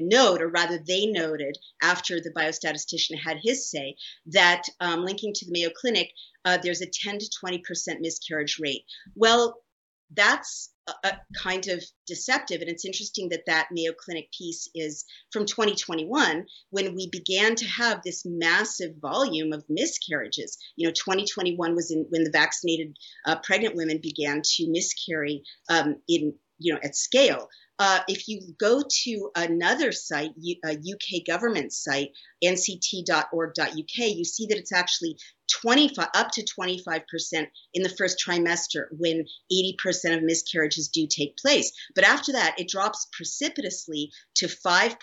note, 0.00 0.40
or 0.40 0.48
rather, 0.48 0.78
they 0.78 1.06
noted 1.06 1.56
after 1.82 2.20
the 2.20 2.30
biostatistician 2.30 3.18
had 3.18 3.38
his 3.42 3.70
say 3.70 3.94
that 4.26 4.62
um, 4.80 5.04
linking 5.04 5.32
to 5.34 5.44
the 5.44 5.52
Mayo 5.52 5.70
Clinic, 5.70 6.10
uh, 6.44 6.58
there's 6.62 6.80
a 6.80 6.86
10 6.86 7.18
to 7.18 7.30
20 7.38 7.58
percent 7.58 8.00
miscarriage 8.00 8.58
rate. 8.58 8.84
Well, 9.14 9.60
that's 10.12 10.70
a, 11.04 11.12
kind 11.42 11.68
of 11.68 11.82
deceptive, 12.06 12.60
and 12.60 12.70
it's 12.70 12.84
interesting 12.84 13.28
that 13.30 13.46
that 13.46 13.68
Mayo 13.70 13.92
Clinic 13.92 14.28
piece 14.36 14.68
is 14.74 15.04
from 15.32 15.46
2021 15.46 16.46
when 16.70 16.94
we 16.94 17.08
began 17.10 17.54
to 17.56 17.66
have 17.66 18.02
this 18.02 18.22
massive 18.24 18.96
volume 19.00 19.52
of 19.52 19.64
miscarriages. 19.68 20.58
You 20.76 20.88
know, 20.88 20.92
2021 20.92 21.74
was 21.74 21.90
in, 21.90 22.06
when 22.10 22.24
the 22.24 22.30
vaccinated 22.30 22.96
uh, 23.26 23.36
pregnant 23.42 23.76
women 23.76 24.00
began 24.02 24.42
to 24.42 24.70
miscarry 24.70 25.42
um, 25.68 25.96
in 26.08 26.34
you 26.60 26.72
know 26.72 26.78
at 26.84 26.94
scale 26.94 27.48
uh, 27.80 28.00
if 28.08 28.28
you 28.28 28.42
go 28.60 28.82
to 28.86 29.30
another 29.34 29.90
site, 29.90 30.32
a 30.66 30.72
UK 30.72 31.24
government 31.26 31.72
site, 31.72 32.10
nct.org.uk, 32.44 33.96
you 33.96 34.24
see 34.24 34.46
that 34.46 34.58
it's 34.58 34.74
actually 34.74 35.16
25 35.62 36.08
up 36.14 36.30
to 36.32 36.44
25% 36.44 37.46
in 37.72 37.82
the 37.82 37.88
first 37.88 38.22
trimester 38.22 38.84
when 38.98 39.24
80% 39.50 40.14
of 40.14 40.22
miscarriages 40.22 40.88
do 40.88 41.06
take 41.06 41.38
place. 41.38 41.72
But 41.94 42.04
after 42.04 42.32
that, 42.32 42.60
it 42.60 42.68
drops 42.68 43.06
precipitously 43.14 44.12
to 44.36 44.46
5% 44.46 44.96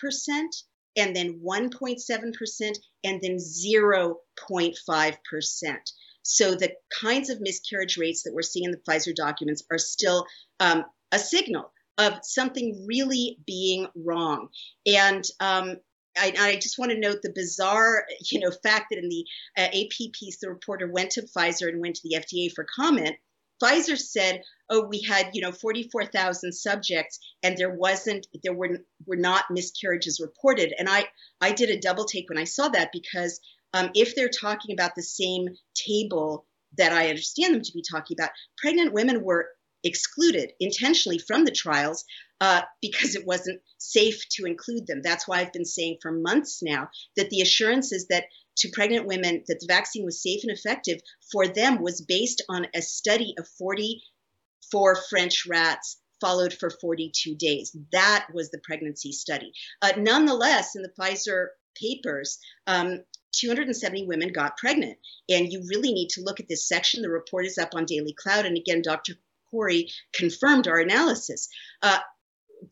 and 0.98 1.16
then 1.16 1.42
1.7% 1.44 2.78
and 3.04 3.22
then 3.24 3.38
0.5%. 3.38 5.78
So 6.22 6.54
the 6.54 6.74
kinds 7.02 7.32
of 7.32 7.42
miscarriage 7.42 7.98
rates 7.98 8.22
that 8.24 8.36
we're 8.36 8.44
seeing 8.44 8.66
in 8.66 8.72
the 8.72 8.84
Pfizer 8.88 9.16
documents 9.16 9.64
are 9.72 9.80
still 9.80 10.28
um, 10.60 10.86
a 11.12 11.20
signal 11.20 11.72
of 11.98 12.20
something 12.24 12.86
really 12.88 13.40
being 13.46 13.88
wrong. 13.96 14.50
And 14.86 15.24
um, 15.40 15.78
I, 16.18 16.34
I, 16.40 16.56
just 16.56 16.78
want 16.78 16.92
to 16.92 17.00
note 17.00 17.22
the 17.22 17.32
bizarre, 17.34 18.06
you 18.32 18.40
know, 18.40 18.52
fact 18.52 18.88
that 18.92 19.00
in 19.00 19.10
the 19.10 19.26
uh, 19.58 19.62
AP 19.64 20.12
piece, 20.14 20.40
the 20.40 20.50
reporter 20.50 20.92
went 20.92 21.12
to 21.12 21.24
Pfizer 21.24 21.68
and 21.68 21.82
went 21.82 21.96
to 21.96 22.02
the 22.04 22.18
FDA 22.18 22.52
for 22.54 22.66
comment. 22.76 23.16
Pfizer 23.62 23.98
said, 23.98 24.44
"Oh, 24.70 24.86
we 24.86 25.02
had, 25.02 25.32
you 25.34 25.42
know, 25.42 25.52
44,000 25.52 26.54
subjects, 26.54 27.20
and 27.42 27.58
there 27.58 27.74
wasn't, 27.74 28.28
there 28.44 28.54
were 28.54 28.80
were 29.08 29.16
not 29.16 29.46
miscarriages 29.50 30.20
reported." 30.20 30.74
And 30.78 30.88
I, 30.88 31.06
I 31.42 31.52
did 31.54 31.72
a 31.72 31.80
double 31.80 32.06
take 32.06 32.30
when 32.30 32.38
I 32.38 32.44
saw 32.44 32.68
that 32.70 32.92
because 32.94 33.40
um, 33.74 33.90
if 33.96 34.16
they're 34.16 34.30
talking 34.30 34.74
about 34.74 34.94
the 34.96 35.04
same 35.04 35.48
table 35.74 36.46
that 36.78 36.92
I 36.94 37.10
understand 37.10 37.56
them 37.56 37.64
to 37.64 37.74
be 37.74 37.82
talking 37.82 38.16
about, 38.20 38.30
pregnant 38.58 38.94
women 38.94 39.24
were 39.24 39.50
excluded 39.88 40.52
intentionally 40.60 41.18
from 41.18 41.46
the 41.46 41.52
trials 41.52 42.06
uh, 42.40 42.62
because 42.82 43.16
it 43.16 43.26
wasn't 43.26 43.62
safe 43.78 44.24
to 44.30 44.46
include 44.46 44.86
them. 44.86 45.02
That's 45.04 45.28
why 45.28 45.40
I've 45.40 45.54
been 45.54 45.66
saying 45.66 45.98
for 46.02 46.12
months 46.12 46.60
now 46.62 46.90
that 47.16 47.30
the 47.30 47.42
assurances 47.42 48.08
that 48.10 48.26
to 48.58 48.70
pregnant 48.70 49.08
women 49.08 49.44
that 49.48 49.60
the 49.60 49.68
vaccine 49.68 50.06
was 50.06 50.22
safe 50.22 50.42
and 50.44 50.52
effective 50.52 51.00
for 51.32 51.48
them 51.48 51.82
was 51.82 52.02
based 52.02 52.44
on 52.50 52.68
a 52.76 52.82
study 52.82 53.34
of 53.40 53.48
44 53.58 54.96
French 55.10 55.46
rats 55.48 55.98
followed 56.20 56.54
for 56.54 56.70
42 56.70 57.36
days. 57.36 57.76
That 57.92 58.28
was 58.34 58.50
the 58.50 58.62
pregnancy 58.64 59.12
study. 59.12 59.52
Uh, 59.82 59.92
nonetheless, 59.98 60.76
in 60.76 60.82
the 60.82 60.92
Pfizer 61.00 61.48
papers, 61.80 62.40
um, 62.66 63.04
270 63.34 64.08
women 64.08 64.32
got 64.32 64.58
pregnant. 64.58 64.98
And 65.30 65.52
you 65.52 65.64
really 65.70 65.94
need 65.94 66.10
to 66.10 66.22
look 66.22 66.40
at 66.40 66.48
this 66.48 66.68
section. 66.68 67.02
The 67.02 67.10
report 67.10 67.46
is 67.46 67.58
up 67.58 67.70
on 67.76 67.86
Daily 67.86 68.16
Clout. 68.18 68.46
And 68.46 68.58
again, 68.58 68.82
Dr. 68.82 69.14
Kory 69.52 69.90
confirmed 70.14 70.68
our 70.68 70.80
analysis. 70.80 71.50
Uh, 71.82 72.00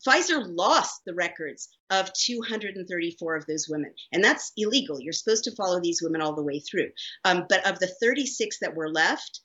Pfizer 0.06 0.42
lost 0.44 1.02
the 1.06 1.14
records 1.14 1.68
of 1.90 2.12
234 2.12 3.36
of 3.36 3.46
those 3.46 3.68
women, 3.68 3.94
and 4.12 4.22
that's 4.22 4.52
illegal. 4.56 5.00
You're 5.00 5.12
supposed 5.12 5.44
to 5.44 5.54
follow 5.54 5.80
these 5.80 6.02
women 6.02 6.20
all 6.20 6.34
the 6.34 6.42
way 6.42 6.58
through. 6.60 6.90
Um, 7.24 7.46
but 7.48 7.66
of 7.66 7.78
the 7.78 7.86
36 7.86 8.58
that 8.60 8.74
were 8.74 8.90
left, 8.90 9.40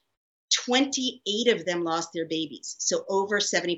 28 0.65 1.53
of 1.53 1.65
them 1.65 1.84
lost 1.84 2.09
their 2.13 2.27
babies. 2.27 2.75
So 2.79 3.05
over 3.09 3.39
70%, 3.39 3.77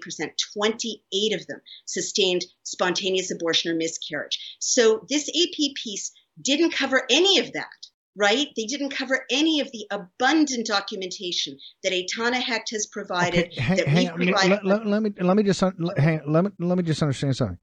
28 0.54 1.34
of 1.34 1.48
them 1.48 1.62
sustained 1.86 2.46
spontaneous 2.64 3.32
abortion 3.32 3.72
or 3.72 3.76
miscarriage. 3.76 4.40
So 4.60 5.06
this 5.10 5.30
AP 5.30 5.76
piece 5.76 6.12
didn't 6.42 6.72
cover 6.72 7.04
any 7.10 7.40
of 7.40 7.54
that, 7.54 7.68
right? 8.16 8.48
They 8.56 8.66
didn't 8.66 8.90
cover 8.90 9.26
any 9.32 9.60
of 9.60 9.72
the 9.72 9.88
abundant 9.92 10.68
documentation 10.68 11.58
that 11.84 11.94
Etana 11.94 12.40
Hecht 12.40 12.70
has 12.72 12.88
provided. 12.88 13.48
Okay, 13.48 13.62
hang, 13.62 14.08
hang 14.08 14.32
let, 14.32 14.66
let, 14.66 14.86
let, 14.86 15.02
me 15.02 15.12
let 15.20 15.36
me 15.36 15.44
just 15.44 15.60
hang, 15.62 16.22
let 16.28 16.44
me 16.44 16.52
let 16.60 16.78
me 16.78 16.84
just 16.84 17.02
understand 17.02 17.36
something. 17.36 17.58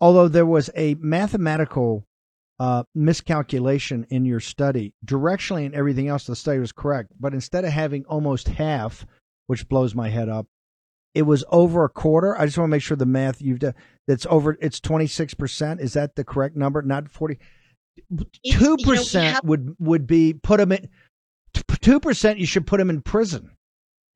Although 0.00 0.28
there 0.28 0.46
was 0.46 0.70
a 0.76 0.94
mathematical 0.94 2.06
uh, 2.62 2.84
miscalculation 2.94 4.06
in 4.10 4.24
your 4.24 4.38
study. 4.38 4.94
Directionally 5.04 5.66
and 5.66 5.74
everything 5.74 6.06
else, 6.06 6.26
the 6.26 6.36
study 6.36 6.60
was 6.60 6.70
correct. 6.70 7.10
But 7.18 7.34
instead 7.34 7.64
of 7.64 7.72
having 7.72 8.04
almost 8.04 8.46
half, 8.46 9.04
which 9.48 9.68
blows 9.68 9.96
my 9.96 10.08
head 10.08 10.28
up, 10.28 10.46
it 11.14 11.22
was 11.22 11.44
over 11.50 11.84
a 11.84 11.88
quarter. 11.88 12.38
I 12.38 12.46
just 12.46 12.56
want 12.56 12.68
to 12.68 12.70
make 12.70 12.82
sure 12.82 12.96
the 12.96 13.04
math 13.04 13.42
you've 13.42 13.58
done 13.58 13.74
that's 14.06 14.26
over. 14.30 14.56
It's 14.60 14.78
twenty 14.78 15.08
six 15.08 15.34
percent. 15.34 15.80
Is 15.80 15.94
that 15.94 16.14
the 16.14 16.24
correct 16.24 16.56
number? 16.56 16.80
Not 16.82 17.10
forty. 17.10 17.38
Two 18.50 18.76
percent 18.78 19.44
would 19.44 19.76
would 19.78 20.06
be 20.06 20.34
put 20.34 20.58
them 20.58 20.72
in. 20.72 20.88
Two 21.80 22.00
percent 22.00 22.38
you 22.38 22.46
should 22.46 22.66
put 22.66 22.78
them 22.78 22.90
in 22.90 23.02
prison. 23.02 23.56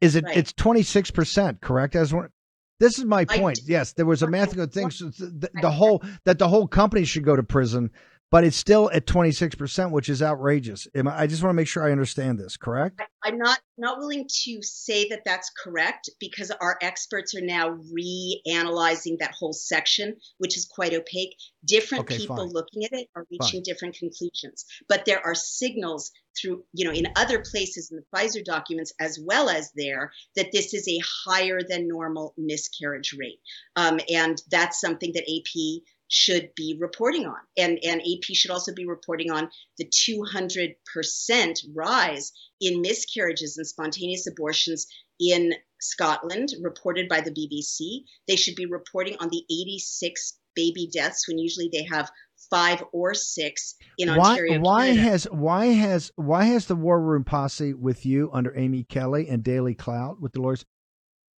Is 0.00 0.16
it? 0.16 0.24
Right. 0.24 0.36
It's 0.36 0.52
twenty 0.52 0.82
six 0.82 1.10
percent. 1.10 1.60
Correct. 1.60 1.94
As 1.96 2.12
one. 2.12 2.30
This 2.78 2.98
is 2.98 3.06
my 3.06 3.24
point. 3.24 3.60
I, 3.60 3.64
yes, 3.66 3.94
there 3.94 4.04
was 4.04 4.22
a 4.22 4.26
mathematical 4.26 4.66
thing. 4.66 4.90
So 4.90 5.08
the, 5.08 5.50
the 5.62 5.70
whole 5.70 6.02
that 6.24 6.38
the 6.38 6.48
whole 6.48 6.68
company 6.68 7.04
should 7.04 7.24
go 7.24 7.34
to 7.34 7.42
prison 7.42 7.90
but 8.30 8.44
it's 8.44 8.56
still 8.56 8.90
at 8.92 9.06
26%, 9.06 9.92
which 9.92 10.08
is 10.08 10.22
outrageous. 10.22 10.88
I 10.94 11.26
just 11.26 11.42
want 11.42 11.50
to 11.50 11.56
make 11.56 11.68
sure 11.68 11.86
I 11.86 11.92
understand 11.92 12.38
this, 12.38 12.56
correct? 12.56 13.00
I'm 13.24 13.38
not 13.38 13.58
not 13.78 13.98
willing 13.98 14.26
to 14.44 14.62
say 14.62 15.08
that 15.08 15.22
that's 15.24 15.50
correct 15.62 16.08
because 16.18 16.50
our 16.50 16.78
experts 16.80 17.34
are 17.34 17.44
now 17.44 17.78
reanalyzing 17.92 19.18
that 19.18 19.34
whole 19.38 19.52
section, 19.52 20.16
which 20.38 20.56
is 20.56 20.64
quite 20.64 20.94
opaque. 20.94 21.36
Different 21.64 22.04
okay, 22.04 22.18
people 22.18 22.36
fine. 22.36 22.48
looking 22.48 22.84
at 22.84 22.92
it 22.92 23.08
are 23.14 23.26
reaching 23.30 23.60
fine. 23.60 23.62
different 23.64 23.96
conclusions, 23.96 24.64
but 24.88 25.04
there 25.04 25.20
are 25.24 25.34
signals 25.34 26.10
through, 26.40 26.64
you 26.72 26.86
know, 26.86 26.92
in 26.92 27.08
other 27.16 27.40
places 27.40 27.90
in 27.90 27.98
the 27.98 28.16
Pfizer 28.16 28.44
documents 28.44 28.92
as 29.00 29.18
well 29.22 29.48
as 29.48 29.72
there 29.74 30.12
that 30.36 30.52
this 30.52 30.72
is 30.74 30.86
a 30.88 31.00
higher 31.26 31.60
than 31.66 31.88
normal 31.88 32.34
miscarriage 32.38 33.14
rate, 33.18 33.40
um, 33.74 34.00
and 34.08 34.40
that's 34.50 34.80
something 34.80 35.12
that 35.14 35.24
AP 35.24 35.82
should 36.08 36.50
be 36.54 36.76
reporting 36.80 37.26
on. 37.26 37.36
And, 37.56 37.78
and 37.82 38.00
AP 38.00 38.34
should 38.34 38.50
also 38.50 38.72
be 38.72 38.86
reporting 38.86 39.30
on 39.30 39.48
the 39.78 39.86
200% 39.86 41.56
rise 41.74 42.32
in 42.60 42.80
miscarriages 42.80 43.56
and 43.56 43.66
spontaneous 43.66 44.26
abortions 44.26 44.86
in 45.18 45.54
Scotland, 45.80 46.50
reported 46.62 47.08
by 47.08 47.20
the 47.20 47.30
BBC. 47.30 48.04
They 48.28 48.36
should 48.36 48.56
be 48.56 48.66
reporting 48.66 49.16
on 49.20 49.28
the 49.28 49.44
86 49.50 50.38
baby 50.54 50.88
deaths 50.92 51.28
when 51.28 51.38
usually 51.38 51.68
they 51.72 51.84
have 51.84 52.10
five 52.50 52.82
or 52.92 53.14
six 53.14 53.74
in 53.98 54.08
why, 54.08 54.30
Ontario. 54.30 54.60
Why 54.60 54.86
Canada. 54.88 55.02
has 55.02 55.24
why 55.24 55.66
has 55.66 56.12
why 56.16 56.44
has 56.44 56.66
the 56.66 56.76
War 56.76 57.00
Room 57.00 57.24
Posse 57.24 57.74
with 57.74 58.06
you 58.06 58.30
under 58.32 58.56
Amy 58.56 58.84
Kelly 58.84 59.28
and 59.28 59.42
Daily 59.42 59.74
Clout 59.74 60.20
with 60.20 60.32
the 60.32 60.40
lawyers? 60.40 60.64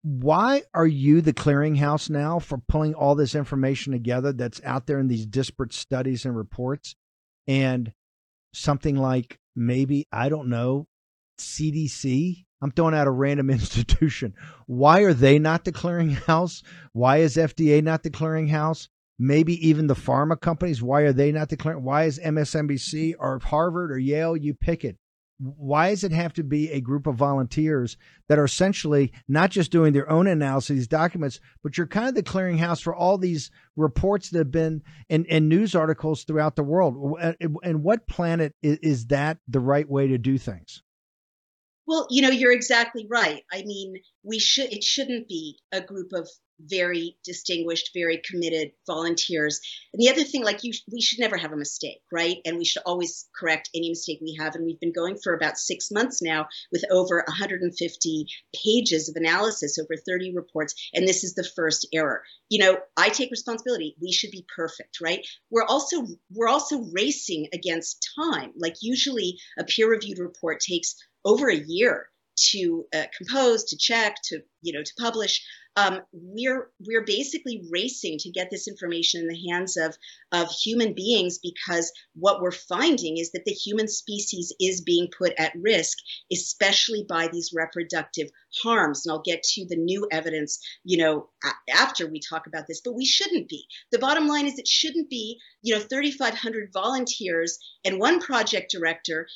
Why 0.07 0.63
are 0.73 0.87
you 0.87 1.19
the 1.19 1.33
clearinghouse 1.33 2.09
now 2.09 2.39
for 2.39 2.59
pulling 2.69 2.93
all 2.93 3.15
this 3.15 3.35
information 3.35 3.91
together 3.91 4.31
that's 4.31 4.61
out 4.63 4.87
there 4.87 4.99
in 4.99 5.09
these 5.09 5.25
disparate 5.25 5.73
studies 5.73 6.23
and 6.23 6.35
reports? 6.35 6.95
And 7.45 7.91
something 8.53 8.95
like 8.95 9.37
maybe 9.55 10.07
i 10.11 10.29
don't 10.29 10.49
know 10.49 10.87
cdc 11.39 12.45
i'm 12.61 12.71
throwing 12.71 12.95
out 12.95 13.07
a 13.07 13.11
random 13.11 13.49
institution. 13.51 14.33
Why 14.65 15.01
are 15.01 15.13
they 15.13 15.37
not 15.39 15.65
the 15.65 15.71
clearinghouse? 15.71 16.63
Why 16.93 17.17
is 17.17 17.35
fda 17.35 17.83
not 17.83 18.03
the 18.03 18.09
clearinghouse? 18.09 18.87
Maybe 19.19 19.67
even 19.67 19.87
the 19.87 19.95
pharma 19.95 20.39
companies 20.39 20.81
why 20.81 21.01
are 21.01 21.13
they 21.13 21.31
not 21.31 21.49
the 21.49 21.57
clearing 21.57 21.83
why 21.83 22.05
is 22.05 22.19
msnbc 22.19 23.15
or 23.19 23.39
harvard 23.39 23.91
or 23.91 23.97
yale 23.97 24.37
you 24.37 24.53
pick 24.53 24.85
it 24.85 24.97
why 25.39 25.89
does 25.89 26.03
it 26.03 26.11
have 26.11 26.33
to 26.33 26.43
be 26.43 26.71
a 26.71 26.81
group 26.81 27.05
of 27.05 27.15
volunteers 27.15 27.97
that 28.27 28.39
are 28.39 28.45
essentially 28.45 29.11
not 29.27 29.51
just 29.51 29.71
doing 29.71 29.93
their 29.93 30.09
own 30.09 30.27
analysis 30.27 30.75
these 30.75 30.87
documents 30.87 31.39
but 31.63 31.77
you're 31.77 31.87
kind 31.87 32.07
of 32.07 32.15
the 32.15 32.23
clearinghouse 32.23 32.81
for 32.81 32.95
all 32.95 33.17
these 33.17 33.51
reports 33.75 34.29
that 34.29 34.39
have 34.39 34.51
been 34.51 34.81
in, 35.09 35.47
news 35.47 35.75
articles 35.75 36.23
throughout 36.23 36.55
the 36.55 36.63
world? 36.63 37.19
And 37.63 37.83
what 37.83 38.07
planet 38.07 38.55
is, 38.63 38.77
is 38.79 39.05
that 39.07 39.37
the 39.47 39.59
right 39.59 39.87
way 39.87 40.07
to 40.07 40.17
do 40.17 40.37
things? 40.37 40.81
Well 41.85 42.07
you 42.09 42.21
know 42.21 42.29
you're 42.29 42.51
exactly 42.51 43.07
right. 43.09 43.43
I 43.51 43.63
mean 43.63 43.95
we 44.23 44.39
should 44.39 44.73
it 44.73 44.83
shouldn't 44.83 45.27
be 45.27 45.59
a 45.71 45.81
group 45.81 46.11
of 46.13 46.27
very 46.59 47.17
distinguished, 47.23 47.91
very 47.93 48.21
committed 48.29 48.71
volunteers. 48.85 49.59
And 49.93 50.01
the 50.01 50.09
other 50.09 50.23
thing, 50.23 50.43
like 50.43 50.63
you, 50.63 50.73
we 50.91 51.01
should 51.01 51.19
never 51.19 51.37
have 51.37 51.51
a 51.51 51.57
mistake, 51.57 52.01
right? 52.11 52.37
And 52.45 52.57
we 52.57 52.65
should 52.65 52.83
always 52.85 53.27
correct 53.35 53.69
any 53.75 53.89
mistake 53.89 54.19
we 54.21 54.37
have. 54.39 54.55
And 54.55 54.65
we've 54.65 54.79
been 54.79 54.93
going 54.93 55.17
for 55.17 55.33
about 55.33 55.57
six 55.57 55.91
months 55.91 56.21
now 56.21 56.47
with 56.71 56.83
over 56.91 57.23
150 57.27 58.27
pages 58.63 59.09
of 59.09 59.15
analysis, 59.15 59.77
over 59.77 59.95
30 59.95 60.33
reports, 60.35 60.73
and 60.93 61.07
this 61.07 61.23
is 61.23 61.33
the 61.33 61.47
first 61.55 61.87
error. 61.93 62.23
You 62.49 62.59
know, 62.59 62.77
I 62.95 63.09
take 63.09 63.31
responsibility. 63.31 63.95
We 64.01 64.11
should 64.11 64.31
be 64.31 64.45
perfect, 64.55 64.99
right? 65.01 65.25
We're 65.49 65.65
also 65.65 66.05
we're 66.33 66.47
also 66.47 66.83
racing 66.93 67.47
against 67.53 68.09
time. 68.17 68.53
Like 68.57 68.75
usually, 68.81 69.37
a 69.59 69.63
peer-reviewed 69.63 70.19
report 70.19 70.59
takes 70.59 70.95
over 71.25 71.49
a 71.49 71.55
year 71.55 72.09
to 72.37 72.85
uh, 72.93 73.03
compose, 73.17 73.63
to 73.65 73.77
check, 73.77 74.15
to 74.25 74.39
you 74.61 74.73
know, 74.73 74.83
to 74.83 74.93
publish 74.99 75.43
um, 75.77 76.01
we're 76.11 76.71
we're 76.79 77.05
basically 77.05 77.63
racing 77.71 78.17
to 78.21 78.31
get 78.31 78.49
this 78.49 78.67
information 78.67 79.21
in 79.21 79.27
the 79.27 79.49
hands 79.49 79.77
of 79.77 79.95
of 80.31 80.49
human 80.49 80.93
beings 80.93 81.37
because 81.37 81.91
what 82.15 82.41
we're 82.41 82.51
finding 82.51 83.17
is 83.17 83.31
that 83.31 83.45
the 83.45 83.53
human 83.53 83.87
species 83.87 84.51
is 84.59 84.81
being 84.81 85.07
put 85.15 85.33
at 85.37 85.53
risk, 85.55 85.99
especially 86.33 87.05
by 87.07 87.27
these 87.31 87.53
reproductive 87.55 88.27
harms. 88.63 89.05
And 89.05 89.13
I'll 89.13 89.21
get 89.21 89.43
to 89.43 89.67
the 89.69 89.77
new 89.77 90.07
evidence, 90.11 90.59
you 90.83 90.97
know, 90.97 91.29
after 91.71 92.07
we 92.09 92.21
talk 92.27 92.47
about 92.47 92.65
this. 92.67 92.81
But 92.83 92.95
we 92.95 93.05
shouldn't 93.05 93.47
be. 93.47 93.67
The 93.91 93.99
bottom 93.99 94.27
line 94.27 94.47
is 94.47 94.57
it 94.57 94.67
shouldn't 94.67 95.11
be, 95.11 95.39
you 95.61 95.75
know, 95.75 95.81
3,500 95.81 96.71
volunteers 96.73 97.59
and 97.85 97.99
one 97.99 98.19
project 98.19 98.71
director 98.71 99.27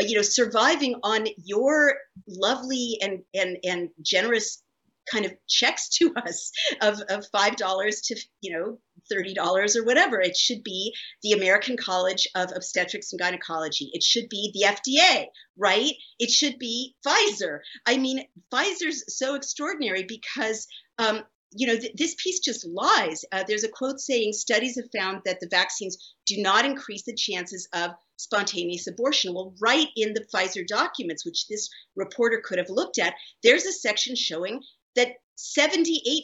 you 0.00 0.16
know 0.16 0.22
surviving 0.22 0.96
on 1.04 1.26
your 1.44 1.94
lovely 2.26 2.98
and 3.00 3.22
and 3.32 3.58
and 3.62 3.90
generous 4.02 4.63
kind 5.10 5.24
of 5.24 5.32
checks 5.48 5.88
to 5.98 6.14
us 6.26 6.50
of, 6.80 7.00
of 7.08 7.26
five 7.32 7.56
dollars 7.56 8.00
to 8.02 8.16
you 8.40 8.56
know 8.56 8.78
thirty 9.10 9.34
dollars 9.34 9.76
or 9.76 9.84
whatever. 9.84 10.20
It 10.20 10.36
should 10.36 10.62
be 10.62 10.94
the 11.22 11.32
American 11.32 11.76
College 11.76 12.28
of 12.34 12.50
Obstetrics 12.54 13.12
and 13.12 13.20
Gynecology. 13.20 13.90
It 13.92 14.02
should 14.02 14.28
be 14.28 14.50
the 14.54 14.66
FDA, 14.74 15.26
right? 15.58 15.92
It 16.18 16.30
should 16.30 16.58
be 16.58 16.94
Pfizer. 17.06 17.60
I 17.86 17.98
mean, 17.98 18.24
Pfizer's 18.52 19.04
so 19.16 19.34
extraordinary 19.34 20.04
because 20.04 20.66
um, 20.98 21.22
you 21.56 21.68
know, 21.68 21.76
th- 21.76 21.94
this 21.94 22.16
piece 22.18 22.40
just 22.40 22.66
lies. 22.66 23.24
Uh, 23.30 23.44
there's 23.46 23.64
a 23.64 23.68
quote 23.68 24.00
saying 24.00 24.32
studies 24.32 24.76
have 24.76 24.90
found 24.96 25.22
that 25.24 25.38
the 25.40 25.48
vaccines 25.50 26.14
do 26.26 26.42
not 26.42 26.64
increase 26.64 27.04
the 27.04 27.14
chances 27.14 27.68
of 27.72 27.92
spontaneous 28.16 28.86
abortion. 28.86 29.34
Well, 29.34 29.54
right 29.60 29.88
in 29.96 30.14
the 30.14 30.26
Pfizer 30.34 30.66
documents, 30.66 31.24
which 31.24 31.46
this 31.48 31.68
reporter 31.94 32.42
could 32.44 32.58
have 32.58 32.70
looked 32.70 32.98
at, 32.98 33.14
there's 33.42 33.66
a 33.66 33.72
section 33.72 34.16
showing 34.16 34.60
that 34.96 35.16
78% 35.36 36.22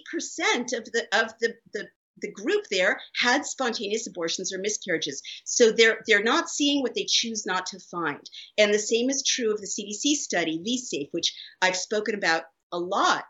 of 0.76 0.84
the 0.92 1.06
of 1.12 1.32
the, 1.40 1.54
the 1.74 1.88
the 2.22 2.30
group 2.30 2.64
there 2.70 3.00
had 3.16 3.46
spontaneous 3.46 4.06
abortions 4.06 4.52
or 4.52 4.58
miscarriages. 4.58 5.22
So 5.44 5.72
they're 5.72 6.00
they're 6.06 6.22
not 6.22 6.48
seeing 6.48 6.82
what 6.82 6.94
they 6.94 7.06
choose 7.08 7.46
not 7.46 7.66
to 7.66 7.80
find. 7.90 8.20
And 8.58 8.72
the 8.72 8.78
same 8.78 9.10
is 9.10 9.22
true 9.22 9.52
of 9.52 9.60
the 9.60 9.66
CDC 9.66 10.16
study, 10.16 10.58
VSafe, 10.58 11.08
which 11.12 11.34
I've 11.62 11.76
spoken 11.76 12.14
about 12.14 12.44
a 12.72 12.78
lot. 12.78 13.24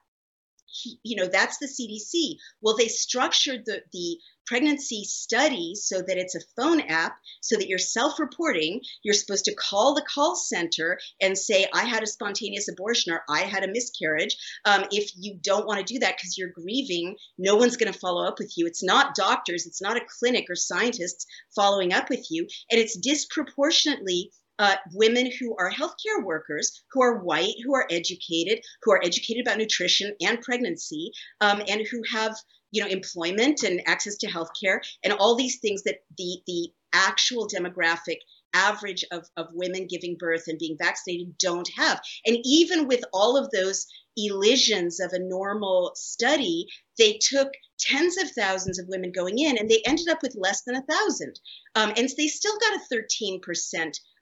You 1.02 1.16
know, 1.16 1.28
that's 1.30 1.58
the 1.58 1.66
CDC. 1.66 2.36
Well, 2.60 2.76
they 2.76 2.88
structured 2.88 3.64
the, 3.66 3.82
the 3.92 4.18
pregnancy 4.50 5.04
study 5.04 5.74
so 5.76 5.98
that 6.00 6.16
it's 6.16 6.34
a 6.34 6.40
phone 6.60 6.80
app 6.80 7.16
so 7.40 7.56
that 7.56 7.68
you're 7.68 7.78
self-reporting. 7.78 8.80
You're 9.04 9.14
supposed 9.14 9.44
to 9.44 9.54
call 9.54 9.94
the 9.94 10.04
call 10.12 10.34
center 10.34 10.98
and 11.22 11.38
say 11.38 11.66
i 11.72 11.84
had 11.84 12.02
a 12.02 12.06
spontaneous 12.06 12.68
abortion 12.68 13.12
or 13.12 13.22
i 13.28 13.42
had 13.42 13.62
a 13.62 13.70
miscarriage. 13.70 14.36
Um, 14.64 14.86
if 14.90 15.12
you 15.16 15.38
don't 15.40 15.66
want 15.66 15.78
to 15.78 15.94
do 15.94 16.00
that 16.00 16.16
because 16.16 16.36
you're 16.36 16.50
grieving 16.50 17.14
no 17.38 17.54
one's 17.54 17.76
going 17.76 17.92
to 17.92 17.98
follow 17.98 18.26
up 18.26 18.40
with 18.40 18.52
you. 18.56 18.66
It's 18.66 18.82
not 18.82 19.14
doctors 19.14 19.66
it's 19.66 19.80
not 19.80 19.96
a 19.96 20.06
clinic 20.18 20.46
or 20.50 20.56
scientists 20.56 21.26
following 21.54 21.92
up 21.92 22.10
with 22.10 22.26
you 22.30 22.48
and 22.70 22.80
it's 22.80 22.98
disproportionately 22.98 24.32
uh, 24.60 24.76
women 24.92 25.30
who 25.40 25.56
are 25.58 25.72
healthcare 25.72 26.22
workers, 26.22 26.82
who 26.92 27.02
are 27.02 27.24
white, 27.24 27.54
who 27.64 27.74
are 27.74 27.88
educated, 27.90 28.60
who 28.82 28.92
are 28.92 29.02
educated 29.02 29.44
about 29.44 29.56
nutrition 29.56 30.14
and 30.20 30.42
pregnancy, 30.42 31.10
um, 31.40 31.62
and 31.66 31.86
who 31.90 32.02
have 32.12 32.36
you 32.70 32.82
know 32.82 32.88
employment 32.88 33.62
and 33.62 33.80
access 33.86 34.16
to 34.18 34.28
healthcare 34.28 34.78
and 35.02 35.14
all 35.14 35.34
these 35.34 35.58
things 35.60 35.82
that 35.84 35.96
the 36.18 36.40
the 36.46 36.68
actual 36.92 37.48
demographic 37.48 38.18
average 38.52 39.04
of, 39.12 39.26
of 39.36 39.46
women 39.52 39.86
giving 39.88 40.16
birth 40.18 40.44
and 40.46 40.58
being 40.58 40.76
vaccinated 40.76 41.38
don't 41.38 41.68
have. 41.76 42.00
And 42.26 42.38
even 42.44 42.86
with 42.88 43.00
all 43.12 43.36
of 43.36 43.50
those 43.50 43.86
elisions 44.16 45.00
of 45.00 45.12
a 45.12 45.20
normal 45.20 45.92
study, 45.94 46.66
they 46.98 47.18
took 47.20 47.48
tens 47.78 48.18
of 48.18 48.30
thousands 48.32 48.78
of 48.78 48.88
women 48.88 49.12
going 49.12 49.38
in 49.38 49.56
and 49.56 49.68
they 49.68 49.82
ended 49.86 50.08
up 50.08 50.18
with 50.22 50.36
less 50.36 50.62
than 50.62 50.74
a 50.74 50.82
thousand. 50.82 51.40
Um, 51.74 51.92
and 51.96 52.08
they 52.16 52.26
still 52.26 52.58
got 52.58 52.74
a 52.74 52.94
13% 52.94 53.40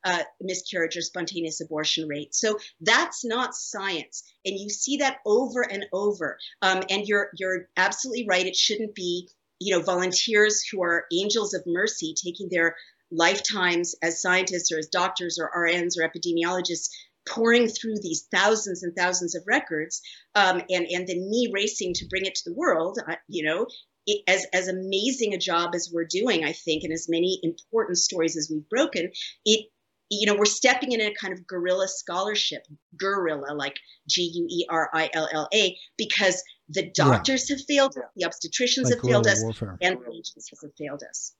uh, 0.05 0.22
miscarriage 0.40 0.96
or 0.96 1.03
spontaneous 1.03 1.61
abortion 1.61 2.09
rate. 2.09 2.34
So 2.34 2.59
that's 2.80 3.24
not 3.24 3.55
science, 3.55 4.22
and 4.44 4.59
you 4.59 4.68
see 4.70 4.99
that 4.99 5.18
over 5.26 5.62
and 5.62 5.86
over. 5.92 6.38
Um, 6.62 6.82
and 6.90 7.07
you're 7.07 7.30
you're 7.36 7.68
absolutely 7.76 8.26
right. 8.28 8.46
It 8.46 8.57
shouldn't 8.57 8.94
be 8.94 9.28
you 9.59 9.76
know 9.76 9.82
volunteers 9.82 10.62
who 10.70 10.82
are 10.82 11.07
angels 11.12 11.55
of 11.55 11.62
mercy 11.66 12.14
taking 12.14 12.49
their 12.51 12.76
lifetimes 13.11 13.94
as 14.03 14.20
scientists 14.20 14.70
or 14.70 14.78
as 14.78 14.88
doctors 14.88 15.38
or 15.38 15.51
RNs 15.51 15.94
or 15.99 16.09
epidemiologists 16.09 16.90
pouring 17.28 17.68
through 17.68 17.96
these 18.01 18.26
thousands 18.32 18.82
and 18.82 18.94
thousands 18.96 19.34
of 19.34 19.42
records 19.46 20.01
um, 20.34 20.62
and 20.70 20.86
and 20.86 21.07
then 21.07 21.28
me 21.28 21.51
racing 21.53 21.94
to 21.94 22.07
bring 22.07 22.24
it 22.24 22.34
to 22.34 22.51
the 22.51 22.55
world 22.55 22.99
uh, 23.07 23.14
you 23.28 23.44
know 23.44 23.66
it, 24.07 24.22
as 24.26 24.46
as 24.53 24.68
amazing 24.68 25.34
a 25.34 25.38
job 25.38 25.74
as 25.74 25.90
we're 25.92 26.07
doing 26.07 26.44
i 26.44 26.53
think 26.53 26.84
and 26.84 26.92
as 26.92 27.09
many 27.09 27.38
important 27.42 27.99
stories 27.99 28.36
as 28.36 28.49
we've 28.51 28.68
broken 28.68 29.11
it 29.44 29.66
you 30.11 30.27
know, 30.27 30.37
we're 30.39 30.47
stepping 30.47 30.93
in 30.93 31.01
a 31.01 31.13
kind 31.15 31.35
of 31.35 31.47
guerrilla 31.47 31.87
scholarship, 31.89 32.67
guerrilla, 32.99 33.55
like 33.55 33.77
G 34.09 34.31
U 34.35 34.47
E 34.49 34.67
R 34.71 34.91
I 34.93 35.11
L 35.13 35.29
L 35.33 35.49
A, 35.53 35.77
because 35.97 36.43
the 36.69 36.91
doctors 36.91 37.49
yeah. 37.49 37.57
have 37.57 37.65
failed 37.67 37.97
us, 37.97 38.05
the 38.17 38.27
obstetricians 38.27 38.85
like 38.85 38.95
have 38.95 39.03
failed 39.03 39.27
us, 39.27 39.43
warfare. 39.43 39.77
and 39.81 39.99
patients 40.05 40.51
have 40.63 40.71
failed 40.79 41.03
us. 41.09 41.35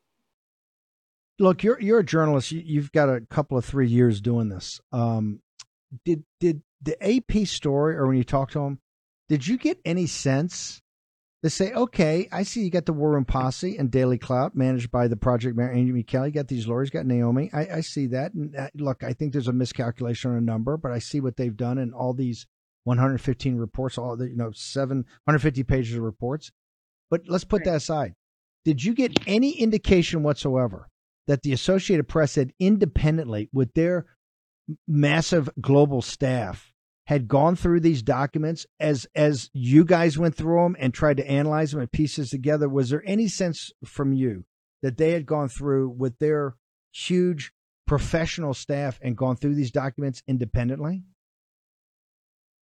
Look, 1.39 1.63
you're 1.63 1.81
you're 1.81 2.01
a 2.01 2.05
journalist. 2.05 2.51
You, 2.53 2.81
have 2.81 2.93
got 2.93 3.09
a 3.09 3.21
couple 3.21 3.57
of 3.57 3.65
three 3.65 3.89
years 3.89 4.21
doing 4.21 4.49
this. 4.49 4.81
Um, 4.93 5.41
did 6.05 6.25
did 6.41 6.63
the 6.83 6.97
AP 7.03 7.47
story, 7.47 7.97
or 7.97 8.07
when 8.07 8.17
you 8.17 8.25
talk 8.25 8.51
to 8.51 8.59
them, 8.59 8.81
did 9.29 9.47
you 9.47 9.57
get 9.57 9.79
any 9.85 10.07
sense 10.07 10.83
they 11.43 11.49
say, 11.49 11.73
okay, 11.73 12.29
I 12.33 12.43
see 12.43 12.63
you 12.63 12.71
got 12.71 12.87
the 12.87 12.93
War 12.93 13.13
Room 13.13 13.25
Posse 13.25 13.77
and 13.77 13.91
Daily 13.91 14.19
Clout 14.19 14.57
managed 14.57 14.91
by 14.91 15.07
the 15.07 15.17
Project 15.17 15.57
Mayor 15.57 15.73
Amy 15.73 16.03
Kelly. 16.03 16.29
You 16.29 16.35
got 16.35 16.49
these 16.49 16.67
lawyers, 16.67 16.91
got 16.91 17.07
Naomi. 17.07 17.49
I, 17.53 17.77
I 17.77 17.81
see 17.81 18.07
that. 18.09 18.35
And 18.35 18.57
uh, 18.57 18.69
look, 18.75 19.05
I 19.05 19.13
think 19.13 19.33
there's 19.33 19.49
a 19.49 19.53
miscalculation 19.53 20.33
on 20.33 20.37
a 20.37 20.41
number, 20.41 20.77
but 20.77 20.91
I 20.91 20.99
see 20.99 21.21
what 21.21 21.37
they've 21.37 21.57
done 21.57 21.79
in 21.79 21.93
all 21.93 22.13
these 22.13 22.47
115 22.85 23.57
reports, 23.57 23.99
all 23.99 24.17
the, 24.17 24.29
you 24.29 24.37
know, 24.37 24.51
750 24.53 25.63
pages 25.63 25.97
of 25.97 26.03
reports. 26.03 26.51
But 27.09 27.23
let's 27.29 27.45
put 27.45 27.65
that 27.65 27.77
aside. 27.77 28.15
Did 28.65 28.83
you 28.83 28.93
get 28.93 29.17
any 29.27 29.53
indication 29.53 30.25
whatsoever 30.25 30.89
that 31.29 31.43
the 31.43 31.53
Associated 31.53 32.09
Press 32.09 32.35
had 32.35 32.53
independently, 32.59 33.49
with 33.53 33.75
their 33.75 34.07
massive 34.89 35.49
global 35.61 36.03
staff, 36.03 36.68
had 37.09 37.27
gone 37.27 37.57
through 37.57 37.81
these 37.81 38.03
documents 38.03 38.67
as 38.79 39.07
as 39.15 39.49
you 39.55 39.83
guys 39.83 40.19
went 40.19 40.35
through 40.35 40.63
them 40.63 40.77
and 40.79 40.93
tried 40.93 41.17
to 41.17 41.27
analyze 41.27 41.71
them 41.73 41.81
and 41.81 41.91
pieces 41.91 42.29
together 42.29 42.69
was 42.69 42.91
there 42.91 43.03
any 43.07 43.27
sense 43.27 43.73
from 43.83 44.13
you 44.13 44.45
that 44.83 44.99
they 44.99 45.13
had 45.13 45.25
gone 45.25 45.49
through 45.49 45.89
with 45.89 46.19
their 46.19 46.55
huge 46.93 47.51
professional 47.87 48.53
staff 48.53 48.99
and 49.01 49.17
gone 49.17 49.37
through 49.37 49.55
these 49.55 49.71
documents 49.71 50.23
independently? 50.29 51.03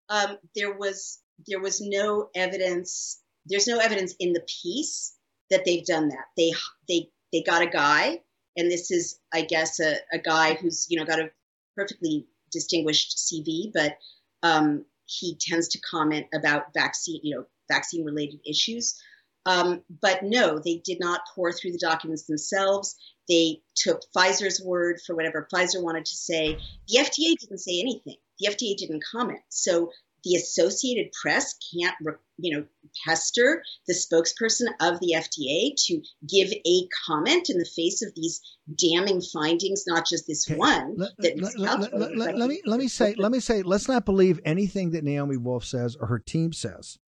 Um, 0.09 0.39
there 0.55 0.73
was 0.73 1.19
there 1.49 1.61
was 1.61 1.81
no 1.81 2.29
evidence 2.33 3.21
there's 3.47 3.67
no 3.67 3.79
evidence 3.79 4.15
in 4.21 4.33
the 4.33 4.47
piece 4.63 5.17
that 5.51 5.65
they've 5.65 5.85
done 5.85 6.11
that. 6.11 6.27
They 6.37 6.53
they 6.89 7.09
they 7.33 7.43
got 7.43 7.63
a 7.63 7.67
guy 7.67 8.21
and 8.57 8.71
this 8.71 8.93
is 8.93 9.19
i 9.35 9.43
guess 9.43 9.81
a, 9.81 9.97
a 10.13 10.19
guy 10.19 10.55
who's 10.55 10.87
you 10.89 10.97
know 10.97 11.05
got 11.05 11.19
a 11.19 11.31
perfectly 11.75 12.27
distinguished 12.53 13.19
cv 13.19 13.73
but 13.75 13.99
um, 14.47 14.85
he 15.07 15.37
tends 15.41 15.69
to 15.69 15.81
comment 15.81 16.27
about 16.35 16.75
vaccine, 16.75 17.21
you 17.23 17.37
know, 17.37 17.45
vaccine 17.71 18.05
related 18.05 18.41
issues. 18.47 19.01
Um, 19.45 19.83
but 20.03 20.23
no, 20.23 20.59
they 20.59 20.83
did 20.85 20.99
not 20.99 21.21
pour 21.35 21.53
through 21.53 21.73
the 21.73 21.79
documents 21.79 22.25
themselves. 22.25 22.97
They 23.29 23.61
took 23.77 24.03
Pfizer's 24.17 24.61
word 24.61 25.01
for 25.07 25.15
whatever 25.15 25.47
Pfizer 25.53 25.83
wanted 25.83 26.05
to 26.05 26.17
say. 26.17 26.59
The 26.89 26.99
FDA 26.99 27.37
didn't 27.39 27.59
say 27.59 27.81
anything. 27.81 28.17
The 28.41 28.49
FDA 28.49 28.77
didn't 28.77 29.05
comment. 29.11 29.41
So 29.49 29.93
the 30.27 30.35
Associated 30.35 31.13
Press 31.23 31.55
can't, 31.73 31.95
you 32.37 32.57
know, 32.57 32.67
pester 33.07 33.63
the 33.87 33.95
spokesperson 33.95 34.67
of 34.81 34.99
the 34.99 35.15
FDA 35.17 35.73
to 35.87 36.03
give 36.29 36.51
a 36.53 36.89
comment 37.07 37.49
in 37.49 37.59
the 37.59 37.69
face 37.77 38.03
of 38.03 38.13
these 38.17 38.41
damning 38.77 39.21
findings, 39.21 39.85
not 39.87 40.05
just 40.07 40.27
this 40.27 40.51
okay. 40.51 40.59
one. 40.59 40.97
Let, 40.97 41.13
let, 41.39 41.93
let, 41.95 42.37
let, 42.37 42.49
me 42.49 42.61
let 42.67 42.81
me 42.81 42.89
say 42.89 43.15
let 43.17 43.31
me 43.31 43.39
say 43.39 43.63
let's 43.63 43.89
not 43.89 44.05
believe 44.05 44.41
anything 44.45 44.91
that 44.91 45.05
Naomi 45.05 45.37
Wolf 45.37 45.65
says 45.65 45.97
or 45.99 46.09
her 46.09 46.19
team 46.19 46.53
says. 46.53 46.99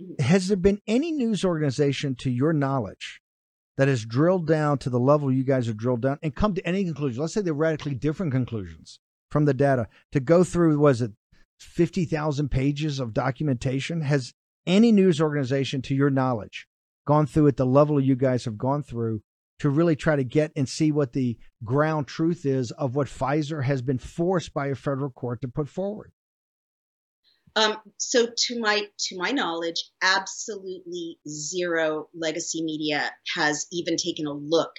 Mm-hmm. 0.00 0.22
Has 0.22 0.48
there 0.48 0.56
been 0.56 0.80
any 0.86 1.12
news 1.12 1.44
organization, 1.44 2.14
to 2.16 2.30
your 2.30 2.54
knowledge, 2.54 3.20
that 3.76 3.88
has 3.88 4.06
drilled 4.06 4.46
down 4.46 4.78
to 4.78 4.90
the 4.90 5.00
level 5.00 5.30
you 5.30 5.44
guys 5.44 5.66
have 5.66 5.76
drilled 5.76 6.00
down 6.00 6.18
and 6.22 6.34
come 6.34 6.54
to 6.54 6.66
any 6.66 6.84
conclusion? 6.84 7.20
Let's 7.20 7.34
say 7.34 7.42
they're 7.42 7.52
radically 7.52 7.94
different 7.94 8.32
conclusions 8.32 9.00
from 9.30 9.44
the 9.44 9.54
data 9.54 9.88
to 10.12 10.20
go 10.20 10.44
through 10.44 10.78
was 10.78 11.02
it 11.02 11.12
50,000 11.62 12.50
pages 12.50 13.00
of 13.00 13.14
documentation? 13.14 14.02
Has 14.02 14.34
any 14.66 14.92
news 14.92 15.20
organization, 15.20 15.82
to 15.82 15.94
your 15.94 16.10
knowledge, 16.10 16.66
gone 17.06 17.26
through 17.26 17.48
at 17.48 17.56
the 17.56 17.66
level 17.66 18.00
you 18.00 18.16
guys 18.16 18.44
have 18.44 18.58
gone 18.58 18.82
through 18.82 19.22
to 19.58 19.70
really 19.70 19.96
try 19.96 20.16
to 20.16 20.24
get 20.24 20.52
and 20.56 20.68
see 20.68 20.90
what 20.90 21.12
the 21.12 21.38
ground 21.64 22.06
truth 22.06 22.44
is 22.44 22.70
of 22.72 22.96
what 22.96 23.06
Pfizer 23.06 23.64
has 23.64 23.82
been 23.82 23.98
forced 23.98 24.52
by 24.52 24.68
a 24.68 24.74
federal 24.74 25.10
court 25.10 25.40
to 25.42 25.48
put 25.48 25.68
forward? 25.68 26.12
Um, 27.54 27.76
so 27.98 28.26
to 28.26 28.60
my 28.60 28.86
to 28.98 29.18
my 29.18 29.30
knowledge, 29.30 29.84
absolutely 30.02 31.18
zero 31.28 32.08
legacy 32.14 32.62
media 32.64 33.10
has 33.36 33.66
even 33.70 33.96
taken 33.96 34.26
a 34.26 34.32
look 34.32 34.72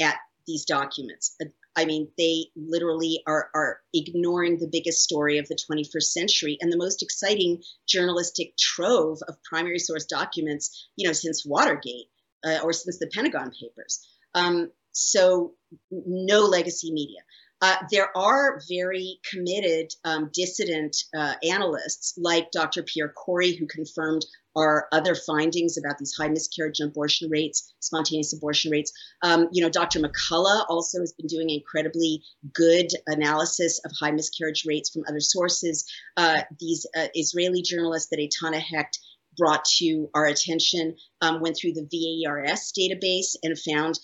at 0.00 0.16
these 0.46 0.64
documents. 0.64 1.36
I 1.76 1.84
mean, 1.84 2.08
they 2.16 2.46
literally 2.56 3.22
are, 3.26 3.50
are 3.54 3.80
ignoring 3.92 4.58
the 4.58 4.68
biggest 4.70 5.02
story 5.02 5.38
of 5.38 5.46
the 5.48 5.58
21st 5.70 6.02
century 6.02 6.56
and 6.60 6.72
the 6.72 6.78
most 6.78 7.02
exciting 7.02 7.62
journalistic 7.86 8.56
trove 8.58 9.18
of 9.28 9.42
primary 9.42 9.78
source 9.78 10.06
documents, 10.06 10.88
you 10.96 11.06
know, 11.06 11.12
since 11.12 11.44
Watergate 11.44 12.06
uh, 12.44 12.60
or 12.62 12.72
since 12.72 12.98
the 12.98 13.10
Pentagon 13.12 13.50
Papers. 13.50 14.06
Um, 14.34 14.70
so, 14.92 15.52
no 15.90 16.40
legacy 16.40 16.90
media. 16.92 17.20
Uh, 17.62 17.76
there 17.90 18.16
are 18.16 18.60
very 18.68 19.18
committed 19.30 19.90
um, 20.04 20.30
dissident 20.34 20.96
uh, 21.16 21.34
analysts 21.42 22.14
like 22.18 22.50
Dr. 22.50 22.82
Pierre 22.82 23.08
Kory, 23.08 23.56
who 23.56 23.66
confirmed 23.66 24.26
our 24.56 24.88
other 24.92 25.14
findings 25.14 25.76
about 25.76 25.98
these 25.98 26.14
high 26.18 26.28
miscarriage 26.28 26.80
and 26.80 26.90
abortion 26.90 27.30
rates, 27.30 27.74
spontaneous 27.80 28.32
abortion 28.32 28.70
rates. 28.70 28.92
Um, 29.22 29.48
you 29.52 29.62
know, 29.62 29.70
Dr. 29.70 30.00
McCullough 30.00 30.64
also 30.68 31.00
has 31.00 31.12
been 31.12 31.26
doing 31.26 31.50
incredibly 31.50 32.22
good 32.52 32.88
analysis 33.06 33.80
of 33.84 33.92
high 33.98 34.12
miscarriage 34.12 34.64
rates 34.66 34.90
from 34.90 35.04
other 35.08 35.20
sources. 35.20 35.84
Uh, 36.16 36.40
these 36.58 36.86
uh, 36.96 37.08
Israeli 37.14 37.62
journalists 37.62 38.08
that 38.10 38.20
Etana 38.20 38.60
Hecht 38.60 38.98
brought 39.36 39.64
to 39.78 40.08
our 40.14 40.26
attention 40.26 40.96
um, 41.20 41.40
went 41.40 41.56
through 41.56 41.72
the 41.72 41.86
VAERS 41.92 42.72
database 42.72 43.36
and 43.42 43.58
found 43.58 43.98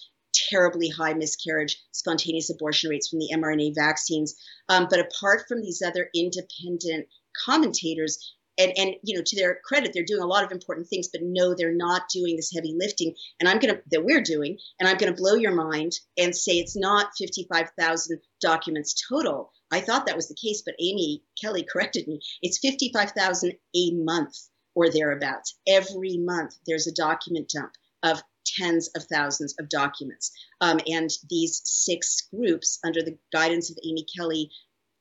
terribly 0.52 0.88
high 0.88 1.14
miscarriage, 1.14 1.82
spontaneous 1.92 2.50
abortion 2.50 2.90
rates 2.90 3.08
from 3.08 3.18
the 3.18 3.30
mRNA 3.34 3.74
vaccines. 3.74 4.34
Um, 4.68 4.86
but 4.90 5.00
apart 5.00 5.44
from 5.48 5.62
these 5.62 5.82
other 5.82 6.08
independent 6.14 7.06
commentators, 7.44 8.34
and 8.58 8.72
and 8.76 8.94
you 9.02 9.16
know 9.16 9.22
to 9.24 9.34
their 9.34 9.60
credit 9.64 9.92
they're 9.94 10.04
doing 10.04 10.20
a 10.20 10.26
lot 10.26 10.44
of 10.44 10.52
important 10.52 10.86
things 10.86 11.08
but 11.10 11.22
no 11.24 11.54
they're 11.54 11.74
not 11.74 12.02
doing 12.12 12.36
this 12.36 12.52
heavy 12.54 12.74
lifting 12.78 13.14
and 13.40 13.48
i'm 13.48 13.58
to 13.58 13.82
that 13.90 14.04
we're 14.04 14.20
doing 14.20 14.58
and 14.78 14.86
i'm 14.86 14.98
to 14.98 15.10
blow 15.18 15.36
your 15.36 15.54
mind 15.54 15.92
and 16.18 16.36
say 16.36 16.58
it's 16.58 16.76
not 16.76 17.16
55,000 17.16 18.20
documents 18.42 18.94
total 19.08 19.50
i 19.70 19.80
thought 19.80 20.04
that 20.04 20.16
was 20.16 20.28
the 20.28 20.34
case 20.34 20.60
but 20.66 20.74
amy 20.78 21.22
kelly 21.40 21.66
corrected 21.72 22.06
me 22.06 22.20
it's 22.42 22.58
55,000 22.58 23.54
a 23.74 23.90
month 23.92 24.36
or 24.74 24.90
thereabouts. 24.90 25.58
Every 25.66 26.16
month, 26.18 26.56
there's 26.66 26.86
a 26.86 26.94
document 26.94 27.50
dump 27.54 27.72
of 28.02 28.22
tens 28.44 28.90
of 28.96 29.04
thousands 29.04 29.54
of 29.58 29.68
documents. 29.68 30.32
Um, 30.60 30.80
and 30.86 31.10
these 31.28 31.60
six 31.64 32.28
groups, 32.32 32.78
under 32.84 33.02
the 33.02 33.18
guidance 33.32 33.70
of 33.70 33.78
Amy 33.84 34.06
Kelly, 34.16 34.50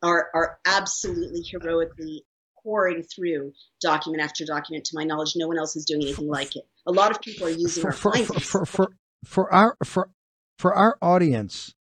are, 0.04 0.30
are 0.34 0.60
absolutely 0.66 1.42
heroically 1.42 2.26
pouring 2.64 3.04
through 3.04 3.54
document 3.82 4.24
after 4.24 4.46
document. 4.46 4.86
To 4.86 4.96
my 4.96 5.04
knowledge, 5.04 5.34
no 5.36 5.48
one 5.48 5.58
else 5.58 5.76
is 5.76 5.86
doing 5.86 6.02
anything 6.02 6.28
like 6.28 6.56
it. 6.56 6.64
A 6.86 6.92
lot 6.92 7.12
of 7.12 7.22
people 7.22 7.48
are 7.48 7.52
using 7.52 7.82
for, 7.82 7.90
our 7.90 7.94
for, 7.94 8.40
for, 8.40 8.66
for, 8.66 8.88
for, 9.26 9.54
our 9.54 9.78
for 9.84 10.10
for 10.58 10.74
our 10.74 10.98
audience, 11.02 11.74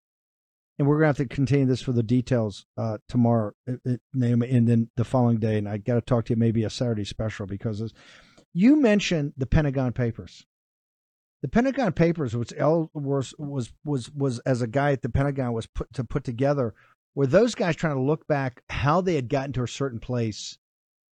and 0.79 0.89
we're 0.89 0.97
gonna 0.97 1.09
have 1.09 1.17
to 1.19 1.27
continue 1.27 1.67
this 1.67 1.83
for 1.83 1.93
the 1.93 2.03
details 2.03 2.67
uh, 2.77 2.99
tomorrow, 3.09 3.53
Naomi, 4.15 4.51
and 4.51 4.69
then 4.69 4.91
the 4.97 5.05
following 5.05 5.39
day. 5.39 5.59
And 5.59 5.69
I 5.69 5.79
got 5.79 5.95
to 5.95 6.01
talk 6.01 6.27
to 6.27 6.35
you 6.35 6.37
maybe 6.37 6.65
a 6.65 6.71
Saturday 6.71 7.05
special 7.05 7.47
because 7.47 7.93
you 8.53 8.77
mentioned 8.77 9.35
the 9.37 9.47
Pentagon 9.47 9.93
Papers. 9.93 10.47
The 11.43 11.49
Pentagon 11.49 11.93
Papers, 11.93 12.37
which 12.37 12.53
was 12.59 13.35
was 13.39 13.73
was 13.85 14.11
was 14.13 14.39
as 14.41 14.61
a 14.61 14.67
guy 14.67 14.93
at 14.93 15.03
the 15.03 15.09
Pentagon 15.09 15.53
was 15.53 15.67
put 15.67 15.93
to 15.95 16.05
put 16.05 16.23
together, 16.23 16.75
were 17.15 17.27
those 17.27 17.55
guys 17.55 17.77
trying 17.77 17.97
to 17.97 18.03
look 18.03 18.27
back 18.27 18.63
how 18.69 19.01
they 19.01 19.15
had 19.15 19.31
gotten 19.31 19.55
to 19.55 19.63
a 19.63 19.69
certain 19.69 20.01
place, 20.01 20.59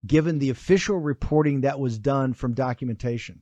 given 0.05 0.37
the 0.37 0.51
official 0.51 0.97
reporting 0.97 1.61
that 1.61 1.79
was 1.79 1.97
done 1.97 2.33
from 2.33 2.53
documentation. 2.53 3.41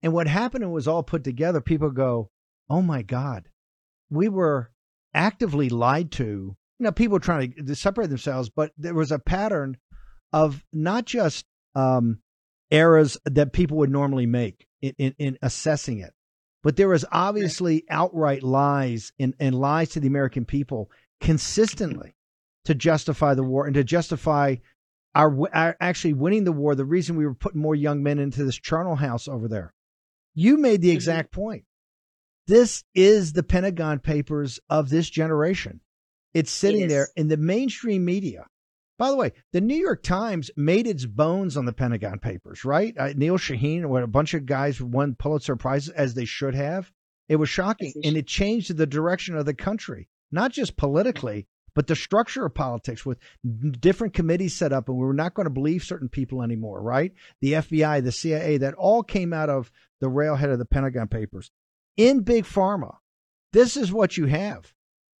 And 0.00 0.12
what 0.12 0.28
happened 0.28 0.62
and 0.62 0.72
was 0.72 0.86
all 0.86 1.02
put 1.02 1.24
together, 1.24 1.60
people 1.60 1.90
go, 1.90 2.30
"Oh 2.70 2.82
my 2.82 3.02
God, 3.02 3.48
we 4.08 4.28
were 4.28 4.70
actively 5.12 5.68
lied 5.68 6.12
to." 6.12 6.56
You 6.78 6.84
know, 6.84 6.92
people 6.92 7.18
trying 7.18 7.52
to 7.54 7.74
separate 7.74 8.10
themselves, 8.10 8.48
but 8.48 8.72
there 8.76 8.94
was 8.94 9.10
a 9.10 9.18
pattern 9.18 9.76
of 10.32 10.64
not 10.72 11.04
just 11.04 11.46
um, 11.74 12.20
errors 12.70 13.18
that 13.24 13.52
people 13.52 13.76
would 13.78 13.90
normally 13.90 14.26
make 14.26 14.68
in, 14.82 14.94
in, 14.98 15.14
in 15.18 15.38
assessing 15.40 16.00
it. 16.00 16.12
But 16.62 16.76
there 16.76 16.88
was 16.88 17.04
obviously 17.10 17.84
outright 17.88 18.42
lies 18.42 19.12
and, 19.18 19.34
and 19.40 19.54
lies 19.54 19.90
to 19.90 20.00
the 20.00 20.08
American 20.08 20.44
people 20.44 20.90
consistently 21.20 22.14
to 22.64 22.74
justify 22.74 23.34
the 23.34 23.42
war 23.42 23.66
and 23.66 23.74
to 23.74 23.84
justify 23.84 24.56
our, 25.14 25.36
our, 25.54 25.76
actually 25.80 26.14
winning 26.14 26.44
the 26.44 26.52
war. 26.52 26.74
The 26.74 26.84
reason 26.84 27.16
we 27.16 27.26
were 27.26 27.34
putting 27.34 27.60
more 27.60 27.74
young 27.74 28.02
men 28.02 28.18
into 28.18 28.44
this 28.44 28.56
charnel 28.58 28.96
house 28.96 29.26
over 29.26 29.48
there. 29.48 29.74
You 30.34 30.56
made 30.56 30.80
the 30.80 30.88
mm-hmm. 30.88 30.96
exact 30.96 31.32
point. 31.32 31.64
This 32.46 32.84
is 32.94 33.32
the 33.32 33.42
Pentagon 33.42 34.00
Papers 34.00 34.60
of 34.68 34.88
this 34.88 35.08
generation. 35.08 35.80
It's 36.34 36.50
sitting 36.50 36.88
there 36.88 37.08
in 37.14 37.28
the 37.28 37.36
mainstream 37.36 38.04
media. 38.04 38.46
By 39.02 39.10
the 39.10 39.16
way, 39.16 39.32
the 39.52 39.60
New 39.60 39.74
York 39.74 40.04
Times 40.04 40.48
made 40.56 40.86
its 40.86 41.06
bones 41.06 41.56
on 41.56 41.64
the 41.64 41.72
Pentagon 41.72 42.20
Papers, 42.20 42.64
right? 42.64 42.96
Uh, 42.96 43.12
Neil 43.16 43.36
Sheehan, 43.36 43.88
what 43.88 44.04
a 44.04 44.06
bunch 44.06 44.32
of 44.32 44.46
guys 44.46 44.80
won 44.80 45.16
Pulitzer 45.16 45.56
prizes 45.56 45.88
as 45.88 46.14
they 46.14 46.24
should 46.24 46.54
have. 46.54 46.92
It 47.28 47.34
was 47.34 47.48
shocking, 47.48 47.92
and 48.04 48.16
it 48.16 48.28
changed 48.28 48.76
the 48.76 48.86
direction 48.86 49.36
of 49.36 49.44
the 49.44 49.54
country, 49.54 50.08
not 50.30 50.52
just 50.52 50.76
politically, 50.76 51.48
but 51.74 51.88
the 51.88 51.96
structure 51.96 52.46
of 52.46 52.54
politics 52.54 53.04
with 53.04 53.18
different 53.80 54.14
committees 54.14 54.54
set 54.54 54.72
up, 54.72 54.88
and 54.88 54.96
we 54.96 55.04
were 55.04 55.12
not 55.12 55.34
going 55.34 55.46
to 55.46 55.50
believe 55.50 55.82
certain 55.82 56.08
people 56.08 56.40
anymore, 56.40 56.80
right? 56.80 57.12
The 57.40 57.54
FBI, 57.54 58.04
the 58.04 58.12
CIA, 58.12 58.58
that 58.58 58.74
all 58.74 59.02
came 59.02 59.32
out 59.32 59.50
of 59.50 59.72
the 60.00 60.08
railhead 60.08 60.50
of 60.50 60.60
the 60.60 60.64
Pentagon 60.64 61.08
Papers. 61.08 61.50
In 61.96 62.20
big 62.20 62.44
pharma, 62.44 62.98
this 63.52 63.76
is 63.76 63.92
what 63.92 64.16
you 64.16 64.26
have. 64.26 64.72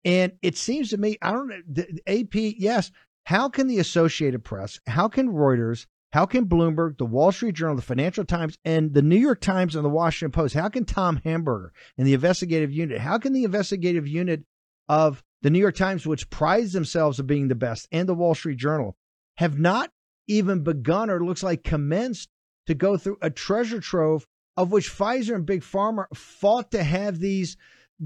And 0.04 0.32
it 0.42 0.56
seems 0.56 0.90
to 0.90 0.98
me, 0.98 1.16
I 1.22 1.32
don't 1.32 1.48
know, 1.48 1.62
the 1.68 2.00
AP, 2.06 2.34
yes, 2.34 2.92
how 3.24 3.48
can 3.48 3.68
the 3.68 3.78
Associated 3.78 4.44
Press, 4.44 4.80
how 4.86 5.08
can 5.08 5.28
Reuters, 5.28 5.86
how 6.12 6.26
can 6.26 6.46
Bloomberg, 6.46 6.98
the 6.98 7.06
Wall 7.06 7.32
Street 7.32 7.54
Journal, 7.54 7.76
the 7.76 7.82
Financial 7.82 8.24
Times, 8.24 8.58
and 8.64 8.92
the 8.92 9.02
New 9.02 9.16
York 9.16 9.40
Times 9.40 9.74
and 9.74 9.84
the 9.84 9.90
Washington 9.90 10.32
Post, 10.32 10.54
how 10.54 10.68
can 10.68 10.84
Tom 10.84 11.20
Hamburger 11.24 11.72
and 11.96 12.06
the 12.06 12.14
investigative 12.14 12.70
unit, 12.70 13.00
how 13.00 13.18
can 13.18 13.32
the 13.32 13.44
investigative 13.44 14.06
unit 14.06 14.44
of 14.88 15.22
the 15.42 15.50
New 15.50 15.58
York 15.58 15.76
Times, 15.76 16.06
which 16.06 16.30
prides 16.30 16.72
themselves 16.72 17.18
of 17.18 17.26
being 17.26 17.48
the 17.48 17.54
best, 17.54 17.88
and 17.90 18.08
the 18.08 18.14
Wall 18.14 18.34
Street 18.34 18.58
Journal, 18.58 18.96
have 19.36 19.58
not 19.58 19.90
even 20.28 20.62
begun 20.62 21.10
or 21.10 21.24
looks 21.24 21.42
like 21.42 21.64
commenced 21.64 22.28
to 22.66 22.74
go 22.74 22.96
through 22.96 23.18
a 23.22 23.30
treasure 23.30 23.80
trove 23.80 24.26
of 24.56 24.70
which 24.70 24.90
Pfizer 24.90 25.34
and 25.34 25.46
Big 25.46 25.62
Pharma 25.62 26.04
fought 26.14 26.70
to 26.72 26.82
have 26.82 27.18
these 27.18 27.56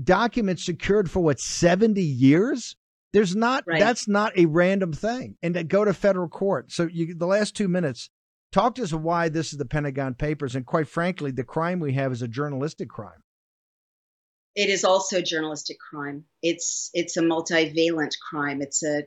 documents 0.04 0.64
secured 0.64 1.10
for 1.10 1.20
what 1.20 1.40
70 1.40 2.00
years 2.00 2.76
there's 3.12 3.34
not 3.34 3.64
right. 3.66 3.80
that's 3.80 4.08
not 4.08 4.36
a 4.36 4.46
random 4.46 4.92
thing, 4.92 5.36
and 5.42 5.54
to 5.54 5.64
go 5.64 5.84
to 5.84 5.94
federal 5.94 6.28
court. 6.28 6.72
So 6.72 6.88
you, 6.90 7.14
the 7.14 7.26
last 7.26 7.56
two 7.56 7.68
minutes, 7.68 8.10
talk 8.52 8.74
to 8.76 8.82
us 8.82 8.92
why 8.92 9.28
this 9.28 9.52
is 9.52 9.58
the 9.58 9.64
Pentagon 9.64 10.14
Papers, 10.14 10.54
and 10.54 10.66
quite 10.66 10.88
frankly, 10.88 11.30
the 11.30 11.44
crime 11.44 11.80
we 11.80 11.94
have 11.94 12.12
is 12.12 12.22
a 12.22 12.28
journalistic 12.28 12.88
crime. 12.88 13.22
It 14.54 14.70
is 14.70 14.84
also 14.84 15.20
journalistic 15.20 15.76
crime. 15.78 16.24
It's 16.42 16.90
it's 16.94 17.16
a 17.16 17.22
multivalent 17.22 18.12
crime. 18.30 18.62
It's 18.62 18.82
a 18.82 19.04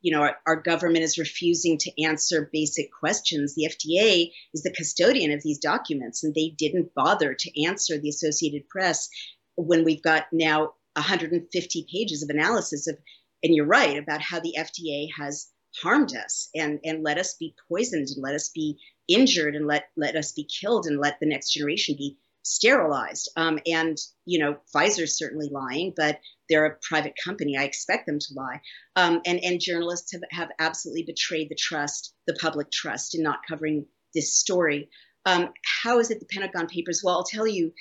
you 0.00 0.12
know 0.12 0.22
our, 0.22 0.36
our 0.46 0.56
government 0.56 1.04
is 1.04 1.18
refusing 1.18 1.78
to 1.78 2.02
answer 2.02 2.48
basic 2.52 2.90
questions. 2.92 3.54
The 3.54 3.68
FDA 3.68 4.30
is 4.54 4.62
the 4.62 4.72
custodian 4.72 5.32
of 5.32 5.42
these 5.42 5.58
documents, 5.58 6.22
and 6.24 6.34
they 6.34 6.54
didn't 6.56 6.94
bother 6.94 7.34
to 7.34 7.64
answer 7.64 7.98
the 7.98 8.08
Associated 8.08 8.68
Press 8.68 9.08
when 9.56 9.84
we've 9.84 10.02
got 10.02 10.26
now 10.32 10.74
150 10.94 11.86
pages 11.92 12.22
of 12.22 12.30
analysis 12.30 12.86
of 12.86 12.96
and 13.42 13.54
you're 13.54 13.66
right 13.66 13.96
about 13.96 14.20
how 14.20 14.40
the 14.40 14.56
FDA 14.58 15.08
has 15.18 15.48
harmed 15.82 16.14
us 16.14 16.48
and 16.54 16.80
and 16.84 17.02
let 17.02 17.18
us 17.18 17.34
be 17.34 17.54
poisoned 17.68 18.08
and 18.08 18.22
let 18.22 18.34
us 18.34 18.50
be 18.50 18.78
injured 19.08 19.56
and 19.56 19.66
let 19.66 19.84
let 19.96 20.16
us 20.16 20.32
be 20.32 20.46
killed 20.60 20.86
and 20.86 21.00
let 21.00 21.18
the 21.20 21.26
next 21.26 21.52
generation 21.52 21.94
be 21.96 22.18
sterilized. 22.44 23.30
Um, 23.36 23.58
and 23.66 23.96
you 24.26 24.38
know, 24.38 24.58
Pfizer's 24.74 25.16
certainly 25.16 25.48
lying, 25.50 25.92
but 25.96 26.20
they're 26.48 26.66
a 26.66 26.76
private 26.88 27.14
company. 27.22 27.56
I 27.56 27.64
expect 27.64 28.06
them 28.06 28.18
to 28.18 28.34
lie. 28.34 28.60
Um, 28.96 29.20
and 29.24 29.40
and 29.42 29.60
journalists 29.60 30.12
have, 30.12 30.22
have 30.30 30.50
absolutely 30.58 31.04
betrayed 31.04 31.48
the 31.48 31.56
trust, 31.56 32.14
the 32.26 32.36
public 32.40 32.70
trust, 32.70 33.14
in 33.14 33.22
not 33.22 33.40
covering 33.48 33.86
this 34.14 34.34
story. 34.34 34.90
Um, 35.24 35.50
how 35.82 36.00
is 36.00 36.10
it 36.10 36.18
the 36.20 36.26
Pentagon 36.26 36.66
Papers? 36.66 37.02
Well, 37.04 37.16
I'll 37.16 37.24
tell 37.24 37.46
you. 37.46 37.72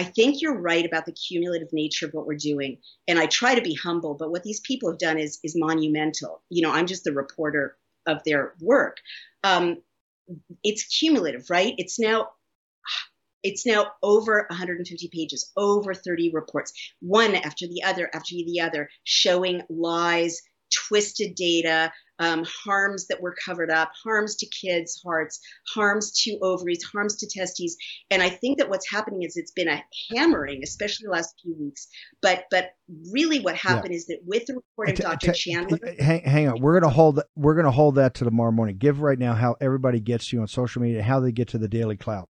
I 0.00 0.04
think 0.04 0.40
you're 0.40 0.58
right 0.58 0.86
about 0.86 1.04
the 1.04 1.12
cumulative 1.12 1.74
nature 1.74 2.06
of 2.06 2.14
what 2.14 2.26
we're 2.26 2.34
doing. 2.34 2.78
And 3.06 3.18
I 3.18 3.26
try 3.26 3.54
to 3.54 3.60
be 3.60 3.74
humble, 3.74 4.14
but 4.14 4.30
what 4.30 4.42
these 4.42 4.60
people 4.60 4.88
have 4.88 4.98
done 4.98 5.18
is 5.18 5.38
is 5.44 5.54
monumental. 5.54 6.42
You 6.48 6.62
know, 6.62 6.72
I'm 6.72 6.86
just 6.86 7.04
the 7.04 7.12
reporter 7.12 7.76
of 8.06 8.24
their 8.24 8.54
work. 8.62 8.96
Um, 9.44 9.82
it's 10.64 10.84
cumulative, 10.84 11.50
right? 11.50 11.74
It's 11.76 11.98
now 11.98 12.30
it's 13.42 13.66
now 13.66 13.92
over 14.02 14.46
150 14.48 15.08
pages, 15.08 15.52
over 15.54 15.92
30 15.92 16.30
reports, 16.30 16.72
one 17.00 17.34
after 17.34 17.66
the 17.66 17.82
other 17.82 18.08
after 18.14 18.36
the 18.36 18.62
other, 18.62 18.88
showing 19.04 19.60
lies, 19.68 20.40
twisted 20.72 21.34
data, 21.34 21.92
um, 22.20 22.44
harms 22.44 23.06
that 23.08 23.20
were 23.20 23.34
covered 23.44 23.70
up, 23.70 23.90
harms 24.04 24.36
to 24.36 24.46
kids' 24.46 25.00
hearts, 25.04 25.40
harms 25.74 26.12
to 26.22 26.38
ovaries, 26.42 26.84
harms 26.84 27.16
to 27.16 27.26
testes. 27.26 27.76
And 28.10 28.22
I 28.22 28.28
think 28.28 28.58
that 28.58 28.68
what's 28.68 28.88
happening 28.88 29.22
is 29.22 29.36
it's 29.36 29.52
been 29.52 29.68
a 29.68 29.82
hammering, 30.12 30.60
especially 30.62 31.06
the 31.06 31.12
last 31.12 31.34
few 31.42 31.56
weeks. 31.58 31.88
But 32.22 32.44
but 32.50 32.70
really, 33.10 33.40
what 33.40 33.56
happened 33.56 33.92
yeah. 33.92 33.96
is 33.96 34.06
that 34.06 34.18
with 34.24 34.46
the 34.46 34.54
report 34.54 34.90
of 34.90 34.96
t- 34.96 35.02
Dr. 35.02 35.32
T- 35.32 35.52
Chandler, 35.52 35.78
hang, 35.98 36.22
hang 36.22 36.48
on, 36.48 36.60
we're 36.60 36.78
gonna 36.78 36.92
hold 36.92 37.20
we're 37.34 37.54
gonna 37.54 37.70
hold 37.70 37.96
that 37.96 38.14
to 38.14 38.24
tomorrow 38.24 38.52
morning. 38.52 38.76
Give 38.76 39.00
right 39.00 39.18
now 39.18 39.34
how 39.34 39.56
everybody 39.60 39.98
gets 39.98 40.32
you 40.32 40.40
on 40.42 40.46
social 40.46 40.82
media, 40.82 41.02
how 41.02 41.20
they 41.20 41.32
get 41.32 41.48
to 41.48 41.58
the 41.58 41.68
Daily 41.68 41.96
Clout. 41.96 42.28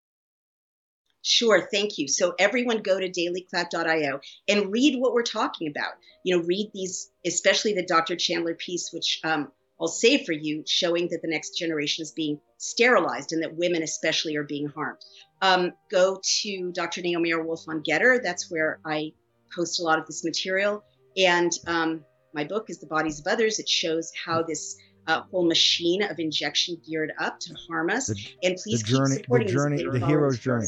Sure, 1.21 1.67
thank 1.71 1.97
you. 1.97 2.07
So 2.07 2.33
everyone 2.39 2.81
go 2.81 2.97
to 2.97 3.09
dailyclout.io 3.09 4.21
and 4.47 4.71
read 4.71 4.97
what 4.99 5.13
we're 5.13 5.23
talking 5.23 5.67
about. 5.67 5.93
You 6.23 6.37
know, 6.37 6.43
read 6.43 6.71
these, 6.73 7.11
especially 7.25 7.73
the 7.73 7.85
Dr. 7.85 8.15
Chandler 8.15 8.55
piece, 8.55 8.91
which 8.93 9.19
um, 9.23 9.51
I'll 9.80 9.88
save 9.88 10.25
for 10.25 10.34
you, 10.34 10.63
showing 10.67 11.07
that 11.09 11.21
the 11.21 11.27
next 11.27 11.51
generation 11.51 12.01
is 12.01 12.11
being 12.11 12.39
sterilized 12.57 13.32
and 13.32 13.41
that 13.43 13.55
women 13.55 13.82
especially 13.82 14.36
are 14.36 14.43
being 14.43 14.67
harmed. 14.67 14.99
Um, 15.41 15.71
go 15.89 16.19
to 16.41 16.71
Dr. 16.73 17.01
Naomi. 17.01 17.34
Wolf 17.36 17.63
on 17.67 17.82
Gettr. 17.82 18.21
That's 18.21 18.51
where 18.51 18.80
I 18.86 19.13
post 19.55 19.80
a 19.80 19.84
lot 19.84 19.99
of 19.99 20.05
this 20.05 20.23
material. 20.25 20.84
And 21.17 21.51
um, 21.67 22.03
my 22.34 22.43
book 22.43 22.69
is 22.69 22.80
The 22.80 22.88
Bodies 22.88 23.19
of 23.19 23.27
Others. 23.27 23.59
It 23.59 23.69
shows 23.69 24.11
how 24.25 24.43
this 24.43 24.75
uh, 25.07 25.21
whole 25.32 25.47
machine 25.47 26.03
of 26.03 26.19
injection 26.19 26.77
geared 26.86 27.13
up 27.19 27.39
to 27.39 27.53
harm 27.67 27.89
us. 27.89 28.07
The, 28.07 28.19
and 28.43 28.57
please 28.57 28.84
the 28.84 28.88
journey, 28.88 29.23
the 29.27 29.45
journey, 29.45 29.84
the 29.84 30.05
hero's 30.05 30.39
journey. 30.39 30.67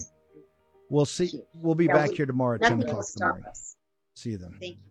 We'll 0.90 1.06
see. 1.06 1.42
We'll 1.54 1.76
be 1.76 1.86
yeah, 1.86 1.94
back 1.94 2.10
we, 2.10 2.18
here 2.18 2.26
tomorrow 2.26 2.56
at 2.56 2.64
10 2.64 2.84
o'clock 2.84 3.06
tomorrow. 3.16 3.42
See 4.14 4.32
you 4.32 4.38
then. 4.38 4.56
Thank 4.60 4.78
you. 4.78 4.91